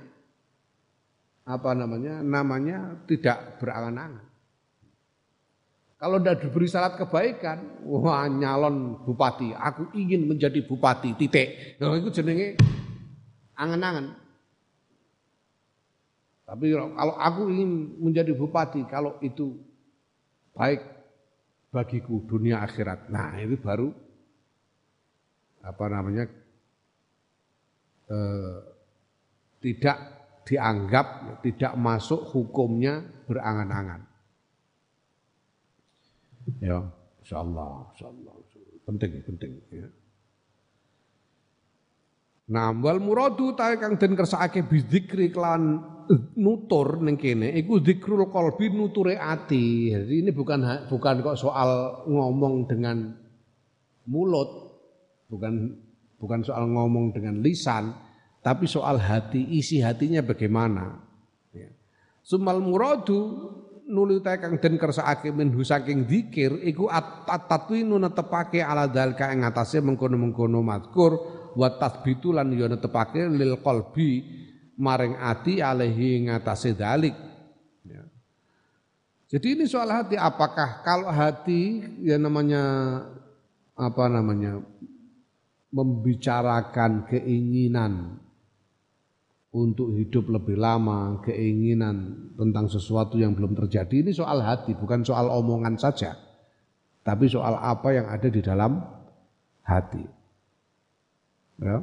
apa 1.43 1.75
namanya? 1.75 2.23
Namanya 2.23 3.03
tidak 3.03 3.59
berangan-angan. 3.59 4.30
Kalau 6.01 6.17
tidak 6.17 6.41
diberi 6.41 6.65
syarat 6.65 6.97
kebaikan, 6.97 7.85
wah 7.85 8.25
nyalon 8.25 9.05
bupati, 9.05 9.53
aku 9.53 9.93
ingin 9.93 10.25
menjadi 10.25 10.65
bupati, 10.65 11.13
titik. 11.13 11.77
Nah, 11.77 11.93
itu 11.93 12.09
jenenge 12.09 12.57
angan-angan. 13.53 14.17
Tapi 16.49 16.73
kalau 16.73 17.15
aku 17.15 17.41
ingin 17.53 18.01
menjadi 18.01 18.33
bupati, 18.33 18.81
kalau 18.89 19.21
itu 19.21 19.61
baik 20.51 20.81
bagiku 21.71 22.19
dunia 22.27 22.59
akhirat. 22.59 23.07
Nah 23.07 23.39
ini 23.39 23.55
baru 23.55 23.87
apa 25.63 25.85
namanya 25.87 26.27
eh, 28.11 28.57
tidak 29.63 29.97
dianggap 30.43 31.39
tidak 31.39 31.73
masuk 31.79 32.27
hukumnya 32.35 32.99
berangan-angan. 33.31 34.10
Ya, 36.61 36.77
insyaallah, 37.25 37.89
insyaallah. 37.97 38.33
Penting, 38.85 39.11
penting 39.25 39.51
ya. 39.73 39.89
Nah, 42.51 42.75
wal 42.83 42.99
muradu 42.99 43.55
ta 43.55 43.73
kang 43.79 43.95
den 43.95 44.13
kersakake 44.13 44.67
bidzikri 44.67 45.31
kelawan 45.31 45.79
nutur 46.35 46.99
ning 46.99 47.15
kene 47.15 47.47
iku 47.55 47.79
zikrul 47.79 48.27
qalbi 48.27 48.67
nuture 48.67 49.15
ati. 49.15 49.95
Jadi 49.95 50.27
ini 50.27 50.31
bukan 50.35 50.89
bukan 50.91 51.15
kok 51.23 51.39
soal 51.39 52.03
ngomong 52.11 52.67
dengan 52.67 53.15
mulut, 54.03 54.49
bukan 55.31 55.79
bukan 56.19 56.39
soal 56.43 56.67
ngomong 56.67 57.15
dengan 57.15 57.39
lisan, 57.39 57.95
tapi 58.43 58.67
soal 58.67 58.99
hati, 58.99 59.41
isi 59.55 59.79
hatinya 59.79 60.19
bagaimana. 60.19 60.99
Ya. 61.55 61.71
Sumal 62.19 62.59
muradu 62.59 63.47
nuli 63.91 64.23
kang 64.23 64.55
den 64.57 64.79
kersakake 64.79 65.35
minhu 65.35 65.59
saking 65.67 66.07
zikir 66.07 66.63
iku 66.63 66.87
at-tatwinu 66.87 67.99
netepake 67.99 68.63
ala 68.63 68.87
dalka 68.87 69.27
ing 69.35 69.43
atase 69.43 69.83
mengkono-mengkono 69.83 70.63
mazkur 70.63 71.11
wa 71.59 71.67
tathbitu 71.75 72.31
lan 72.31 72.55
yo 72.55 72.71
netepake 72.71 73.27
lil 73.27 73.59
qalbi 73.59 74.23
maring 74.79 75.19
ati 75.19 75.59
alaihi 75.59 76.31
ngatasé 76.31 76.73
dalik 76.73 77.13
ya. 77.83 78.01
Jadi 79.27 79.59
ini 79.59 79.65
soal 79.67 79.91
hati 79.91 80.15
apakah 80.15 80.81
kalau 80.81 81.11
hati 81.11 81.83
ya 82.01 82.15
namanya 82.15 82.63
apa 83.75 84.03
namanya 84.07 84.63
membicarakan 85.71 87.07
keinginan 87.07 88.19
untuk 89.51 89.91
hidup 89.91 90.31
lebih 90.31 90.55
lama, 90.55 91.19
keinginan 91.27 92.31
tentang 92.39 92.71
sesuatu 92.71 93.19
yang 93.19 93.35
belum 93.35 93.51
terjadi 93.51 93.91
ini 93.99 94.11
soal 94.15 94.39
hati, 94.39 94.71
bukan 94.79 95.03
soal 95.03 95.27
omongan 95.27 95.75
saja. 95.75 96.15
Tapi 97.03 97.27
soal 97.27 97.59
apa 97.59 97.91
yang 97.91 98.07
ada 98.07 98.31
di 98.31 98.39
dalam 98.39 98.79
hati. 99.67 100.03
Ya. 101.59 101.77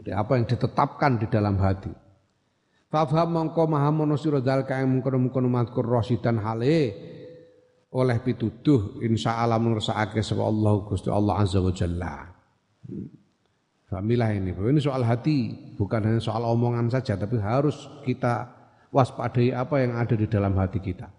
Jadi 0.00 0.10
apa 0.10 0.32
yang 0.40 0.48
ditetapkan 0.48 1.20
di 1.20 1.26
dalam 1.28 1.60
hati. 1.60 1.92
Fafham 2.88 3.32
mongko 3.32 3.68
mahamono 3.68 4.16
sira 4.16 4.40
dalka 4.40 4.76
ing 4.80 4.88
mungkon-mungkon 4.88 5.48
mazkur 5.48 5.84
rasidan 5.84 6.40
hale 6.40 6.92
oleh 7.92 8.16
pituduh 8.24 9.00
insya 9.04 9.40
Allah 9.40 9.60
mengersakake 9.60 10.20
sapa 10.24 10.44
Allah 10.44 10.72
Gusti 10.84 11.08
Allah 11.12 11.34
Azza 11.40 11.60
wa 11.60 11.72
Jalla. 11.72 12.14
Fahamilah 13.92 14.32
ini, 14.32 14.56
ini 14.56 14.80
soal 14.80 15.04
hati, 15.04 15.52
bukan 15.76 16.00
hanya 16.00 16.16
soal 16.16 16.48
omongan 16.48 16.88
saja, 16.88 17.12
tapi 17.12 17.36
harus 17.36 17.76
kita 18.08 18.48
waspadai 18.88 19.52
apa 19.52 19.84
yang 19.84 20.00
ada 20.00 20.16
di 20.16 20.24
dalam 20.32 20.56
hati 20.56 20.80
kita. 20.80 21.12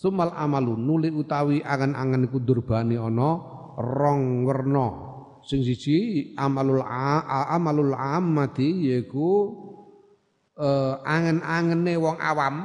Sumal 0.00 0.32
amalu 0.32 0.80
nuli 0.80 1.12
utawi 1.12 1.60
angan-angan 1.60 2.24
iku 2.24 2.40
durbani 2.40 2.96
ana 2.96 3.36
rong 3.76 4.48
werna. 4.48 4.88
Sing 5.44 5.60
siji 5.60 6.32
amalul 6.40 6.80
amalul 6.80 7.92
ammati 7.92 8.88
yaiku 8.96 9.28
uh, 10.56 11.04
angen-angene 11.04 12.00
wong 12.00 12.16
awam 12.16 12.56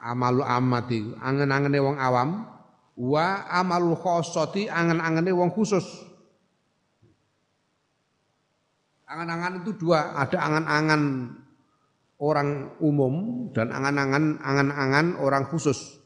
amalul 0.00 0.48
ammati 0.48 1.12
angen-angene 1.20 1.76
wong 1.76 2.00
awam 2.00 2.48
wa 2.96 3.26
amalul 3.52 4.00
khossati 4.00 4.72
angen-angene 4.72 5.28
wong 5.36 5.52
khusus 5.52 6.07
angan-angan 9.08 9.64
itu 9.64 9.70
dua 9.80 10.12
ada 10.14 10.36
angan-angan 10.36 11.02
orang 12.20 12.76
umum 12.84 13.48
dan 13.56 13.72
angan-angan 13.72 14.36
angan-angan 14.44 15.16
orang 15.18 15.48
khusus 15.48 15.98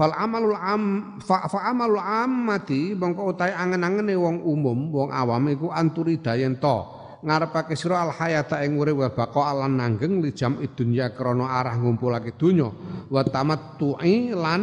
Fal 0.00 0.16
amalul 0.16 0.56
am 0.56 0.84
fa, 1.20 1.44
fa 1.44 1.68
amalul 1.68 2.00
ammati 2.00 2.96
mongko 2.96 3.36
utahe 3.36 3.52
angen-angene 3.52 4.16
wong 4.16 4.40
umum, 4.48 4.88
wong 4.88 5.12
awam 5.12 5.44
iku 5.52 5.68
anturi 5.68 6.16
dayen 6.24 6.56
to 6.56 6.88
ngarepake 7.20 7.76
sira 7.76 8.08
al 8.08 8.12
hayata 8.16 8.64
ing 8.64 8.80
urip 8.80 8.96
wa 8.96 9.12
baqa 9.12 9.52
lan 9.52 9.76
nanggeng 9.76 10.24
li 10.24 10.32
jam 10.32 10.56
dunya 10.56 11.12
krana 11.12 11.52
arah 11.52 11.76
ngumpulake 11.76 12.32
donya 12.32 12.72
wa 13.12 13.20
tamattu'i 13.20 14.32
lan 14.32 14.62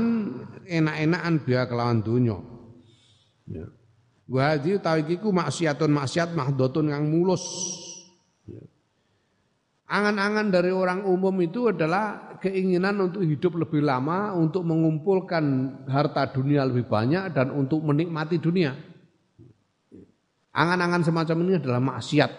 enak-enakan 0.65 1.35
biya 1.45 1.69
kelawan 1.69 2.01
donya. 2.01 2.41
Ya. 3.45 3.76
Wa 4.27 4.53
hadhi 4.53 4.75
iku 5.15 5.31
maksiatun 5.31 5.91
maksiat 5.91 6.35
mahdotun 6.35 6.91
kang 6.91 7.07
mulus. 7.07 7.43
Ya. 8.43 8.59
Angan-angan 9.87 10.51
dari 10.51 10.75
orang 10.75 11.07
umum 11.07 11.31
itu 11.39 11.71
adalah 11.71 12.35
keinginan 12.43 12.99
untuk 13.07 13.23
hidup 13.23 13.55
lebih 13.55 13.87
lama, 13.87 14.35
untuk 14.35 14.67
mengumpulkan 14.67 15.43
harta 15.87 16.27
dunia 16.27 16.67
lebih 16.67 16.91
banyak 16.91 17.31
dan 17.31 17.55
untuk 17.55 17.79
menikmati 17.87 18.35
dunia. 18.35 18.75
Angan-angan 20.51 21.07
semacam 21.07 21.37
ini 21.47 21.53
adalah 21.61 21.79
maksiat, 21.79 22.31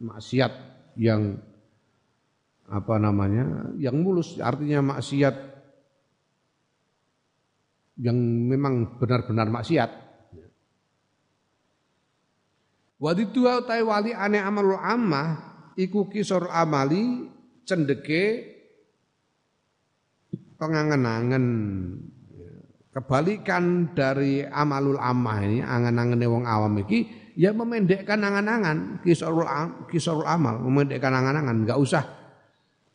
maksiat 0.00 0.52
yang 0.96 1.36
apa 2.64 2.94
namanya, 2.96 3.76
yang 3.76 4.00
mulus, 4.00 4.40
artinya 4.40 4.96
maksiat 4.96 5.34
yang 8.00 8.16
memang 8.48 8.96
benar-benar 8.96 9.52
maksiat. 9.52 10.05
Waditu 12.96 13.44
utai 13.44 13.84
wali 13.84 14.16
ane 14.16 14.40
amalul 14.40 14.80
ammah 14.80 15.36
iku 15.76 16.08
kisor 16.08 16.48
amali 16.48 17.28
cendeke 17.68 18.56
pengangen-angen. 20.56 21.44
Kebalikan 22.96 23.92
dari 23.92 24.40
amalul 24.40 24.96
amah 24.96 25.44
ini 25.44 25.60
angan-angan 25.60 26.24
wong 26.24 26.48
awam 26.48 26.80
iki 26.80 27.04
ya 27.36 27.52
memendekkan 27.52 28.24
angan-angan 28.24 29.04
kisarul 29.04 29.44
kisarul 29.92 30.24
amal 30.24 30.56
memendekkan 30.64 31.12
angan-angan. 31.12 31.68
Nggak 31.68 31.76
usah 31.76 32.08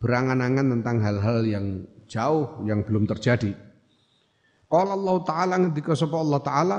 berangan-angan 0.01 0.73
tentang 0.73 0.97
hal-hal 1.05 1.45
yang 1.45 1.85
jauh 2.09 2.65
yang 2.65 2.81
belum 2.81 3.05
terjadi. 3.05 3.53
Qala 4.65 4.97
Allah 4.97 5.17
Ta'ala 5.21 5.53
ngendika 5.61 5.93
sapa 5.93 6.17
Allah 6.17 6.41
Ta'ala 6.41 6.77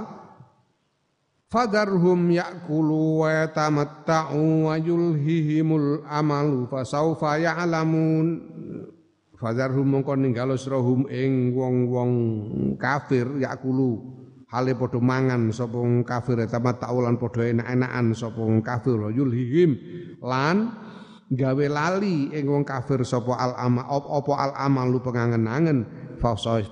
Fadarhum 1.53 2.33
ya'kulu 2.33 3.21
wa 3.21 3.45
yatamatta'u 3.45 4.73
wa 4.73 4.81
yulhihimul 4.81 6.01
amalu 6.09 6.65
fasaufa 6.65 7.37
ya'lamun. 7.37 8.41
Fadarhum 9.37 9.85
mongko 9.85 10.17
ninggalo 10.17 10.57
sirahum 10.57 11.05
ing 11.13 11.53
wong-wong 11.53 12.13
kafir 12.81 13.29
ya'kulu. 13.37 14.01
Hale 14.49 14.73
padha 14.81 14.97
mangan 14.97 15.53
sapa 15.53 15.77
kafir 16.09 16.41
yatamatta'u 16.41 17.05
lan 17.05 17.21
padha 17.21 17.45
enak-enakan 17.45 18.17
sapa 18.17 18.41
kafir 18.65 19.13
yulhihim. 19.13 19.77
Lan 20.25 20.73
gawe 21.29 21.67
lali 21.69 22.33
ing 22.33 22.49
wong 22.49 22.65
kafir 22.65 23.05
sapa 23.05 23.37
al 23.37 23.53
ama 23.61 23.85
apa 23.93 24.33
al 24.41 24.53
amalu 24.57 25.05
pengangen-angen 25.05 25.85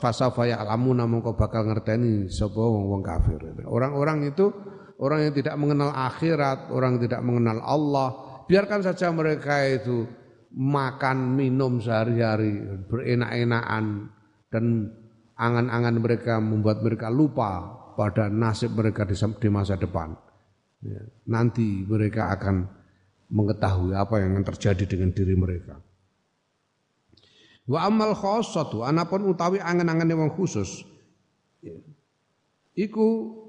fasaufa 0.01 0.49
ya'lamuna 0.49 1.05
mongko 1.05 1.37
bakal 1.37 1.69
ngerteni 1.69 2.33
sapa 2.33 2.65
wong-wong 2.65 3.05
kafir. 3.05 3.45
Orang-orang 3.69 4.25
itu 4.25 4.70
orang 5.01 5.27
yang 5.27 5.35
tidak 5.35 5.57
mengenal 5.57 5.91
akhirat, 5.97 6.69
orang 6.69 6.97
yang 6.97 7.03
tidak 7.09 7.23
mengenal 7.25 7.59
Allah, 7.65 8.09
biarkan 8.45 8.81
saja 8.85 9.09
mereka 9.11 9.65
itu 9.65 10.05
makan 10.53 11.39
minum 11.41 11.81
sehari-hari 11.81 12.85
berenak-enakan 12.91 14.13
dan 14.53 14.65
angan-angan 15.41 15.97
mereka 15.97 16.37
membuat 16.37 16.85
mereka 16.85 17.09
lupa 17.09 17.81
pada 17.97 18.29
nasib 18.29 18.77
mereka 18.77 19.09
di 19.09 19.49
masa 19.49 19.81
depan. 19.81 20.13
Ya, 20.81 21.01
nanti 21.29 21.85
mereka 21.85 22.33
akan 22.37 22.69
mengetahui 23.31 23.95
apa 23.97 24.21
yang 24.21 24.37
terjadi 24.45 24.85
dengan 24.85 25.13
diri 25.17 25.37
mereka. 25.37 25.81
Wa 27.71 27.87
amal 27.87 28.17
khossatu 28.19 28.83
anapun 28.83 29.29
utawi 29.31 29.63
angan-angan 29.63 30.09
yang 30.09 30.33
khusus. 30.35 30.83
Ya, 31.63 31.77
iku 32.75 33.40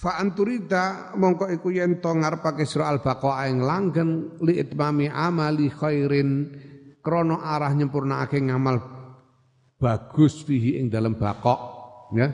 Fa 0.00 0.16
anturida 0.16 1.12
mongko 1.12 1.52
iku 1.52 1.76
yen 1.76 2.00
to 2.00 2.08
ngarepake 2.16 2.64
sira 2.64 2.88
al 2.88 3.04
baqa 3.04 3.44
ing 3.52 3.60
langgeng 3.60 4.40
li 4.40 4.56
itmami 4.56 5.12
amali 5.12 5.68
khairin 5.68 6.48
krana 7.04 7.36
arah 7.44 7.76
nyempurnakake 7.76 8.40
ngamal 8.40 8.80
bagus 9.76 10.40
fihi 10.40 10.80
ing 10.80 10.88
dalam 10.88 11.20
baqa 11.20 11.54
ya. 12.16 12.32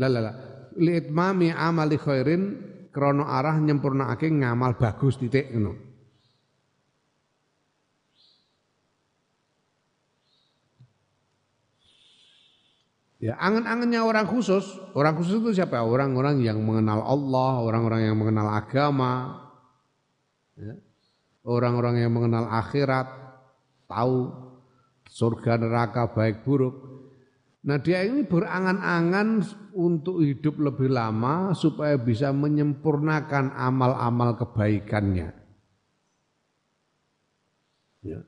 La 0.00 0.08
la 0.08 0.20
la. 0.24 0.32
Li 0.80 0.96
itmami 0.96 1.52
amali 1.52 2.00
khairin 2.00 2.42
krana 2.88 3.28
arah 3.28 3.60
nyempurnakake 3.60 4.32
ngamal 4.32 4.80
bagus 4.80 5.20
titik 5.20 5.52
ngono 5.52 5.83
Ya, 13.22 13.38
angan-angannya 13.38 14.02
orang 14.02 14.26
khusus, 14.26 14.66
orang 14.92 15.14
khusus 15.14 15.38
itu 15.38 15.54
siapa? 15.54 15.80
Orang-orang 15.80 16.42
yang 16.42 16.58
mengenal 16.60 17.00
Allah, 17.06 17.62
orang-orang 17.62 18.10
yang 18.10 18.16
mengenal 18.18 18.50
agama, 18.50 19.38
ya. 20.58 20.74
orang-orang 21.46 22.02
yang 22.02 22.12
mengenal 22.12 22.50
akhirat, 22.50 23.06
tahu 23.86 24.34
surga 25.08 25.62
neraka 25.62 26.10
baik 26.10 26.42
buruk. 26.42 26.74
Nah 27.64 27.80
dia 27.80 28.04
ini 28.04 28.26
berangan-angan 28.28 29.40
untuk 29.72 30.20
hidup 30.20 30.60
lebih 30.60 30.92
lama 30.92 31.56
supaya 31.56 31.96
bisa 31.96 32.28
menyempurnakan 32.34 33.56
amal-amal 33.56 34.36
kebaikannya. 34.36 35.32
Ya. 38.04 38.20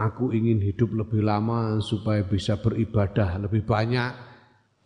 Aku 0.00 0.32
ingin 0.32 0.64
hidup 0.64 0.96
lebih 0.96 1.20
lama 1.20 1.76
supaya 1.84 2.24
bisa 2.24 2.56
beribadah 2.56 3.36
lebih 3.36 3.68
banyak 3.68 4.16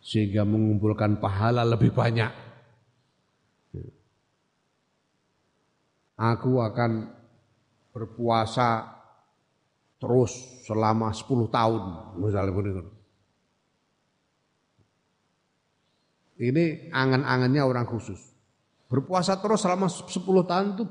sehingga 0.03 0.43
mengumpulkan 0.43 1.23
pahala 1.23 1.63
lebih 1.63 1.95
banyak. 1.95 2.27
Aku 6.19 6.59
akan 6.59 7.11
berpuasa 7.95 8.91
terus 10.03 10.35
selama 10.67 11.15
10 11.15 11.47
tahun 11.47 11.83
misalnya. 12.19 12.83
Ini 16.35 16.91
angan-angannya 16.91 17.63
orang 17.63 17.87
khusus. 17.87 18.19
Berpuasa 18.91 19.39
terus 19.39 19.63
selama 19.63 19.87
10 19.87 20.11
tahun 20.43 20.75
itu 20.75 20.83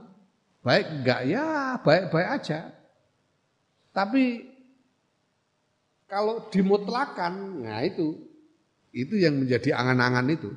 baik 0.64 0.86
enggak? 0.88 1.20
Ya 1.28 1.76
baik-baik 1.84 2.28
aja. 2.40 2.83
Tapi 3.94 4.42
kalau 6.10 6.50
dimutlakan, 6.50 7.62
nah 7.62 7.78
itu 7.86 8.18
itu 8.90 9.14
yang 9.14 9.38
menjadi 9.38 9.70
angan-angan 9.70 10.26
itu. 10.34 10.50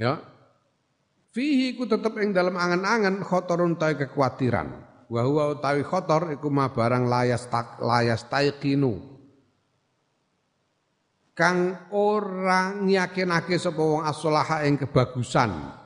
Ya. 0.00 0.24
Fihi 1.32 1.76
ku 1.76 1.84
tetep 1.88 2.16
ing 2.20 2.32
dalam 2.32 2.56
angan-angan 2.56 3.20
khotorun 3.24 3.76
ta'i 3.76 3.96
kekhawatiran. 3.96 4.68
Wa 5.12 5.20
huwa 5.28 5.52
utawi 5.52 5.84
khotor 5.84 6.32
iku 6.36 6.48
ma 6.48 6.72
barang 6.72 7.04
layas 7.08 7.48
tak 7.48 7.80
layas 7.80 8.24
taiqinu. 8.28 8.96
Kang 11.32 11.88
orang 11.92 12.84
yakinake 12.88 13.56
sapa 13.56 13.80
wong 13.80 14.04
as-salaha 14.04 14.68
ing 14.68 14.76
kebagusan 14.76 15.81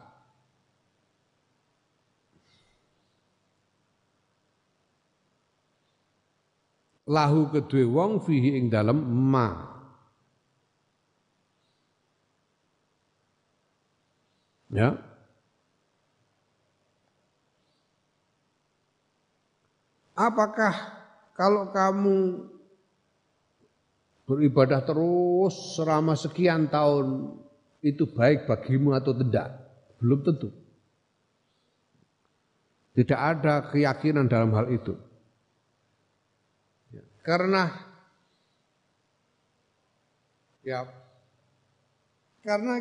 lahu 7.06 7.54
kedue 7.54 7.86
wong 7.86 8.18
fihi 8.18 8.58
ing 8.58 8.66
dalem 8.66 8.98
ma. 9.06 9.78
Ya. 14.74 14.98
Apakah 20.16 20.74
kalau 21.38 21.70
kamu 21.70 22.50
beribadah 24.26 24.82
terus 24.82 25.78
selama 25.78 26.18
sekian 26.18 26.66
tahun 26.66 27.38
itu 27.84 28.10
baik 28.10 28.50
bagimu 28.50 28.96
atau 28.98 29.14
tidak? 29.14 29.54
Belum 30.02 30.24
tentu. 30.26 30.50
Tidak 32.96 33.20
ada 33.20 33.70
keyakinan 33.70 34.26
dalam 34.26 34.56
hal 34.56 34.72
itu 34.72 34.96
karena 37.26 37.74
ya 40.62 40.86
karena 42.46 42.78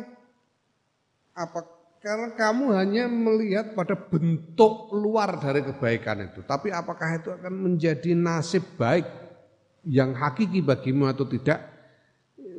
apa? 1.34 1.60
Karena 1.98 2.30
kamu 2.38 2.70
hanya 2.78 3.10
melihat 3.10 3.74
pada 3.74 3.98
bentuk 3.98 4.94
luar 4.94 5.42
dari 5.42 5.66
kebaikan 5.66 6.30
itu, 6.30 6.46
tapi 6.46 6.70
apakah 6.70 7.18
itu 7.18 7.34
akan 7.34 7.50
menjadi 7.50 8.14
nasib 8.14 8.62
baik 8.78 9.10
yang 9.82 10.14
hakiki 10.14 10.62
bagimu 10.62 11.10
atau 11.10 11.26
tidak? 11.26 11.66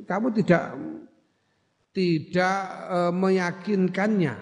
Kamu 0.04 0.36
tidak 0.36 0.76
tidak 1.96 2.60
e, 2.92 3.00
meyakinkannya, 3.16 4.36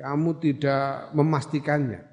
kamu 0.00 0.30
tidak 0.40 1.12
memastikannya. 1.12 2.09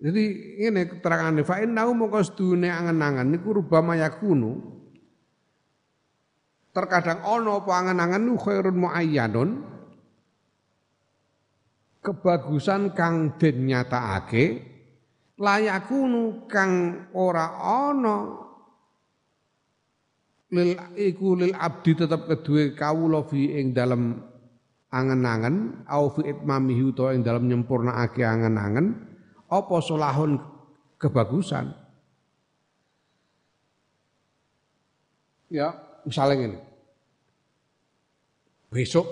Jadi 0.00 0.24
ini 0.64 0.80
keterangan 0.88 1.36
fa 1.44 1.60
innahu 1.60 1.92
mongko 1.92 2.20
sedune 2.24 2.72
angen-angen. 2.72 3.36
Niku 3.36 3.52
rubama 3.60 4.00
yakunu 4.00 4.56
terkadang 6.72 7.20
ono 7.28 7.60
apa 7.60 7.72
angen-angen 7.76 8.32
khairun 8.40 8.80
muayyanun 8.80 9.50
kebagusan 12.00 12.96
kang 12.96 13.36
den 13.36 13.68
nyatakake 13.68 14.64
layakunu 15.36 16.48
kang 16.48 17.04
ora 17.12 17.60
ono. 17.60 18.18
Lil 20.50 20.80
iku 20.96 21.36
lil 21.38 21.52
abdi 21.52 21.92
tetep 21.94 22.24
kedue 22.24 22.72
kawula 22.72 23.20
fi 23.28 23.52
ing 23.52 23.76
dalem 23.76 24.16
angen-angen. 24.88 25.84
Au 25.92 26.08
fi 26.08 26.24
itmamihi 26.24 26.88
utawa 26.88 27.12
ing 27.12 27.20
dalem 27.20 27.52
nyempurnakake 27.52 28.24
angen-angen 28.24 29.09
apa 29.50 29.76
solahun 29.82 30.38
kebagusan? 31.02 31.74
Ya, 35.50 35.74
misalnya 36.06 36.54
ini. 36.54 36.58
Besok 38.70 39.06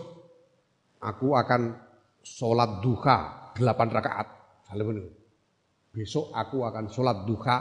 aku 1.03 1.35
akan 1.35 1.75
sholat 2.23 2.79
duha 2.79 3.51
delapan 3.59 3.91
rakaat. 3.91 4.31
Besok 5.91 6.31
aku 6.31 6.63
akan 6.63 6.87
sholat 6.87 7.27
duha 7.27 7.57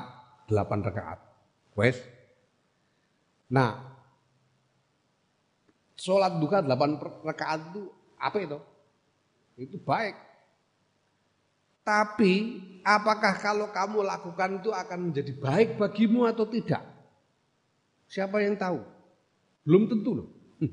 delapan 0.45 0.85
rakaat. 0.85 1.19
Wes. 1.73 1.97
Nah, 3.49 3.97
sholat 5.97 6.37
duha 6.37 6.61
delapan 6.61 7.01
rakaat 7.25 7.73
itu 7.73 7.89
apa 8.21 8.37
itu? 8.37 8.59
Itu 9.57 9.81
baik. 9.81 10.26
Tapi 11.87 12.33
apakah 12.83 13.39
kalau 13.39 13.71
kamu 13.71 14.03
lakukan 14.03 14.59
itu 14.59 14.75
akan 14.75 15.07
menjadi 15.07 15.31
baik 15.39 15.79
bagimu 15.79 16.27
atau 16.27 16.43
tidak? 16.43 16.83
Siapa 18.11 18.43
yang 18.43 18.59
tahu? 18.59 18.83
Belum 19.63 19.87
tentu 19.87 20.19
loh. 20.19 20.27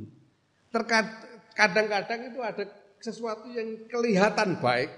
Kadang-kadang 1.54 2.34
itu 2.34 2.42
ada 2.42 2.66
sesuatu 2.98 3.46
yang 3.46 3.86
kelihatan 3.86 4.58
baik, 4.58 4.90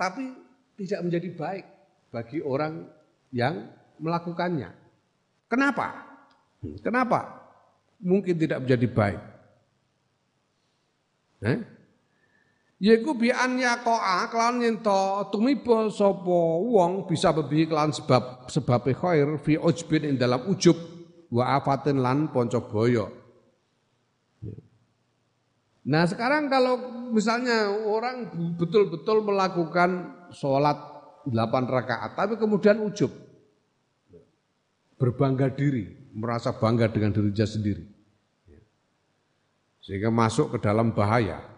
tapi 0.00 0.32
tidak 0.80 1.04
menjadi 1.04 1.28
baik 1.36 1.64
bagi 2.08 2.40
orang 2.40 2.88
yang 3.28 3.68
melakukannya. 4.00 4.72
Kenapa? 5.52 6.00
Kenapa? 6.80 7.20
Mungkin 8.00 8.40
tidak 8.40 8.64
menjadi 8.64 8.88
baik. 8.88 9.20
Eh? 11.44 11.81
Yaiku 12.82 13.14
bi 13.14 13.30
an 13.30 13.62
yaqa'a 13.62 14.26
kelawan 14.26 14.58
yen 14.58 14.82
to 14.82 15.30
tumiba 15.30 15.86
sapa 15.86 16.38
wong 16.66 17.06
bisa 17.06 17.30
bebi 17.30 17.70
kelawan 17.70 17.94
sebab 17.94 18.50
sebab 18.50 18.90
khair 18.98 19.38
fi 19.38 19.54
ujbin 19.54 20.02
ing 20.02 20.18
dalam 20.18 20.42
ujub 20.50 20.74
wa 21.30 21.54
afatin 21.62 22.02
lan 22.02 22.34
ponco 22.34 22.58
boyo. 22.66 23.06
Nah 25.86 26.10
sekarang 26.10 26.50
kalau 26.50 27.06
misalnya 27.14 27.70
orang 27.70 28.34
betul-betul 28.58 29.22
melakukan 29.30 30.18
sholat 30.34 30.74
8 31.30 31.38
rakaat 31.70 32.18
tapi 32.18 32.34
kemudian 32.34 32.82
ujub 32.82 33.14
berbangga 34.98 35.54
diri, 35.54 35.86
merasa 36.18 36.50
bangga 36.50 36.90
dengan 36.90 37.14
dirinya 37.14 37.46
sendiri. 37.46 37.86
Sehingga 39.82 40.10
masuk 40.10 40.54
ke 40.54 40.58
dalam 40.62 40.94
bahaya. 40.94 41.51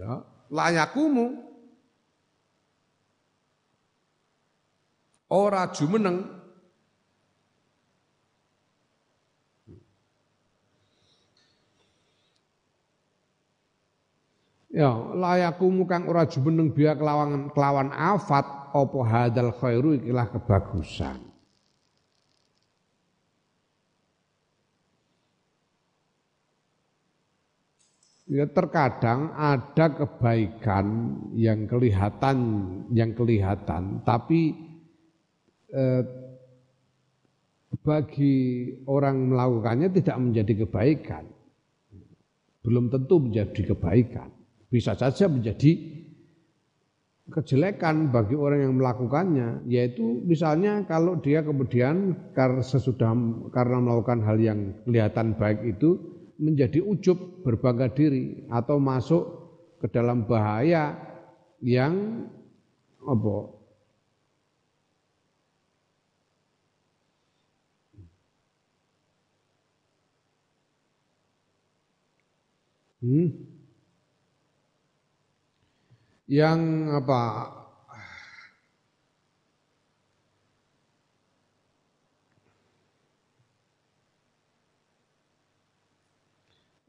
Ya, 0.00 0.24
layakumu. 0.48 1.44
Ora 5.28 5.68
jumeneng 5.70 6.40
Ya, 14.70 14.94
layakumu 14.94 15.82
kang 15.82 16.06
ora 16.06 16.22
jumeneng 16.30 16.70
biya 16.70 16.94
kelawan 16.94 17.50
kelawan 17.50 17.90
afat 17.90 18.46
apa 18.70 18.98
hadal 19.02 19.50
khairu 19.50 19.98
ikilah 19.98 20.30
kebagusan. 20.30 21.29
Ya 28.30 28.46
terkadang 28.46 29.34
ada 29.34 29.90
kebaikan 29.90 31.18
yang 31.34 31.66
kelihatan 31.66 32.38
yang 32.94 33.10
kelihatan 33.18 34.06
tapi 34.06 34.54
eh, 35.74 36.02
bagi 37.82 38.36
orang 38.86 39.34
melakukannya 39.34 39.90
tidak 39.90 40.16
menjadi 40.22 40.52
kebaikan. 40.62 41.24
Belum 42.62 42.86
tentu 42.86 43.18
menjadi 43.18 43.74
kebaikan. 43.74 44.30
Bisa 44.70 44.94
saja 44.94 45.26
menjadi 45.26 45.98
kejelekan 47.30 48.10
bagi 48.10 48.34
orang 48.34 48.66
yang 48.66 48.74
melakukannya 48.74 49.62
yaitu 49.70 50.22
misalnya 50.26 50.82
kalau 50.86 51.18
dia 51.22 51.46
kemudian 51.46 52.14
karena 52.34 52.62
sesudah 52.62 53.14
karena 53.54 53.78
melakukan 53.78 54.22
hal 54.26 54.38
yang 54.38 54.74
kelihatan 54.82 55.38
baik 55.38 55.62
itu 55.62 56.19
menjadi 56.40 56.80
ujub 56.80 57.44
berbangga 57.44 57.92
diri 57.92 58.48
atau 58.48 58.80
masuk 58.80 59.24
ke 59.76 59.86
dalam 59.92 60.24
bahaya 60.24 60.96
yang 61.60 62.24
apa 63.04 63.36
hmm? 73.04 73.28
yang 76.30 76.60
apa 76.96 77.22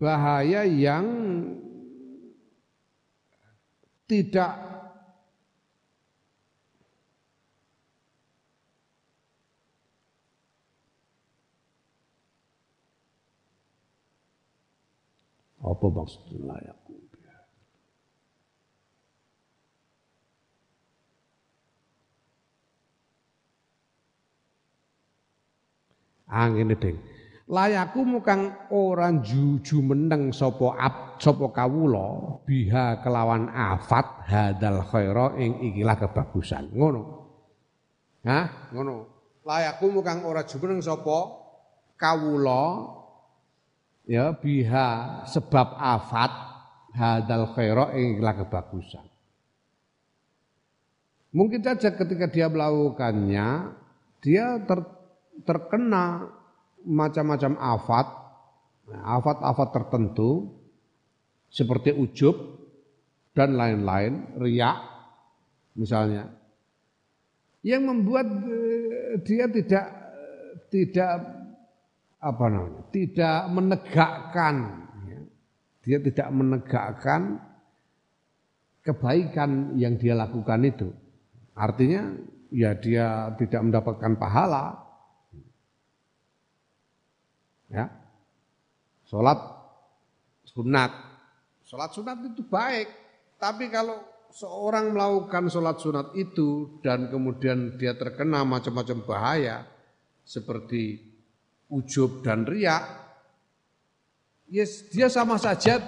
bahaya 0.02 0.66
yang 0.66 1.06
tidak 4.10 4.58
apa 15.62 15.86
maksudnya 15.93 16.49
layak 16.49 16.78
angin 26.32 26.72
itu 26.74 27.11
layaku 27.52 28.08
mukang 28.08 28.56
orang 28.72 29.20
juju 29.20 29.84
meneng 29.84 30.32
sopo 30.32 30.72
ab 30.72 31.20
sopo 31.20 31.52
kawulo 31.52 32.39
biha 32.47 33.04
kelawan 33.04 33.52
afat 33.52 34.24
hadal 34.32 34.80
khaira 34.88 35.36
ing 35.36 35.60
ikilah 35.60 35.99
kebagusan. 35.99 36.72
Ngono. 36.72 37.02
Hah? 38.24 38.72
Ngono. 38.72 38.95
Layaku 39.43 39.91
mukang 39.91 40.24
ora 40.24 40.47
jumeneng 40.47 40.80
sopo 40.80 41.43
kawulo 41.99 42.64
ya 44.08 44.32
biha 44.32 45.22
sebab 45.28 45.76
afat 45.76 46.32
hadal 46.95 47.52
khaira 47.52 47.91
ing 47.99 48.16
ikilah 48.16 48.47
kebagusan. 48.47 49.06
Mungkin 51.36 51.64
saja 51.64 51.95
ketika 51.95 52.28
dia 52.28 52.47
melakukannya 52.52 53.76
dia 54.20 54.60
ter, 54.68 54.80
terkena 55.47 56.28
macam-macam 56.86 57.57
afat, 57.59 58.07
afat-afat 58.91 59.69
tertentu 59.71 60.61
seperti 61.51 61.91
ujub 61.91 62.36
dan 63.36 63.55
lain-lain, 63.55 64.39
riak 64.39 64.77
misalnya, 65.75 66.32
yang 67.61 67.86
membuat 67.86 68.27
eh, 68.27 69.21
dia 69.23 69.45
tidak 69.47 69.86
tidak 70.71 71.13
apa 72.21 72.45
namanya, 72.47 72.84
tidak 72.93 73.39
menegakkan, 73.49 74.55
ya. 75.09 75.19
dia 75.84 75.97
tidak 75.99 76.29
menegakkan 76.32 77.21
kebaikan 78.82 79.77
yang 79.77 79.97
dia 79.97 80.13
lakukan 80.17 80.61
itu. 80.65 80.89
Artinya 81.53 82.13
ya 82.51 82.75
dia 82.77 83.34
tidak 83.38 83.61
mendapatkan 83.63 84.13
pahala, 84.17 84.75
Ya. 87.72 87.88
Sholat 89.07 89.39
sunat. 90.43 90.91
Sholat 91.63 91.89
sunat 91.95 92.17
itu 92.28 92.43
baik. 92.45 92.88
Tapi 93.39 93.72
kalau 93.72 93.97
seorang 94.32 94.91
melakukan 94.95 95.47
sholat 95.47 95.80
sunat 95.80 96.13
itu 96.15 96.80
dan 96.84 97.07
kemudian 97.11 97.80
dia 97.80 97.95
terkena 97.95 98.43
macam-macam 98.47 98.97
bahaya 99.03 99.57
seperti 100.24 100.99
ujub 101.72 102.24
dan 102.24 102.43
riak, 102.43 102.84
yes, 104.51 104.91
dia 104.91 105.07
sama 105.07 105.39
saja 105.39 105.80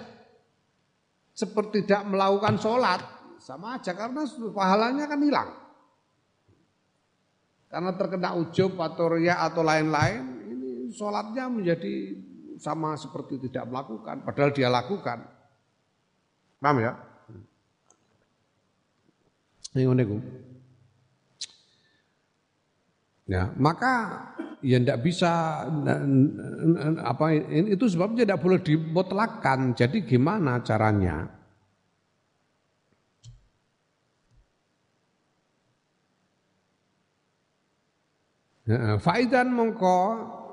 seperti 1.35 1.83
tidak 1.83 2.07
melakukan 2.07 2.55
sholat. 2.59 3.01
Sama 3.43 3.75
aja 3.75 3.91
karena 3.91 4.23
pahalanya 4.55 5.03
kan 5.03 5.19
hilang. 5.19 5.51
Karena 7.67 7.91
terkena 7.99 8.29
ujub 8.39 8.79
atau 8.79 9.11
riak 9.19 9.35
atau 9.51 9.65
lain-lain, 9.67 10.32
sholatnya 10.93 11.49
menjadi 11.49 12.15
sama 12.61 12.93
seperti 12.95 13.41
tidak 13.49 13.65
melakukan, 13.67 14.21
padahal 14.21 14.53
dia 14.53 14.69
lakukan. 14.69 15.25
Paham 16.61 16.77
ya? 16.79 16.93
Ya, 23.25 23.49
maka 23.57 23.93
ya 24.61 24.77
tidak 24.77 25.01
bisa 25.01 25.65
apa 27.01 27.25
itu 27.51 27.85
sebabnya 27.89 28.23
tidak 28.23 28.43
boleh 28.45 28.61
dimutlakan. 28.61 29.73
Jadi 29.73 30.05
gimana 30.05 30.61
caranya? 30.61 31.25
Faidan 39.03 39.51
mongko 39.51 39.99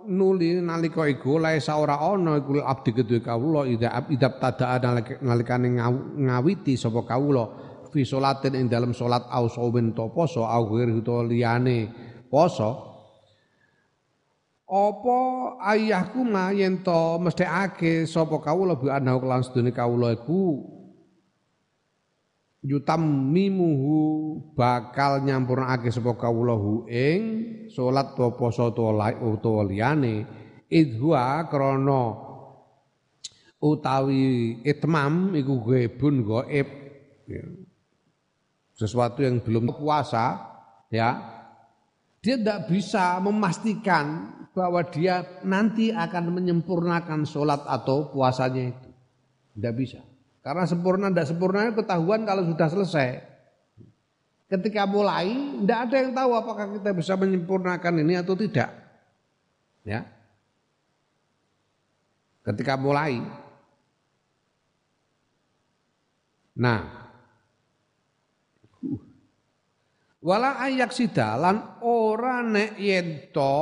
nuli 0.09 0.61
nalika 0.63 1.05
iku 1.05 1.37
laisa 1.37 1.77
ora 1.77 2.01
ana 2.01 2.41
iku 2.41 2.63
abdi 2.63 2.91
kedue 2.97 3.21
kawula 3.21 3.69
ida 3.69 4.07
idap 4.09 4.41
tadaa 4.41 4.79
nalikane 5.21 5.69
ngawiti 6.17 6.79
sapa 6.79 7.05
kawula 7.05 7.45
fi 7.91 8.07
salatin 8.07 8.55
ing 8.55 8.67
dalam 8.71 8.95
salat 8.95 9.27
au 9.29 9.51
sawen 9.51 9.93
to 9.93 10.09
poso 10.15 10.47
au 10.47 10.63
ghairi 10.71 11.03
to 11.03 11.27
liyane 11.27 11.91
poso. 12.31 12.87
Apa 14.71 15.19
ayahku 15.75 16.23
yen 16.55 16.87
to 16.87 17.19
mesthekake 17.19 18.07
sapa 18.07 18.39
kawula 18.39 18.79
bi 18.79 18.87
anahu 18.87 19.27
kelan 19.27 19.43
sedune 19.43 19.75
kawula 19.75 20.15
iku 20.15 20.63
yutam 22.61 23.33
mimuhu 23.33 23.99
bakal 24.53 25.25
nyampurnake 25.25 25.89
sapa 25.89 26.13
kawula 26.17 26.57
hu 26.57 26.85
ing 26.89 27.21
salat 27.73 28.13
to 28.17 28.29
poso 28.37 28.69
to 28.73 28.85
utawa 29.25 29.65
liyane 29.65 30.29
idhua 30.69 31.49
krana 31.49 32.05
utawi 33.61 34.61
itmam 34.65 35.33
iku 35.37 35.55
ghebun 35.65 36.25
gaib 36.25 36.69
ya. 37.29 37.45
sesuatu 38.77 39.25
yang 39.25 39.41
belum 39.41 39.73
puasa 39.73 40.41
ya 40.93 41.41
dia 42.21 42.37
tidak 42.37 42.69
bisa 42.69 43.17
memastikan 43.25 44.37
bahwa 44.53 44.85
dia 44.85 45.25
nanti 45.41 45.89
akan 45.89 46.37
menyempurnakan 46.37 47.25
sholat 47.25 47.65
atau 47.65 48.13
puasanya 48.13 48.77
itu. 48.77 48.89
Tidak 49.57 49.75
bisa. 49.75 50.01
Karena 50.41 50.65
sempurna 50.65 51.13
tidak 51.13 51.29
sempurna 51.29 51.69
ketahuan 51.73 52.25
kalau 52.25 52.49
sudah 52.49 52.69
selesai. 52.73 53.09
Ketika 54.51 54.83
mulai, 54.89 55.31
tidak 55.63 55.79
ada 55.87 55.97
yang 56.01 56.11
tahu 56.17 56.31
apakah 56.35 56.67
kita 56.75 56.91
bisa 56.91 57.15
menyempurnakan 57.15 58.03
ini 58.03 58.19
atau 58.19 58.35
tidak. 58.35 58.73
Ya. 59.87 60.09
Ketika 62.43 62.75
mulai. 62.75 63.23
Nah, 66.57 67.01
Wala 70.21 70.61
ayak 70.61 70.93
sida 70.93 71.33
lan 71.41 71.81
ora 71.81 72.45
nek 72.45 72.77
yen 72.77 73.33
to 73.33 73.57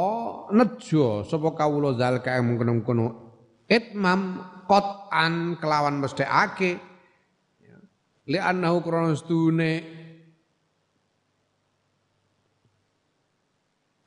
nejo 0.51 1.23
sapa 1.23 1.55
kawula 1.55 1.95
zalika 1.95 2.35
mengkono-kono 2.43 3.28
itmam 3.69 4.43
qatan 4.65 5.61
kelawan 5.61 6.01
mesthekake 6.01 6.81
li 8.29 8.39
annahu 8.41 8.81
krana 8.85 9.13
stune 9.17 9.73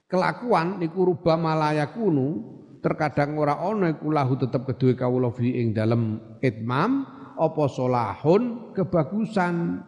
kelakuan 0.09 0.82
niku 0.82 1.07
rubah 1.07 1.38
malaya 1.39 1.88
kunu 1.93 2.59
terkadang 2.82 3.38
ora 3.38 3.62
ana 3.62 3.93
iku 3.93 4.09
lahu 4.09 4.36
tetep 4.36 4.66
kedue 4.66 4.97
kawula 4.97 5.30
ing 5.39 5.72
dalem 5.72 6.18
itmam 6.41 7.05
apa 7.38 7.64
solahun 7.70 8.74
kebagusan. 8.78 9.82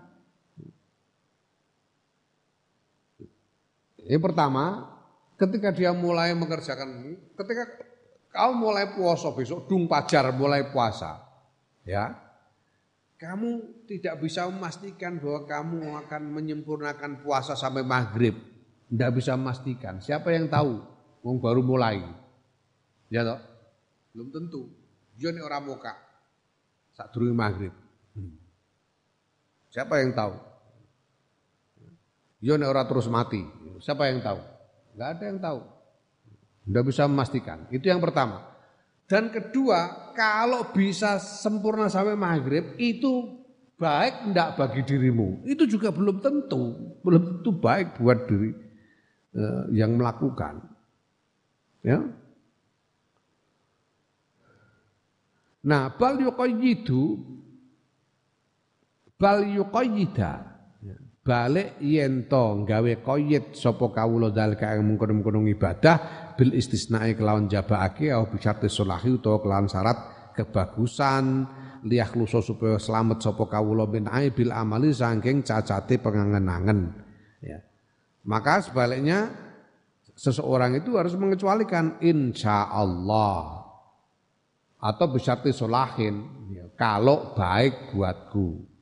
Yang 4.04 4.22
pertama, 4.26 4.90
ketika 5.38 5.70
dia 5.74 5.92
mulai 5.96 6.36
mengerjakan 6.36 7.18
ketika 7.40 7.64
kau 8.34 8.52
mulai 8.58 8.90
puasa 8.98 9.30
besok 9.30 9.70
dung 9.70 9.86
pajar 9.86 10.34
mulai 10.34 10.74
puasa, 10.74 11.22
ya, 11.86 12.18
kamu 13.24 13.86
tidak 13.88 14.20
bisa 14.20 14.44
memastikan 14.52 15.16
bahwa 15.16 15.48
kamu 15.48 15.80
akan 16.04 16.22
menyempurnakan 16.36 17.24
puasa 17.24 17.56
sampai 17.56 17.80
maghrib. 17.80 18.36
Tidak 18.92 19.12
bisa 19.16 19.40
memastikan. 19.40 20.04
Siapa 20.04 20.36
yang 20.36 20.52
tahu? 20.52 20.84
Wong 21.24 21.40
baru 21.40 21.64
mulai. 21.64 22.04
Ya 23.08 23.24
toh? 23.24 23.40
Belum 24.12 24.28
tentu. 24.28 24.68
Dia 25.16 25.32
ini 25.32 25.40
orang 25.40 25.64
muka. 25.64 25.96
Saat 26.92 27.16
dulu 27.16 27.32
maghrib. 27.32 27.72
Siapa 29.72 30.04
yang 30.04 30.12
tahu? 30.12 30.34
Dia 32.44 32.60
orang 32.60 32.86
terus 32.92 33.08
mati. 33.08 33.40
Siapa 33.80 34.12
yang 34.12 34.20
tahu? 34.20 34.40
Enggak 34.94 35.10
ada 35.16 35.24
yang 35.24 35.40
tahu. 35.40 35.60
Tidak 36.64 36.84
bisa 36.84 37.04
memastikan. 37.12 37.68
Itu 37.68 37.92
yang 37.92 38.00
pertama. 38.00 38.44
Dan 39.04 39.30
kedua, 39.30 40.12
kalau 40.16 40.72
bisa 40.72 41.20
sempurna 41.20 41.92
sampai 41.92 42.16
maghrib, 42.16 42.80
itu 42.80 43.44
baik 43.76 44.32
enggak 44.32 44.56
bagi 44.56 44.82
dirimu. 44.88 45.44
Itu 45.44 45.68
juga 45.68 45.92
belum 45.92 46.24
tentu. 46.24 46.96
Belum 47.04 47.22
tentu 47.22 47.52
baik 47.52 48.00
buat 48.00 48.24
diri 48.26 48.56
eh, 49.36 49.64
yang 49.76 50.00
melakukan. 50.00 50.64
Ya. 51.84 52.00
Nah, 55.64 55.92
bal 55.96 56.20
yuqayyidu 56.20 57.20
bal 59.20 59.44
yuqayyida 59.48 60.54
balik 61.24 61.80
yen 61.80 62.28
to 62.28 62.68
gawe 62.68 62.94
koyit 63.00 63.56
sapa 63.56 63.88
kawula 63.96 64.28
dalika 64.28 64.76
ing 64.76 64.84
mungkon-mungkon 64.84 65.48
ibadah 65.56 66.23
bil 66.36 66.54
istisnae 66.54 67.14
kelawan 67.14 67.50
jabake 67.50 68.10
au 68.14 68.30
bisyarti 68.30 68.70
solahi 68.70 69.18
utawa 69.18 69.42
kelawan 69.42 69.68
syarat 69.70 69.98
kebagusan 70.34 71.46
liyah 71.84 72.10
luso 72.16 72.40
supaya 72.40 72.80
selamat 72.80 73.20
sapa 73.22 73.44
kawula 73.46 73.86
bin 73.86 74.08
bil 74.08 74.52
amali 74.52 74.96
saking 74.96 75.44
cacate 75.44 76.00
pengangen-angen. 76.00 76.96
Ya. 77.44 77.60
Maka 78.24 78.64
sebaliknya 78.64 79.30
seseorang 80.16 80.80
itu 80.80 80.96
harus 80.96 81.14
mengecualikan 81.20 82.00
insya 82.00 82.72
Allah 82.72 83.68
atau 84.84 85.06
bisyarti 85.12 85.52
solahin 85.52 86.24
ya, 86.52 86.66
kalau 86.76 87.36
baik 87.36 87.96
buatku. 87.96 88.74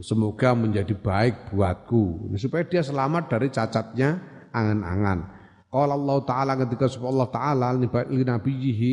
Semoga 0.00 0.56
menjadi 0.56 0.96
baik 0.96 1.52
buatku 1.52 2.32
supaya 2.40 2.64
dia 2.64 2.80
selamat 2.80 3.28
dari 3.28 3.52
cacatnya 3.52 4.10
angan-angan. 4.48 5.41
Kalau 5.72 5.96
Allah 5.96 6.16
Taala 6.28 6.52
ketika 6.60 6.84
sebab 6.84 7.08
Allah 7.16 7.28
Taala 7.32 7.72
li 7.72 7.88
nabiyihi 8.28 8.92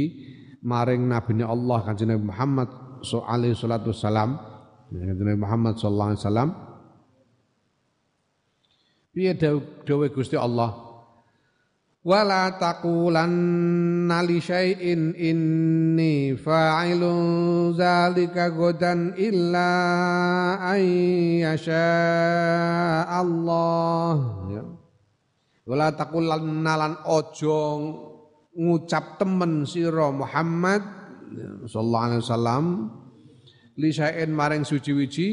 maring 0.64 1.12
nabine 1.12 1.44
Allah 1.44 1.84
kanjeng 1.84 2.16
Nabi 2.16 2.32
Muhammad 2.32 2.72
alaihi 3.04 3.52
salatu 3.52 3.92
kanjeng 3.92 4.40
Nabi 5.28 5.40
Muhammad 5.44 5.76
sallallahu 5.76 6.10
alaihi 6.16 6.24
wasallam. 6.24 6.50
Piye 9.12 9.36
dawuh 9.36 10.08
Gusti 10.16 10.40
Allah? 10.40 10.88
Wala 12.00 12.56
taqulanna 12.56 14.24
li 14.24 14.40
syai'in 14.40 15.20
inni 15.20 16.32
fa'ilun 16.40 17.76
zalika 17.76 18.56
godan 18.56 19.20
illa 19.20 19.68
an 20.64 20.80
yasha 21.44 21.92
Allah. 23.04 24.16
Ya. 24.48 24.79
Wala 25.70 25.94
taqulanna 25.94 26.74
lan 26.74 26.94
ojo 27.06 27.58
ngucap 28.58 29.22
temen 29.22 29.70
sira 29.70 30.10
Muhammad 30.10 30.82
sallallahu 31.70 32.06
alaihi 32.10 32.22
wasallam 32.26 32.66
li 33.78 33.90
maring 34.34 34.66
suci-wici 34.66 35.28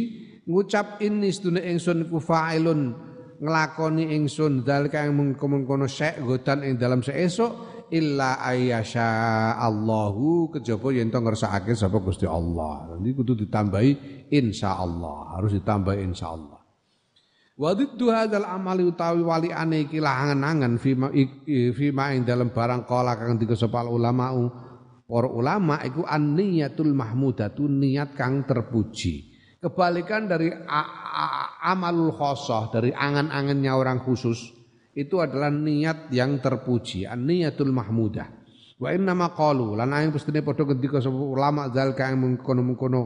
ngucap 0.45 1.01
inni 1.01 1.33
sedune 1.33 1.65
ingsun 1.65 2.05
ku 2.13 2.21
fa'ilun 2.21 2.93
nglakoni 3.41 4.13
ingsun 4.13 4.61
dalika 4.61 5.09
yang 5.09 5.17
mengkono 5.17 5.89
syek 5.89 6.21
godan 6.21 6.63
ing 6.63 6.77
dalam 6.77 7.01
seesuk 7.01 7.77
illa 7.91 8.43
ayyasha 8.43 9.57
Allahu 9.57 10.51
kejaba 10.55 10.91
yen 10.91 11.11
to 11.13 11.23
ngersakake 11.23 11.77
sapa 11.79 12.03
Gusti 12.03 12.27
Allah. 12.27 12.91
Nanti 12.91 13.15
kudu 13.15 13.39
ditambahi 13.47 14.27
insyaallah, 14.33 15.39
harus 15.39 15.55
ditambahi 15.55 16.03
insyaallah. 16.03 16.56
Wa 17.57 17.73
diddu 17.73 18.13
hadzal 18.13 18.45
amali 18.45 18.85
utawi 18.85 19.25
wali 19.25 19.49
ane 19.49 19.89
iki 19.89 19.97
angan-angan 19.97 20.77
fima 20.77 21.09
fima 21.73 22.13
ing 22.13 22.29
dalam 22.29 22.53
barang 22.53 22.85
kala 22.85 23.17
kang 23.17 23.41
dikesepal 23.41 23.89
ulama 23.89 24.29
para 25.09 25.25
ulama 25.25 25.81
iku 25.81 26.05
an-niyatul 26.05 26.93
mahmudatu 26.93 27.65
niat 27.65 28.13
kang 28.13 28.45
terpuji. 28.45 29.33
Kebalikan 29.57 30.29
dari 30.29 30.53
amalul 31.65 32.13
khosoh, 32.13 32.69
dari 32.69 32.93
angan-angannya 32.93 33.73
orang 33.73 34.05
khusus, 34.05 34.53
itu 34.93 35.17
adalah 35.17 35.49
niat 35.49 36.13
yang 36.13 36.37
terpuji, 36.45 37.09
niatul 37.09 37.73
mahmudah. 37.73 38.29
Wa 38.77 38.93
inna 38.93 39.17
ma 39.17 39.33
qalu 39.33 39.81
lan 39.81 39.97
aing 39.97 40.13
pestine 40.13 40.45
padha 40.45 40.69
ketika 40.77 41.01
sapa 41.01 41.17
ulama 41.17 41.73
zal 41.73 41.97
kang 41.97 42.21
mengkono-mengkono 42.21 43.03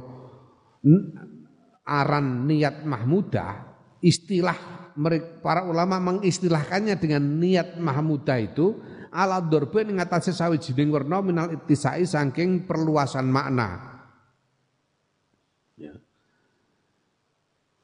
aran 1.87 2.51
niat 2.51 2.83
mahmudah, 2.83 3.70
istilah 4.01 4.57
para 5.45 5.65
ulama 5.69 6.01
mengistilahkannya 6.01 6.97
dengan 6.97 7.23
niat 7.41 7.77
mahmudah 7.77 8.39
itu 8.41 8.77
ala 9.13 9.41
dorbe 9.45 9.85
ing 9.85 10.01
atase 10.01 10.33
sawijining 10.33 10.89
werna 10.89 11.21
minal 11.21 11.49
ittisai 11.53 12.05
saking 12.09 12.65
perluasan 12.65 13.29
makna. 13.29 13.91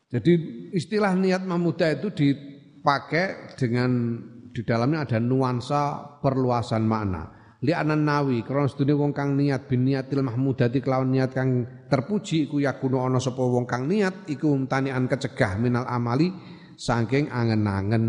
Jadi 0.07 0.33
istilah 0.73 1.13
niat 1.19 1.43
memuda 1.43 1.93
itu 1.93 2.09
dipakai 2.15 3.59
dengan 3.59 4.17
di 4.55 4.63
dalamnya 4.65 5.05
ada 5.05 5.19
nuansa 5.21 6.17
perluasan 6.23 6.87
makna. 6.87 7.36
Li 7.65 7.73
nawi 7.73 8.45
krana 8.45 8.69
sedune 8.69 8.93
wong 8.93 9.17
kang 9.17 9.33
niat 9.33 9.65
bin 9.65 9.89
niatil 9.89 10.21
mahmudati 10.21 10.85
kelawan 10.85 11.09
niat 11.09 11.33
kang 11.33 11.65
terpuji 11.89 12.51
iku 12.51 12.61
yakuno 12.61 13.01
ana 13.01 13.17
sapa 13.17 13.41
wong 13.41 13.65
kang 13.65 13.89
niat 13.89 14.29
iku 14.29 14.53
mtanian 14.53 15.09
kecegah 15.09 15.57
minal 15.57 15.89
amali 15.89 16.29
saking 16.77 17.33
angen-angen. 17.33 18.05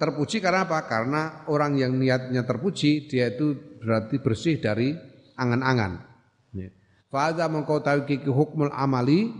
Terpuji 0.00 0.40
karena 0.40 0.64
apa? 0.64 0.88
Karena 0.88 1.44
orang 1.52 1.76
yang 1.76 2.00
niatnya 2.00 2.48
terpuji 2.48 3.04
dia 3.04 3.28
itu 3.28 3.78
berarti 3.78 4.16
bersih 4.16 4.56
dari 4.58 4.96
angan-angan. 5.36 6.14
Fadha 7.12 7.46
mengkau 7.46 7.78
tahu 7.78 8.08
kiki 8.10 8.26
hukmul 8.26 8.74
amali 8.74 9.30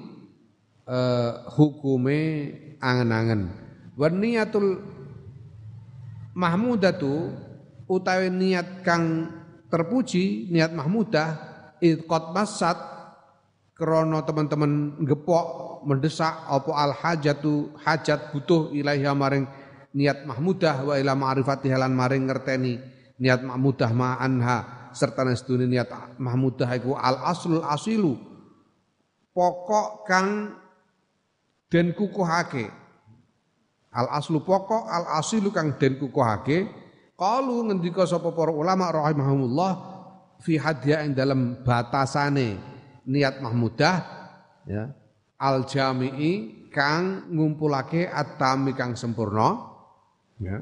uh, 0.87 1.49
hukume 1.59 2.53
angan-angan. 2.79 3.51
Wa 3.99 4.07
niatul 4.13 4.79
mahmudatu 6.39 7.35
utawi 7.95 8.29
niat 8.31 8.83
kang 8.83 9.31
terpuji, 9.71 10.51
niat 10.51 10.75
mahmudah 10.75 11.29
idqat 11.79 12.35
masat 12.35 12.79
krono 13.75 14.23
teman-teman 14.23 15.03
gepok 15.03 15.83
mendesak 15.83 16.47
apa 16.47 16.71
al 16.75 16.93
hajatu 16.95 17.75
hajat 17.83 18.31
butuh 18.31 18.71
ilaiha 18.71 19.11
maring 19.13 19.45
niat 19.95 20.27
mahmudah 20.27 20.87
wa 20.87 20.95
ila 20.95 21.15
ma'rifati 21.19 21.71
halan 21.71 21.95
maring 21.95 22.27
ngerteni 22.31 22.79
niat 23.19 23.43
mahmudah 23.43 23.91
ma'anha 23.91 24.91
serta 24.95 25.27
nestune 25.27 25.67
niat 25.67 25.91
mahmudah 26.19 26.71
iku 26.79 26.95
al 26.95 27.19
aslul 27.27 27.67
asilu 27.67 28.15
pokok 29.35 30.07
kang 30.07 30.55
den 31.69 31.91
kukuhake. 31.91 32.71
Al 33.95 34.07
aslu 34.15 34.43
pokok 34.43 34.87
al 34.87 35.19
asilu 35.19 35.51
kang 35.51 35.75
den 35.79 35.99
kukuhake 35.99 36.71
qalu 37.15 37.71
ngendika 37.71 38.07
sapa 38.07 38.35
para 38.35 38.51
ulama 38.51 38.91
rahimahumullah 38.91 39.73
fi 40.43 40.59
hadya 40.59 41.07
ing 41.07 41.15
dalam 41.15 41.63
batasane 41.63 42.59
niat 43.07 43.39
mahmudah 43.39 43.97
ya 44.67 44.91
al 45.39 45.67
jami'i 45.67 46.65
kang 46.75 47.31
ngumpulake 47.31 48.11
atami 48.11 48.75
kang 48.75 48.99
sempurna 48.99 49.55
ya. 50.43 50.59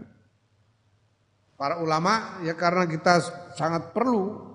Para 1.56 1.78
ulama 1.78 2.42
ya 2.42 2.58
karena 2.58 2.90
kita 2.90 3.22
sangat 3.54 3.94
perlu 3.94 4.50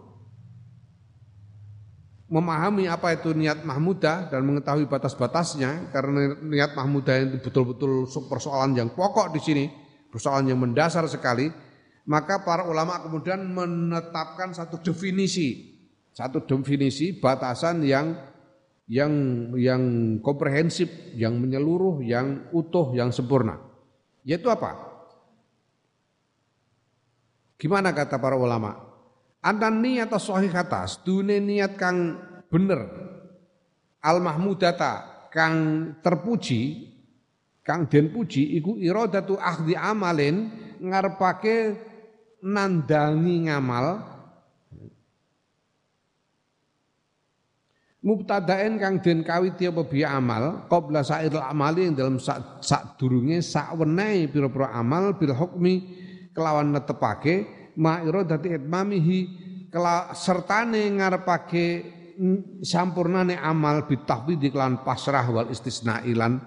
memahami 2.27 2.91
apa 2.91 3.15
itu 3.15 3.31
niat 3.31 3.63
mahmudah 3.63 4.27
dan 4.27 4.43
mengetahui 4.43 4.91
batas-batasnya 4.91 5.87
karena 5.95 6.35
niat 6.43 6.75
mahmudah 6.75 7.15
itu 7.23 7.39
betul-betul 7.39 8.03
persoalan 8.27 8.75
yang 8.75 8.91
pokok 8.91 9.31
di 9.31 9.39
sini, 9.39 9.65
persoalan 10.11 10.51
yang 10.51 10.59
mendasar 10.59 11.07
sekali, 11.07 11.47
maka 12.07 12.41
para 12.47 12.63
ulama 12.63 13.03
kemudian 13.03 13.43
menetapkan 13.51 14.55
satu 14.55 14.79
definisi, 14.79 15.75
satu 16.15 16.39
definisi 16.47 17.19
batasan 17.19 17.83
yang 17.83 18.15
yang 18.87 19.11
yang 19.59 19.83
komprehensif, 20.23 20.87
yang 21.19 21.35
menyeluruh, 21.35 21.99
yang 21.99 22.47
utuh, 22.55 22.95
yang 22.95 23.11
sempurna. 23.11 23.59
Yaitu 24.23 24.47
apa? 24.47 24.87
Gimana 27.59 27.91
kata 27.91 28.15
para 28.15 28.39
ulama? 28.39 28.79
Antan 29.43 29.83
niat 29.83 30.07
kata, 30.07 30.81
dunia 31.03 31.43
niat 31.43 31.75
kang 31.75 32.15
bener, 32.47 32.87
al 33.99 34.23
mahmudata 34.23 35.27
kang 35.27 35.55
terpuji, 35.99 36.87
kang 37.67 37.91
den 37.91 38.15
puji, 38.15 38.55
iku 38.55 38.79
irodatu 38.79 39.35
ahdi 39.35 39.75
amalin 39.75 40.51
ngarepake 40.79 41.86
nandangi 42.43 43.49
ngamal, 43.49 44.17
mubtadaen 48.07 48.79
kang 48.79 49.03
den 49.03 49.19
kawiti 49.19 49.67
apa 49.67 49.83
biya 49.83 50.15
amal 50.15 50.63
qabla 50.71 51.03
sa'iril 51.03 51.43
amali 51.43 51.91
ing 51.91 51.93
dalam 51.99 52.15
sak, 52.23 52.63
sak 52.63 52.95
durunge 52.95 53.43
sak 53.43 53.75
wenehi 53.75 54.31
pira-pira 54.31 54.71
amal 54.71 55.19
bil 55.19 55.35
hukmi 55.35 55.83
kelawan 56.31 56.71
netepake 56.71 57.43
ma 57.75 57.99
iradati 57.99 58.55
itmamihi 58.55 59.19
kela 59.67 60.15
sertane 60.15 60.87
ngarepake 60.87 61.65
sampurnane 62.63 63.35
amal 63.35 63.83
bitahwid 63.83 64.39
kelawan 64.39 64.79
pasrah 64.87 65.27
wal 65.27 65.51
istisna 65.51 65.99
ilan 66.07 66.39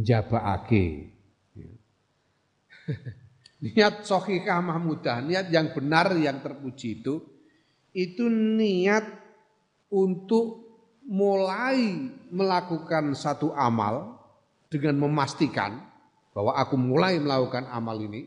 jabaake 0.00 1.12
niat 3.62 4.02
sahihah 4.02 4.58
mahmudah 4.58 5.22
niat 5.22 5.46
yang 5.54 5.70
benar 5.70 6.10
yang 6.18 6.42
terpuji 6.42 6.98
itu 6.98 7.22
itu 7.94 8.26
niat 8.26 9.06
untuk 9.94 10.66
mulai 11.06 12.10
melakukan 12.34 13.14
satu 13.14 13.54
amal 13.54 14.18
dengan 14.66 14.98
memastikan 14.98 15.78
bahwa 16.34 16.58
aku 16.58 16.74
mulai 16.74 17.22
melakukan 17.22 17.70
amal 17.70 17.94
ini 18.02 18.26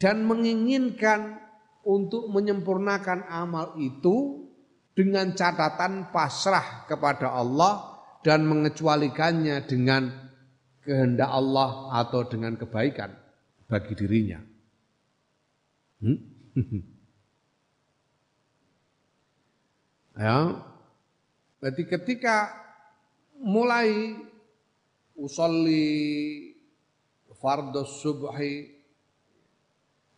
dan 0.00 0.24
menginginkan 0.24 1.36
untuk 1.84 2.32
menyempurnakan 2.32 3.28
amal 3.28 3.76
itu 3.76 4.48
dengan 4.96 5.36
catatan 5.36 6.12
pasrah 6.14 6.88
kepada 6.88 7.32
Allah 7.32 8.00
dan 8.24 8.44
mengecualikannya 8.48 9.64
dengan 9.68 10.12
kehendak 10.84 11.28
Allah 11.28 11.92
atau 12.04 12.24
dengan 12.24 12.56
kebaikan 12.56 13.29
bagi 13.70 13.94
dirinya. 13.94 14.42
Hmm? 16.02 16.18
ya, 20.18 20.58
berarti 21.62 21.82
ketika 21.86 22.50
mulai 23.38 24.18
usolli 25.14 26.50
fardhu 27.38 27.86
subhi 27.86 28.68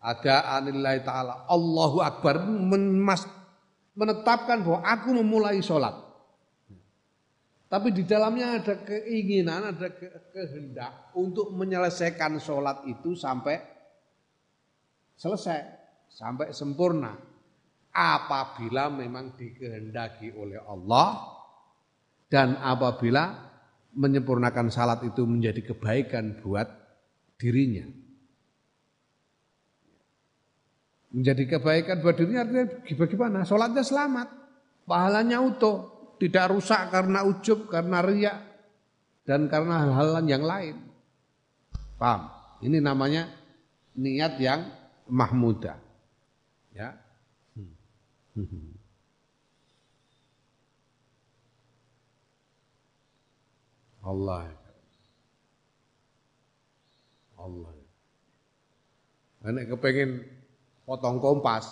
ada 0.02 0.58
anillahi 0.58 1.04
ta'ala 1.06 1.46
Allahu 1.46 2.02
Akbar 2.02 2.42
menetapkan 3.94 4.66
bahwa 4.66 4.80
aku 4.82 5.08
memulai 5.14 5.62
sholat 5.62 6.11
tapi 7.72 7.88
di 7.88 8.04
dalamnya 8.04 8.60
ada 8.60 8.84
keinginan, 8.84 9.72
ada 9.72 9.88
ke 9.96 10.04
kehendak 10.28 11.16
untuk 11.16 11.56
menyelesaikan 11.56 12.36
sholat 12.36 12.84
itu 12.84 13.16
sampai 13.16 13.56
selesai, 15.16 15.60
sampai 16.12 16.52
sempurna. 16.52 17.16
Apabila 17.92 18.92
memang 18.92 19.32
dikehendaki 19.40 20.36
oleh 20.36 20.60
Allah 20.60 21.32
dan 22.28 22.60
apabila 22.60 23.40
menyempurnakan 23.96 24.68
salat 24.68 25.00
itu 25.08 25.24
menjadi 25.24 25.72
kebaikan 25.72 26.44
buat 26.44 26.68
dirinya. 27.40 27.88
menjadi 31.12 31.44
kebaikan 31.44 32.00
buat 32.00 32.16
dirinya 32.16 32.40
artinya 32.40 32.64
bagaimana? 32.96 33.38
Sholatnya 33.44 33.84
selamat, 33.84 34.28
pahalanya 34.88 35.44
utuh, 35.44 36.01
tidak 36.22 36.54
rusak 36.54 36.94
karena 36.94 37.26
ujub, 37.26 37.66
karena 37.66 37.98
riak, 37.98 38.38
dan 39.26 39.50
karena 39.50 39.90
hal-hal 39.90 40.22
yang 40.22 40.46
lain. 40.46 40.78
Paham? 41.98 42.30
Ini 42.62 42.78
namanya 42.78 43.26
niat 43.98 44.38
yang 44.38 44.70
mahmudah. 45.10 45.82
Ya. 46.70 46.94
Allah. 54.06 54.46
Allah. 57.34 57.74
Anak 59.42 59.74
kepengen 59.74 60.22
potong 60.86 61.18
kompas. 61.18 61.66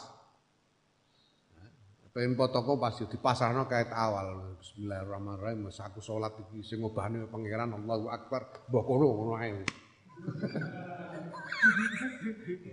Pengen 2.10 2.34
potong 2.34 2.66
kompas 2.66 2.98
di 3.06 3.18
pasarno 3.22 3.70
kait 3.70 3.94
awal. 3.94 4.58
Bismillahirrahmanirrahim. 4.58 5.70
Mas 5.70 5.78
aku 5.78 6.02
sholat 6.02 6.34
iki 6.42 6.58
sing 6.66 6.82
ngobahne 6.82 7.30
pangeran 7.30 7.70
Allahu 7.70 8.10
Akbar. 8.10 8.66
Mbah 8.66 8.82
kono 8.82 9.06
ngono 9.14 9.32
ae. 9.38 9.62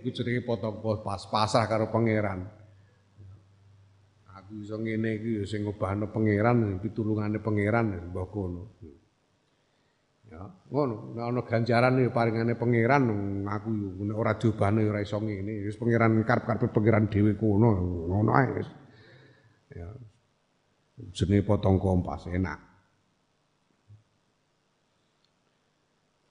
Iku 0.02 0.08
jenenge 0.10 0.42
potong 0.42 0.82
kompas 0.82 1.30
pasrah 1.30 1.70
karo 1.70 1.86
pangeran. 1.86 2.50
Aku 4.42 4.58
iso 4.58 4.74
ngene 4.74 5.22
iki 5.22 5.46
sing 5.46 5.62
ngobahno 5.70 6.10
pangeran 6.10 6.82
pitulungane 6.82 7.38
pangeran 7.38 8.10
mbah 8.10 8.26
kono. 8.26 8.74
Ya, 10.28 10.44
ngono, 10.68 11.16
ganjaran 11.46 11.96
ya 12.02 12.10
paringane 12.10 12.58
pangeran 12.58 13.06
aku 13.48 13.68
nek 14.02 14.12
ora 14.18 14.36
diobane 14.36 14.84
ora 14.84 15.00
ngene, 15.00 15.64
wis 15.64 15.78
pangeran 15.80 16.20
karep-karepe 16.26 16.68
pangeran 16.68 17.06
dhewe 17.08 17.32
kono, 17.38 17.70
ngono. 18.12 18.34
Jenenge 21.14 21.46
potong 21.46 21.78
kompas 21.78 22.26
enak. 22.26 22.58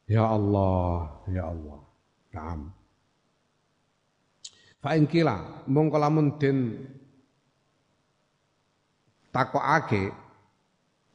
Ya 0.07 0.23
Allah, 0.23 1.23
ya 1.27 1.43
Allah. 1.51 1.79
Naam. 2.31 2.71
Fa 4.77 4.93
in 4.95 5.09
kila 5.09 5.65
mongko 5.67 5.97
lamun 5.97 6.37
den 6.39 6.85
takokake 9.33 10.13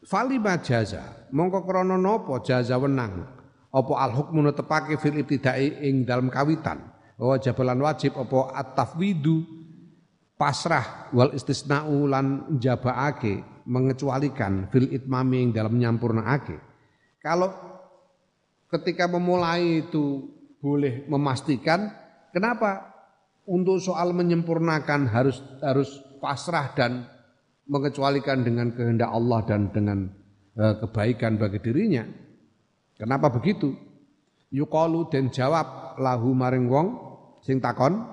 fali 0.03 0.37
jaza 0.67 1.31
mongko 1.31 1.63
krana 1.63 1.95
napa 1.95 2.43
jaza 2.43 2.75
wenang 2.77 3.23
apa 3.73 3.93
al 3.97 4.13
hukmu 4.13 4.45
netepake 4.45 4.99
fil 4.99 5.15
ibtidai 5.15 5.89
ing 5.89 6.03
dalam 6.03 6.29
kawitan 6.29 6.83
wa 7.17 7.39
jabalan 7.39 7.81
wajib 7.87 8.19
apa 8.19 8.51
at-tafwidu 8.61 9.62
pasrah 10.43 11.15
wal 11.15 11.31
istisna'u 11.31 12.11
lan 12.11 12.59
jabaake 12.59 13.63
mengecualikan 13.71 14.67
fil 14.75 14.91
itmami 14.91 15.47
ing 15.47 15.51
dalam 15.55 15.79
nyampurnaake 15.79 16.59
kalau 17.23 17.55
ketika 18.67 19.07
memulai 19.07 19.87
itu 19.87 20.27
boleh 20.59 21.07
memastikan 21.07 21.95
kenapa 22.35 22.91
untuk 23.47 23.79
soal 23.79 24.11
menyempurnakan 24.11 25.07
harus 25.07 25.39
harus 25.63 26.03
pasrah 26.19 26.75
dan 26.75 27.07
mengecualikan 27.67 28.43
dengan 28.43 28.75
kehendak 28.75 29.11
Allah 29.11 29.41
dan 29.47 29.71
dengan 29.71 30.11
uh, 30.59 30.75
kebaikan 30.83 31.39
bagi 31.39 31.59
dirinya. 31.63 32.07
Kenapa 32.99 33.31
begitu? 33.31 33.75
Yukalu 34.53 35.09
dan 35.11 35.33
jawab 35.33 35.97
lahu 35.99 36.37
maring 36.37 36.69
wong 36.69 36.89
sing 37.43 37.59
takon 37.59 38.05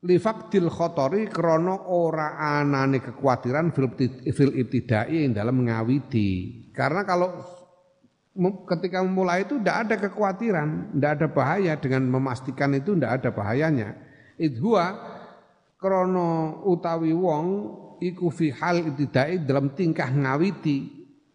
lifaktil 0.00 0.72
khotori 0.72 1.28
krono 1.28 1.92
ora 1.92 2.40
anane 2.40 3.04
kekhawatiran 3.04 3.72
fil, 3.76 3.88
fil 4.32 4.52
ibtidai 4.56 5.28
yang 5.28 5.36
dalam 5.36 5.60
mengawiti. 5.60 6.60
Karena 6.72 7.04
kalau 7.04 7.28
ketika 8.64 9.04
memulai 9.04 9.44
itu 9.44 9.60
tidak 9.60 9.76
ada 9.88 9.94
kekhawatiran, 10.00 10.96
tidak 10.96 11.10
ada 11.20 11.26
bahaya. 11.28 11.72
Dengan 11.76 12.08
memastikan 12.08 12.72
itu 12.72 12.96
tidak 12.96 13.20
ada 13.20 13.28
bahayanya. 13.34 13.88
Idhua 14.40 14.96
krono 15.76 16.64
utawi 16.64 17.12
wong 17.12 17.46
iku 18.00 18.32
fi 18.32 18.52
hal 18.56 18.80
ibtidai 18.80 19.44
dalam 19.44 19.76
tingkah 19.76 20.08
ngawiti 20.08 20.88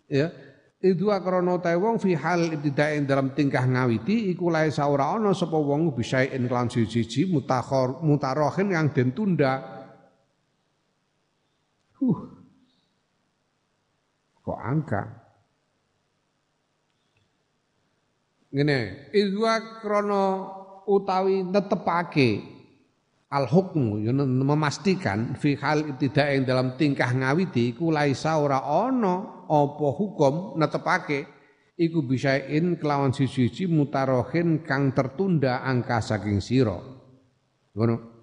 ya 0.09 0.29
idhua 0.85 1.17
krono 1.25 1.57
utawi 1.57 1.81
wong 1.81 1.97
fi 1.97 2.13
hal 2.13 2.53
ibtidai 2.53 3.01
dalam 3.09 3.33
tingkah 3.33 3.65
ngawiti 3.65 4.29
iku 4.29 4.53
lae 4.53 4.69
saura 4.69 5.17
ana 5.17 5.33
sapa 5.33 5.57
wong 5.57 5.97
bisa 5.97 6.21
en 6.21 6.45
kelan 6.45 6.69
siji 6.69 7.25
mutakhor 7.25 8.05
mutarohin 8.05 8.69
yang 8.69 8.93
den 8.93 9.09
tunda. 9.09 9.65
Huh. 11.97 12.19
Kok 14.45 14.59
angka? 14.61 15.01
Ngene 18.53 19.09
idhua 19.09 19.81
krono 19.81 20.23
utawi 20.85 21.41
netepake 21.41 22.54
al 23.33 23.49
hukmu 23.49 23.97
memastikan 24.25 25.33
fi 25.33 25.57
hal 25.57 25.81
ibtida 25.95 26.29
yang 26.29 26.45
dalam 26.45 26.67
tingkah 26.77 27.09
ngawiti 27.09 27.73
iku 27.73 27.89
laisa 27.89 28.37
ora 28.37 28.61
ana 28.61 29.45
apa 29.49 29.87
hukum 29.89 30.59
netepake 30.61 31.25
iku 31.75 32.05
bisain 32.05 32.77
kelawan 32.77 33.11
siji-siji 33.11 33.65
mutarohin 33.65 34.61
kang 34.61 34.93
tertunda 34.93 35.65
angka 35.65 35.99
saking 35.99 36.39
sira. 36.39 36.77
Ngono. 37.75 38.13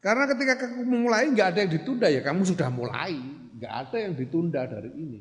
Karena 0.00 0.24
ketika 0.32 0.64
kamu 0.64 1.06
mulai 1.06 1.28
nggak 1.28 1.48
ada 1.54 1.58
yang 1.60 1.72
ditunda 1.76 2.06
ya 2.08 2.24
kamu 2.24 2.42
sudah 2.48 2.72
mulai. 2.72 3.20
Nggak 3.60 3.74
ada 3.76 3.96
yang 4.00 4.12
ditunda 4.16 4.64
dari 4.64 4.90
ini. 4.96 5.20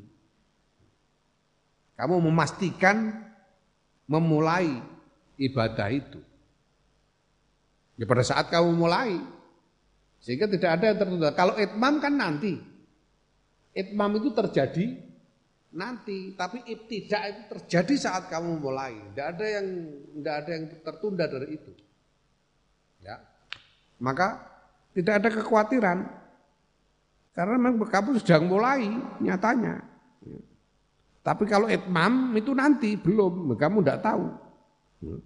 Kamu 1.99 2.23
memastikan 2.23 3.11
memulai 4.07 4.79
ibadah 5.35 5.91
itu 5.91 6.28
Ya 7.99 8.07
pada 8.07 8.23
saat 8.23 8.47
kamu 8.47 8.79
mulai. 8.79 9.19
Sehingga 10.23 10.47
tidak 10.47 10.79
ada 10.79 10.85
yang 10.87 10.97
tertunda. 11.03 11.35
Kalau 11.35 11.59
itmam 11.59 11.99
kan 11.99 12.15
nanti. 12.15 12.55
Itmam 13.75 14.15
itu 14.15 14.31
terjadi 14.31 14.85
nanti, 15.69 16.33
tapi 16.33 16.65
ibtidak 16.65 17.21
itu 17.29 17.41
terjadi 17.53 17.95
saat 18.09 18.31
kamu 18.31 18.57
mulai. 18.57 18.95
Tidak 19.11 19.27
ada 19.35 19.45
yang 19.45 19.67
tidak 20.15 20.35
ada 20.41 20.49
yang 20.55 20.63
tertunda 20.79 21.25
dari 21.27 21.47
itu. 21.59 21.71
Ya. 23.03 23.19
Maka 23.99 24.47
tidak 24.95 25.19
ada 25.19 25.29
kekhawatiran. 25.35 25.99
Karena 27.35 27.55
memang 27.55 27.87
kamu 27.87 28.19
sudah 28.19 28.39
mulai 28.39 28.89
nyatanya. 29.19 29.83
Ya. 30.23 30.39
Tapi 31.23 31.43
kalau 31.51 31.67
itmam 31.67 32.31
itu 32.35 32.51
nanti 32.55 32.95
belum, 32.95 33.59
kamu 33.59 33.83
tidak 33.83 34.01
tahu. 34.03 34.25
Ya. 35.03 35.17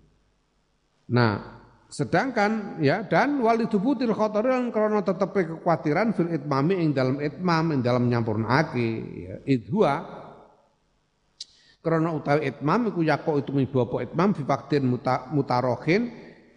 Nah, 1.09 1.52
Sedangkan 1.93 2.81
ya 2.81 3.05
dan 3.05 3.37
walidubutil 3.37 4.17
khotori 4.17 4.49
lan 4.49 4.73
krana 4.73 5.05
tetepe 5.05 5.45
kekhawatiran 5.45 6.17
fil 6.17 6.33
itmami 6.33 6.81
ing 6.81 6.89
dalam 6.89 7.21
itmam 7.21 7.69
ing 7.69 7.85
dalam 7.85 8.09
nyampurnake 8.09 8.89
ya. 9.13 9.35
Idhua 9.45 10.01
krana 11.85 12.17
utawi 12.17 12.49
itmam 12.49 12.89
iku 12.89 13.05
yako 13.05 13.45
itu 13.45 13.53
ibu 13.61 13.77
apa 13.85 14.09
itmam 14.09 14.33
fi 14.33 14.41
faktin 14.41 14.89
muta, 14.89 15.29
mutarohin 15.29 16.09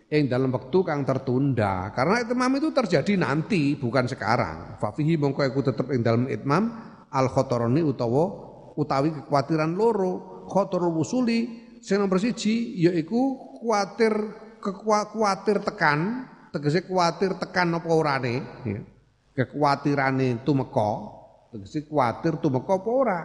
ing 0.09 0.25
dalam 0.25 0.49
waktu 0.57 0.79
kang 0.81 1.05
tertunda. 1.05 1.93
Karena 1.93 2.25
itmam 2.25 2.57
itu 2.57 2.73
terjadi 2.73 3.21
nanti 3.21 3.77
bukan 3.77 4.09
sekarang. 4.09 4.81
Fafihi 4.81 5.21
mongko 5.21 5.45
iku 5.53 5.61
tetep 5.61 5.93
ing 5.93 6.01
dalam 6.01 6.33
itmam 6.33 6.73
al 7.13 7.29
khotoroni 7.29 7.85
utawa 7.85 8.25
utawi 8.73 9.13
kekhawatiran 9.13 9.77
loro. 9.77 10.49
Khotorul 10.49 10.97
wusuli 10.97 11.77
sing 11.85 12.01
nomor 12.01 12.17
siji 12.25 12.73
yaiku 12.81 13.53
kuatir 13.61 14.46
kekuatir 14.67 15.63
tekan, 15.63 16.27
tegese 16.51 16.83
kuatir 16.83 17.39
tekan 17.39 17.79
apa 17.79 17.87
orane, 17.87 18.43
ya. 18.67 18.81
Kekhawatiranane 19.37 20.43
tumeka, 20.43 20.91
tegese 21.55 21.87
kuatir 21.87 22.41
tumeka 22.43 22.75
apa 22.75 22.91
ora. 22.91 23.21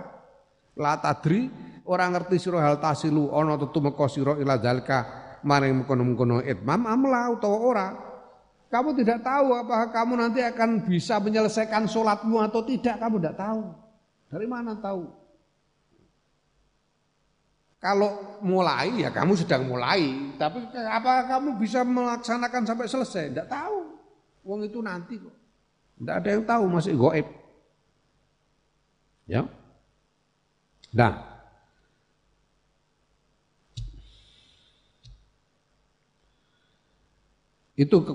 La 0.78 1.00
tadri 1.02 1.50
ora 1.88 2.08
ngerti 2.12 2.38
sira 2.38 2.62
hal 2.62 2.78
tasilu 2.78 3.34
ana 3.34 3.58
tumeka 3.58 4.06
sira 4.12 4.38
ila 4.40 4.60
zalika 4.60 5.08
maring 5.44 5.84
mengkono-mengkono 5.84 6.46
itmam 6.46 6.86
amla 6.86 7.32
utawa 7.34 7.58
ora. 7.58 7.88
Kamu 8.72 8.96
tidak 8.96 9.20
tahu 9.20 9.52
apakah 9.52 9.92
kamu 9.92 10.14
nanti 10.16 10.40
akan 10.40 10.88
bisa 10.88 11.20
menyelesaikan 11.20 11.92
sholatmu 11.92 12.40
atau 12.40 12.64
tidak, 12.64 13.04
kamu 13.04 13.20
tidak 13.20 13.36
tahu. 13.36 13.62
Dari 14.32 14.48
mana 14.48 14.80
tahu? 14.80 15.21
Kalau 17.82 18.38
mulai 18.46 19.02
ya 19.02 19.10
kamu 19.10 19.34
sedang 19.34 19.66
mulai, 19.66 20.38
tapi 20.38 20.62
apa 20.86 21.26
kamu 21.26 21.58
bisa 21.58 21.82
melaksanakan 21.82 22.62
sampai 22.62 22.86
selesai? 22.86 23.34
Tidak 23.34 23.50
tahu. 23.50 23.98
Wong 24.46 24.70
itu 24.70 24.86
nanti 24.86 25.18
kok. 25.18 25.34
Tidak 25.98 26.16
ada 26.22 26.30
yang 26.30 26.46
tahu 26.46 26.64
masih 26.70 26.94
goib. 26.94 27.26
Ya. 29.26 29.50
Nah. 30.94 31.26
Itu 37.74 38.06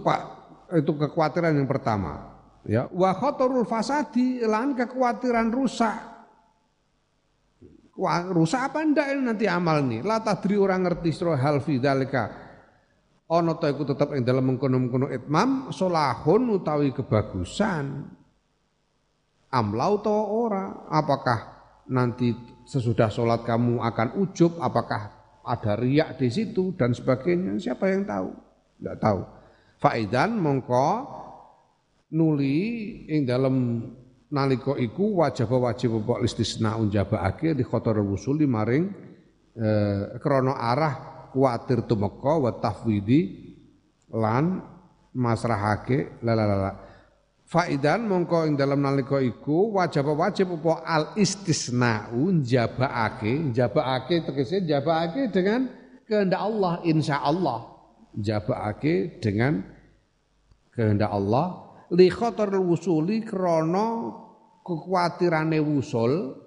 itu 0.79 0.93
kekhawatiran 0.95 1.59
yang 1.59 1.67
pertama. 1.67 2.39
Ya, 2.63 2.87
wa 2.95 3.11
khatarul 3.15 3.67
fasadi 3.67 4.47
lan 4.47 4.79
kekhawatiran 4.79 5.51
rusak 5.51 6.16
Wah, 7.97 8.29
rusak 8.29 8.61
apa 8.61 8.85
ndak 8.85 9.09
nanti 9.25 9.49
amal 9.49 9.81
nih? 9.81 10.05
La 10.05 10.21
tadri 10.21 10.61
orang 10.61 10.85
ngerti 10.85 11.17
sira 11.17 11.33
hal 11.41 11.65
fi 11.65 11.81
dzalika. 11.81 12.29
Ana 13.27 13.57
ta 13.59 13.73
iku 13.73 13.83
tetep 13.83 14.15
ing 14.15 14.23
dalem 14.23 14.55
mengkono-mengkono 14.55 15.11
itmam 15.11 15.73
solahun 15.73 16.61
utawi 16.61 16.93
kebagusan. 16.93 18.07
Amlau 19.51 19.99
utawa 19.99 20.25
ora? 20.29 20.67
Apakah 20.93 21.41
nanti 21.89 22.37
sesudah 22.69 23.09
sholat 23.09 23.43
kamu 23.43 23.83
akan 23.83 24.21
ujub? 24.23 24.61
Apakah 24.61 25.11
ada 25.43 25.75
riak 25.75 26.21
di 26.21 26.29
situ 26.29 26.77
dan 26.77 26.93
sebagainya? 26.93 27.59
Siapa 27.59 27.91
yang 27.91 28.05
tahu? 28.05 28.29
Tidak 28.79 28.97
tahu. 29.01 29.21
Faidan 29.81 30.37
mongko 30.37 30.89
nuli 32.13 32.59
ing 33.11 33.27
dalam 33.27 33.83
nalika 34.31 34.75
iku 34.75 35.23
wajib 35.23 35.51
wajib 35.51 36.03
apa 36.03 36.25
istisna 36.27 36.75
unjabake 36.75 37.55
di 37.55 37.63
khotor 37.63 38.03
wusuli 38.03 38.47
maring 38.47 38.91
eh, 39.55 40.19
krana 40.19 40.59
arah 40.59 40.95
kuatir 41.31 41.87
tumeka 41.87 42.35
wa 42.43 42.51
tafwidi 42.59 43.21
lan 44.11 44.63
masrahake 45.15 46.21
lalalala 46.23 46.87
Faidan 47.47 48.11
mongko 48.11 48.43
ing 48.43 48.59
dalam 48.59 48.83
nalika 48.83 49.23
iku 49.23 49.79
wajib 49.79 50.11
wajib 50.19 50.59
apa 50.59 50.83
al 50.83 51.05
istisna 51.15 52.11
unjabake 52.11 53.55
jabake 53.55 54.27
tegese 54.27 54.67
jabake 54.67 55.31
dengan 55.31 55.71
kehendak 56.11 56.43
Allah 56.43 56.83
insya 56.83 57.23
Allah. 57.23 57.71
Jabake 58.19 59.23
dengan 59.23 59.63
kehendak 60.75 61.07
Allah 61.07 61.66
li 61.95 62.09
khatar 62.11 62.51
wusuli 62.59 63.23
krana 63.23 64.11
kekhawatirannya 64.67 65.63
wusul 65.63 66.43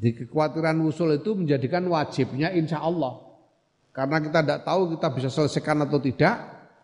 di 0.00 0.10
kekhawatiran 0.16 0.80
wusul 0.80 1.12
itu 1.16 1.36
menjadikan 1.36 1.84
wajibnya 1.88 2.52
insya 2.52 2.80
Allah 2.80 3.24
Karena 3.94 4.18
kita 4.18 4.42
tidak 4.42 4.60
tahu 4.66 4.98
kita 4.98 5.06
bisa 5.14 5.28
selesaikan 5.30 5.86
atau 5.86 6.02
tidak, 6.02 6.34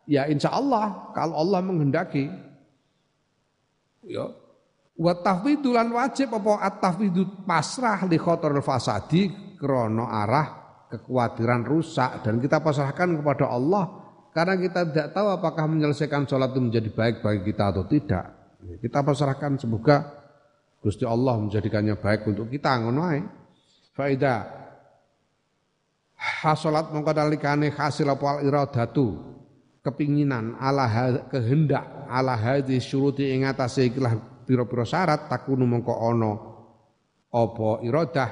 ya 0.07 0.31
insya 0.31 0.55
Allah 0.55 1.11
kalau 1.11 1.43
Allah 1.43 1.59
menghendaki. 1.59 2.31
Ya. 4.07 4.31
Wa 4.95 5.19
tafwidu 5.19 5.75
lan 5.75 5.91
wajib 5.91 6.31
apa 6.31 6.63
at-tafwidu 6.71 7.43
pasrah 7.43 8.07
li 8.07 8.15
khotor 8.15 8.55
fasadi 8.63 9.27
krono 9.59 10.07
arah 10.07 10.47
kekhawatiran 10.87 11.67
rusak 11.67 12.23
dan 12.23 12.39
kita 12.39 12.63
pasrahkan 12.63 13.19
kepada 13.19 13.49
Allah 13.51 14.10
karena 14.31 14.55
kita 14.55 14.81
tidak 14.87 15.09
tahu 15.11 15.27
apakah 15.35 15.67
menyelesaikan 15.67 16.23
sholat 16.27 16.55
itu 16.55 16.61
menjadi 16.63 16.89
baik 16.95 17.17
bagi 17.23 17.43
kita 17.51 17.65
atau 17.75 17.85
tidak. 17.87 18.25
Kita 18.79 19.03
pasrahkan 19.03 19.59
semoga 19.59 20.21
Gusti 20.81 21.05
Allah 21.05 21.37
menjadikannya 21.37 21.99
baik 21.99 22.31
untuk 22.31 22.47
kita 22.49 22.79
ngono 22.81 23.03
ae. 23.11 23.21
Faida 23.91 24.49
hasolat 26.15 26.93
mongko 26.95 27.13
dalikane 27.13 27.73
hasil 27.73 28.07
apa 28.07 28.45
iradatu 28.45 29.19
kepinginan 29.81 30.57
ala 30.61 30.87
kehendak 31.33 31.85
ala 32.07 32.37
hadhi 32.37 32.77
syuruti 32.79 33.33
ing 33.33 33.49
atase 33.49 33.89
ikilah 33.89 34.45
pira-pira 34.45 34.85
syarat 34.85 35.27
takunu 35.27 35.65
mongko 35.65 35.95
ana 35.97 36.33
apa 37.33 37.69
iradah 37.83 38.31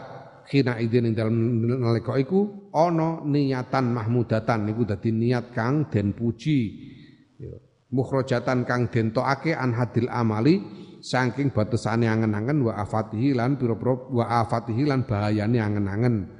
khina 0.49 0.81
idin 0.81 1.13
ing 1.13 1.15
dalem 1.15 1.37
nalika 1.79 2.17
iku 2.17 2.73
ana 2.73 3.21
niatan 3.23 3.93
mahmudatan 3.93 4.65
niku 4.65 4.89
dadi 4.89 5.13
niat 5.13 5.53
kang 5.53 5.93
den 5.93 6.17
puji 6.17 6.59
ya, 7.37 7.53
mukhrajatan 7.93 8.65
kang 8.65 8.89
den 8.89 9.13
tokake 9.13 9.53
an 9.53 9.77
hadil 9.77 10.09
amali 10.09 10.59
saking 11.05 11.53
batasane 11.53 12.09
angen-angen 12.09 12.65
wa 12.65 12.81
afatihi 12.81 13.37
lan 13.37 13.61
pira-pira 13.61 13.95
wa 14.09 14.25
afatihi 14.43 14.83
lan 14.89 15.07
bahayane 15.07 15.61
angen-angen 15.61 16.39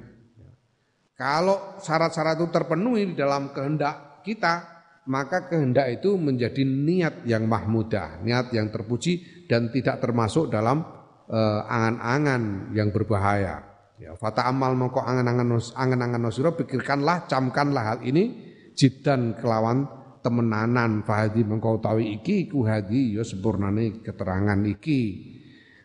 kalau 1.19 1.75
syarat-syarat 1.83 2.39
itu 2.39 2.47
terpenuhi 2.47 3.11
di 3.11 3.15
dalam 3.19 3.51
kehendak 3.51 4.23
kita, 4.23 4.63
maka 5.11 5.51
kehendak 5.51 5.99
itu 5.99 6.15
menjadi 6.15 6.63
niat 6.63 7.27
yang 7.27 7.43
mahmudah, 7.43 8.23
niat 8.23 8.55
yang 8.55 8.71
terpuji 8.71 9.43
dan 9.51 9.67
tidak 9.67 9.99
termasuk 9.99 10.47
dalam 10.47 10.79
uh, 11.27 11.61
angan-angan 11.67 12.71
yang 12.71 12.95
berbahaya. 12.95 13.68
Ya, 13.99 14.15
fata 14.15 14.47
amal 14.47 14.79
mongko 14.79 15.03
angan-angan 15.03 15.59
angan-angan 15.75 16.23
nosiro 16.23 16.55
pikirkanlah, 16.55 17.27
camkanlah 17.27 17.83
hal 17.83 17.99
ini. 18.07 18.47
Jidan 18.71 19.35
kelawan 19.35 19.83
temenanan 20.23 21.03
fahadi 21.03 21.43
mengkau 21.43 21.83
tawi 21.83 22.15
iki 22.15 22.47
ku 22.47 22.63
hadi 22.63 23.19
ya 23.19 23.27
sempurnane 23.27 23.99
keterangan 23.99 24.55
iki. 24.63 25.35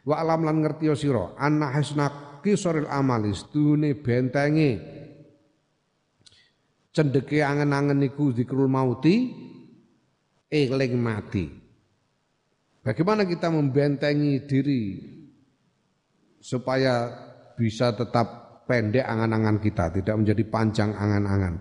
Wa 0.07 0.23
alam 0.23 0.47
lan 0.47 0.63
ngerti 0.63 0.95
sira 0.95 1.35
anna 1.35 1.75
hasna 1.75 2.39
kisoril 2.39 2.87
amalis 2.87 3.51
dune 3.51 3.99
bentenge 3.99 4.79
cendeke 6.95 7.43
angen-angen 7.43 7.99
niku 7.99 8.31
zikrul 8.31 8.71
mauti 8.71 9.35
eling 10.47 10.95
mati. 10.95 11.51
Bagaimana 12.85 13.27
kita 13.27 13.51
membentengi 13.51 14.45
diri 14.47 14.83
supaya 16.39 17.24
bisa 17.55 17.95
tetap 17.95 18.67
pendek 18.69 19.05
angan-angan 19.05 19.61
kita, 19.61 19.93
tidak 19.95 20.15
menjadi 20.15 20.43
panjang 20.49 20.91
angan-angan. 20.93 21.55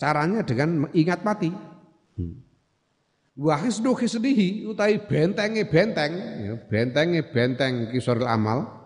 Caranya 0.00 0.40
dengan 0.46 0.88
ingat 0.96 1.20
mati. 1.26 1.50
Hmm. 2.16 2.34
Wahis 3.40 3.80
dohi 3.80 4.04
sedihi 4.04 4.68
utai 4.68 5.00
bentenge 5.00 5.64
benteng, 5.68 6.12
ya, 6.44 6.54
bentenge 6.68 7.24
benteng 7.32 7.88
kisoril 7.88 8.28
amal 8.28 8.80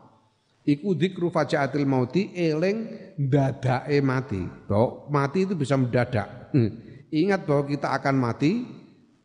Iku 0.65 0.97
dikru 0.97 1.29
fajaatil 1.29 1.85
mauti 1.85 2.33
eling 2.33 2.89
dadake 3.21 4.01
mati. 4.01 4.41
Bahwa 4.65 5.13
mati 5.13 5.45
itu 5.45 5.53
bisa 5.53 5.77
mendadak. 5.77 6.57
Hmm. 6.57 6.73
Ingat 7.13 7.45
bahwa 7.45 7.69
kita 7.69 7.93
akan 7.93 8.17
mati 8.17 8.65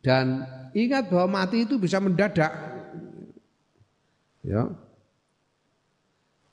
dan 0.04 0.44
ingat 0.76 1.08
bahwa 1.08 1.40
mati 1.40 1.64
itu 1.64 1.80
bisa 1.80 1.96
mendadak. 1.96 2.52
Ya. 4.44 4.68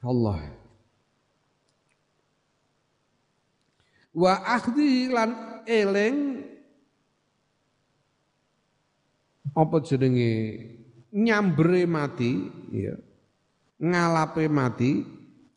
Allah. 0.01 0.53
Wa 4.17 4.33
akhdi 4.41 5.13
lan 5.13 5.61
eling 5.69 6.41
apa 9.57 9.77
jenenge 9.81 10.33
nyambre 11.13 11.89
mati 11.89 12.45
ya 12.73 12.93
ngalape 13.81 14.45
mati 14.49 15.05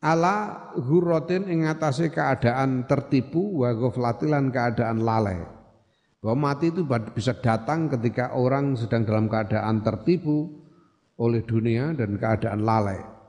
ala 0.01 0.69
hurratin 0.77 1.45
ing 1.49 1.69
atase 1.69 2.09
keadaan 2.09 2.89
tertipu 2.89 3.61
wa 3.61 3.73
ghaflatilan 3.73 4.49
keadaan 4.49 5.01
lalai. 5.05 5.41
Bahwa 6.21 6.53
mati 6.53 6.69
itu 6.69 6.85
bisa 7.17 7.33
datang 7.33 7.89
ketika 7.89 8.37
orang 8.37 8.77
sedang 8.77 9.09
dalam 9.09 9.25
keadaan 9.25 9.81
tertipu 9.81 10.53
oleh 11.17 11.41
dunia 11.41 11.97
dan 11.97 12.13
keadaan 12.21 12.61
lalai. 12.61 13.20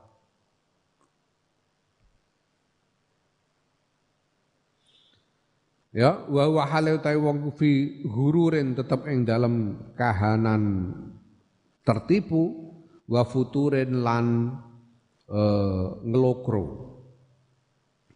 Ya, 5.93 6.25
wa 6.25 6.49
wa 6.49 6.65
hale 6.65 6.97
utai 6.97 7.13
wong 7.13 7.53
fi 7.53 8.01
hururin 8.01 8.73
tetep 8.73 9.05
ing 9.05 9.29
dalam 9.29 9.77
kahanan 9.93 10.89
tertipu 11.85 12.73
wa 13.05 13.21
futurin 13.21 14.01
lan 14.01 14.57
eh, 15.29 15.87
ngelokro. 16.01 16.65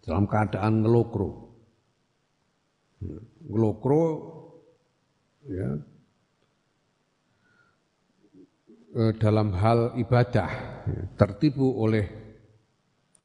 Dalam 0.02 0.26
keadaan 0.26 0.82
ngelokro. 0.82 1.30
Ngelokro 3.46 4.04
ya 5.46 5.70
eh, 8.98 9.14
dalam 9.22 9.54
hal 9.54 9.94
ibadah 10.02 10.50
ya, 10.90 11.02
tertipu 11.14 11.78
oleh 11.78 12.10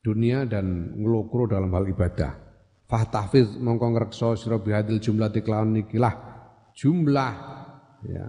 dunia 0.05 0.45
dan 0.45 0.93
ngelokro 1.01 1.49
dalam 1.49 1.73
hal 1.73 1.89
ibadah 1.89 2.52
fahtahfiz 2.93 3.57
mongko 3.57 3.97
ngrekso 3.97 4.37
sira 4.37 4.61
bihadil 4.61 5.01
jumlah 5.01 5.33
tiklawan 5.33 5.73
nikilah 5.73 6.13
jumlah 6.77 7.33
ya. 8.05 8.29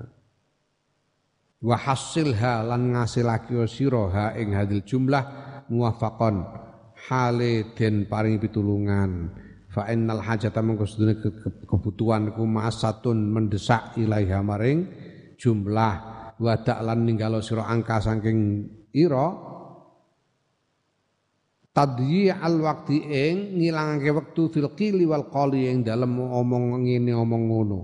Wa 1.63 1.75
hasilha 1.75 2.63
lan 2.63 2.95
ngasilake 2.95 3.59
sira 3.67 4.03
ha 4.11 4.25
ing 4.39 4.55
hadil 4.55 4.87
jumlah 4.87 5.23
muwafaqan. 5.67 6.63
Hale 7.03 7.75
den 7.75 8.07
paring 8.07 8.39
pitulungan. 8.39 9.35
Fa 9.67 9.91
innal 9.91 10.23
hajata 10.23 10.63
mengko 10.63 10.87
sedune 10.87 11.19
kebutuhan 11.67 12.31
ku 12.31 12.47
masatun 12.47 13.31
mendesak 13.35 13.99
ilaiha 13.99 14.39
maring 14.39 14.87
jumlah. 15.35 15.95
Wadak 16.39 16.79
lan 16.83 17.03
ninggalo 17.03 17.43
sira 17.43 17.67
angka 17.67 17.99
saking 17.99 18.67
ira 18.95 19.52
tadyi 21.73 22.29
al 22.29 22.61
waqti 22.61 22.97
ing 23.09 23.57
ngilangake 23.57 24.09
wektu 24.13 24.53
fil 24.53 24.69
qili 24.77 25.09
wal 25.09 25.27
qali 25.33 25.67
ing 25.67 25.81
dalem 25.81 26.21
omong 26.21 26.85
ngene 26.85 27.11
omong 27.17 27.43
ngono 27.49 27.79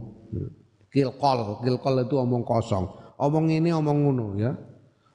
kilqol 0.94 1.66
kilqol 1.66 1.95
itu 2.06 2.16
omong 2.22 2.45
kosong 2.45 2.86
omong 3.20 3.52
ini 3.52 3.70
omong 3.76 3.99
ngono 4.07 4.28
ya. 4.40 4.52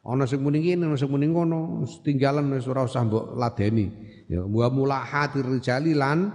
Ana 0.05 0.29
sing 0.29 0.45
muni 0.45 0.61
ngene, 0.61 0.85
ana 0.85 1.01
sing 1.01 1.09
muni 1.09 1.33
ngono, 1.33 1.81
tinggalan 2.05 2.53
wis 2.53 2.69
ora 2.69 2.85
usah 2.85 3.09
mbok 3.09 3.41
ladeni. 3.41 3.89
Ya 4.29 4.45
wa 4.45 4.69
mulahatir 4.69 5.49
rijali 5.49 5.97
lan 5.97 6.29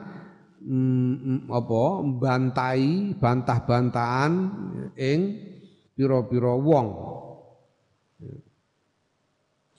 mm, 0.66 1.14
mm, 1.14 1.40
apa 1.53 1.82
bantai 2.18 3.14
bantah-bantahan 3.14 4.34
ing 4.98 5.20
pira-pira 5.94 6.57
wong. 6.57 6.88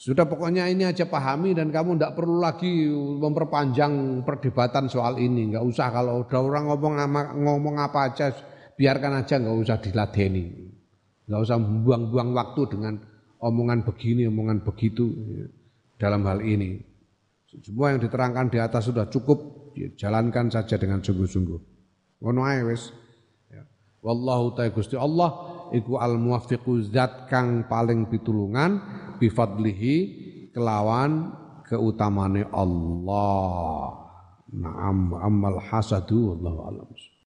Sudah 0.01 0.24
pokoknya 0.24 0.64
ini 0.64 0.89
aja 0.89 1.05
pahami 1.05 1.52
dan 1.52 1.68
kamu 1.68 2.01
tidak 2.01 2.16
perlu 2.16 2.40
lagi 2.40 2.89
memperpanjang 3.20 4.24
perdebatan 4.24 4.89
soal 4.89 5.20
ini. 5.20 5.52
Enggak 5.52 5.60
usah 5.60 5.93
kalau 5.93 6.24
udah 6.24 6.40
orang 6.40 6.72
ngomong 6.72 6.94
ngomong 7.36 7.77
apa 7.77 8.09
aja 8.09 8.32
biarkan 8.81 9.20
aja 9.20 9.36
enggak 9.36 9.60
usah 9.60 9.77
diladeni. 9.77 10.72
Nggak 11.28 11.40
usah 11.44 11.60
buang-buang 11.60 12.32
waktu 12.32 12.62
dengan 12.72 12.97
omongan 13.44 13.85
begini, 13.85 14.24
omongan 14.24 14.64
begitu 14.64 15.05
ya, 15.36 15.44
dalam 16.01 16.24
hal 16.24 16.40
ini. 16.48 16.81
Semua 17.60 17.93
yang 17.93 18.01
diterangkan 18.01 18.48
di 18.48 18.56
atas 18.56 18.89
sudah 18.89 19.05
cukup, 19.12 19.68
ya, 19.77 19.93
jalankan 20.01 20.48
saja 20.48 20.81
dengan 20.81 21.05
sungguh-sungguh. 21.05 21.60
Ngono 22.24 22.40
ae 22.48 22.64
wis. 22.72 22.89
Ya. 23.52 23.68
Wallahu 24.01 24.56
ta'ala 24.56 24.72
Gusti 24.72 24.97
Allah 24.97 25.28
iku 25.77 26.01
al 26.01 26.16
muwaffiqu 26.16 26.89
zat 26.89 27.28
kang 27.28 27.68
paling 27.68 28.09
pitulungan 28.09 28.81
bifadlihi 29.21 29.95
kelawan 30.57 31.37
keutamane 31.69 32.49
Allah. 32.51 34.01
Naam 34.51 35.15
amal 35.15 35.63
hasadu 35.63 36.35
wallahu 36.35 36.61
alam. 36.75 36.89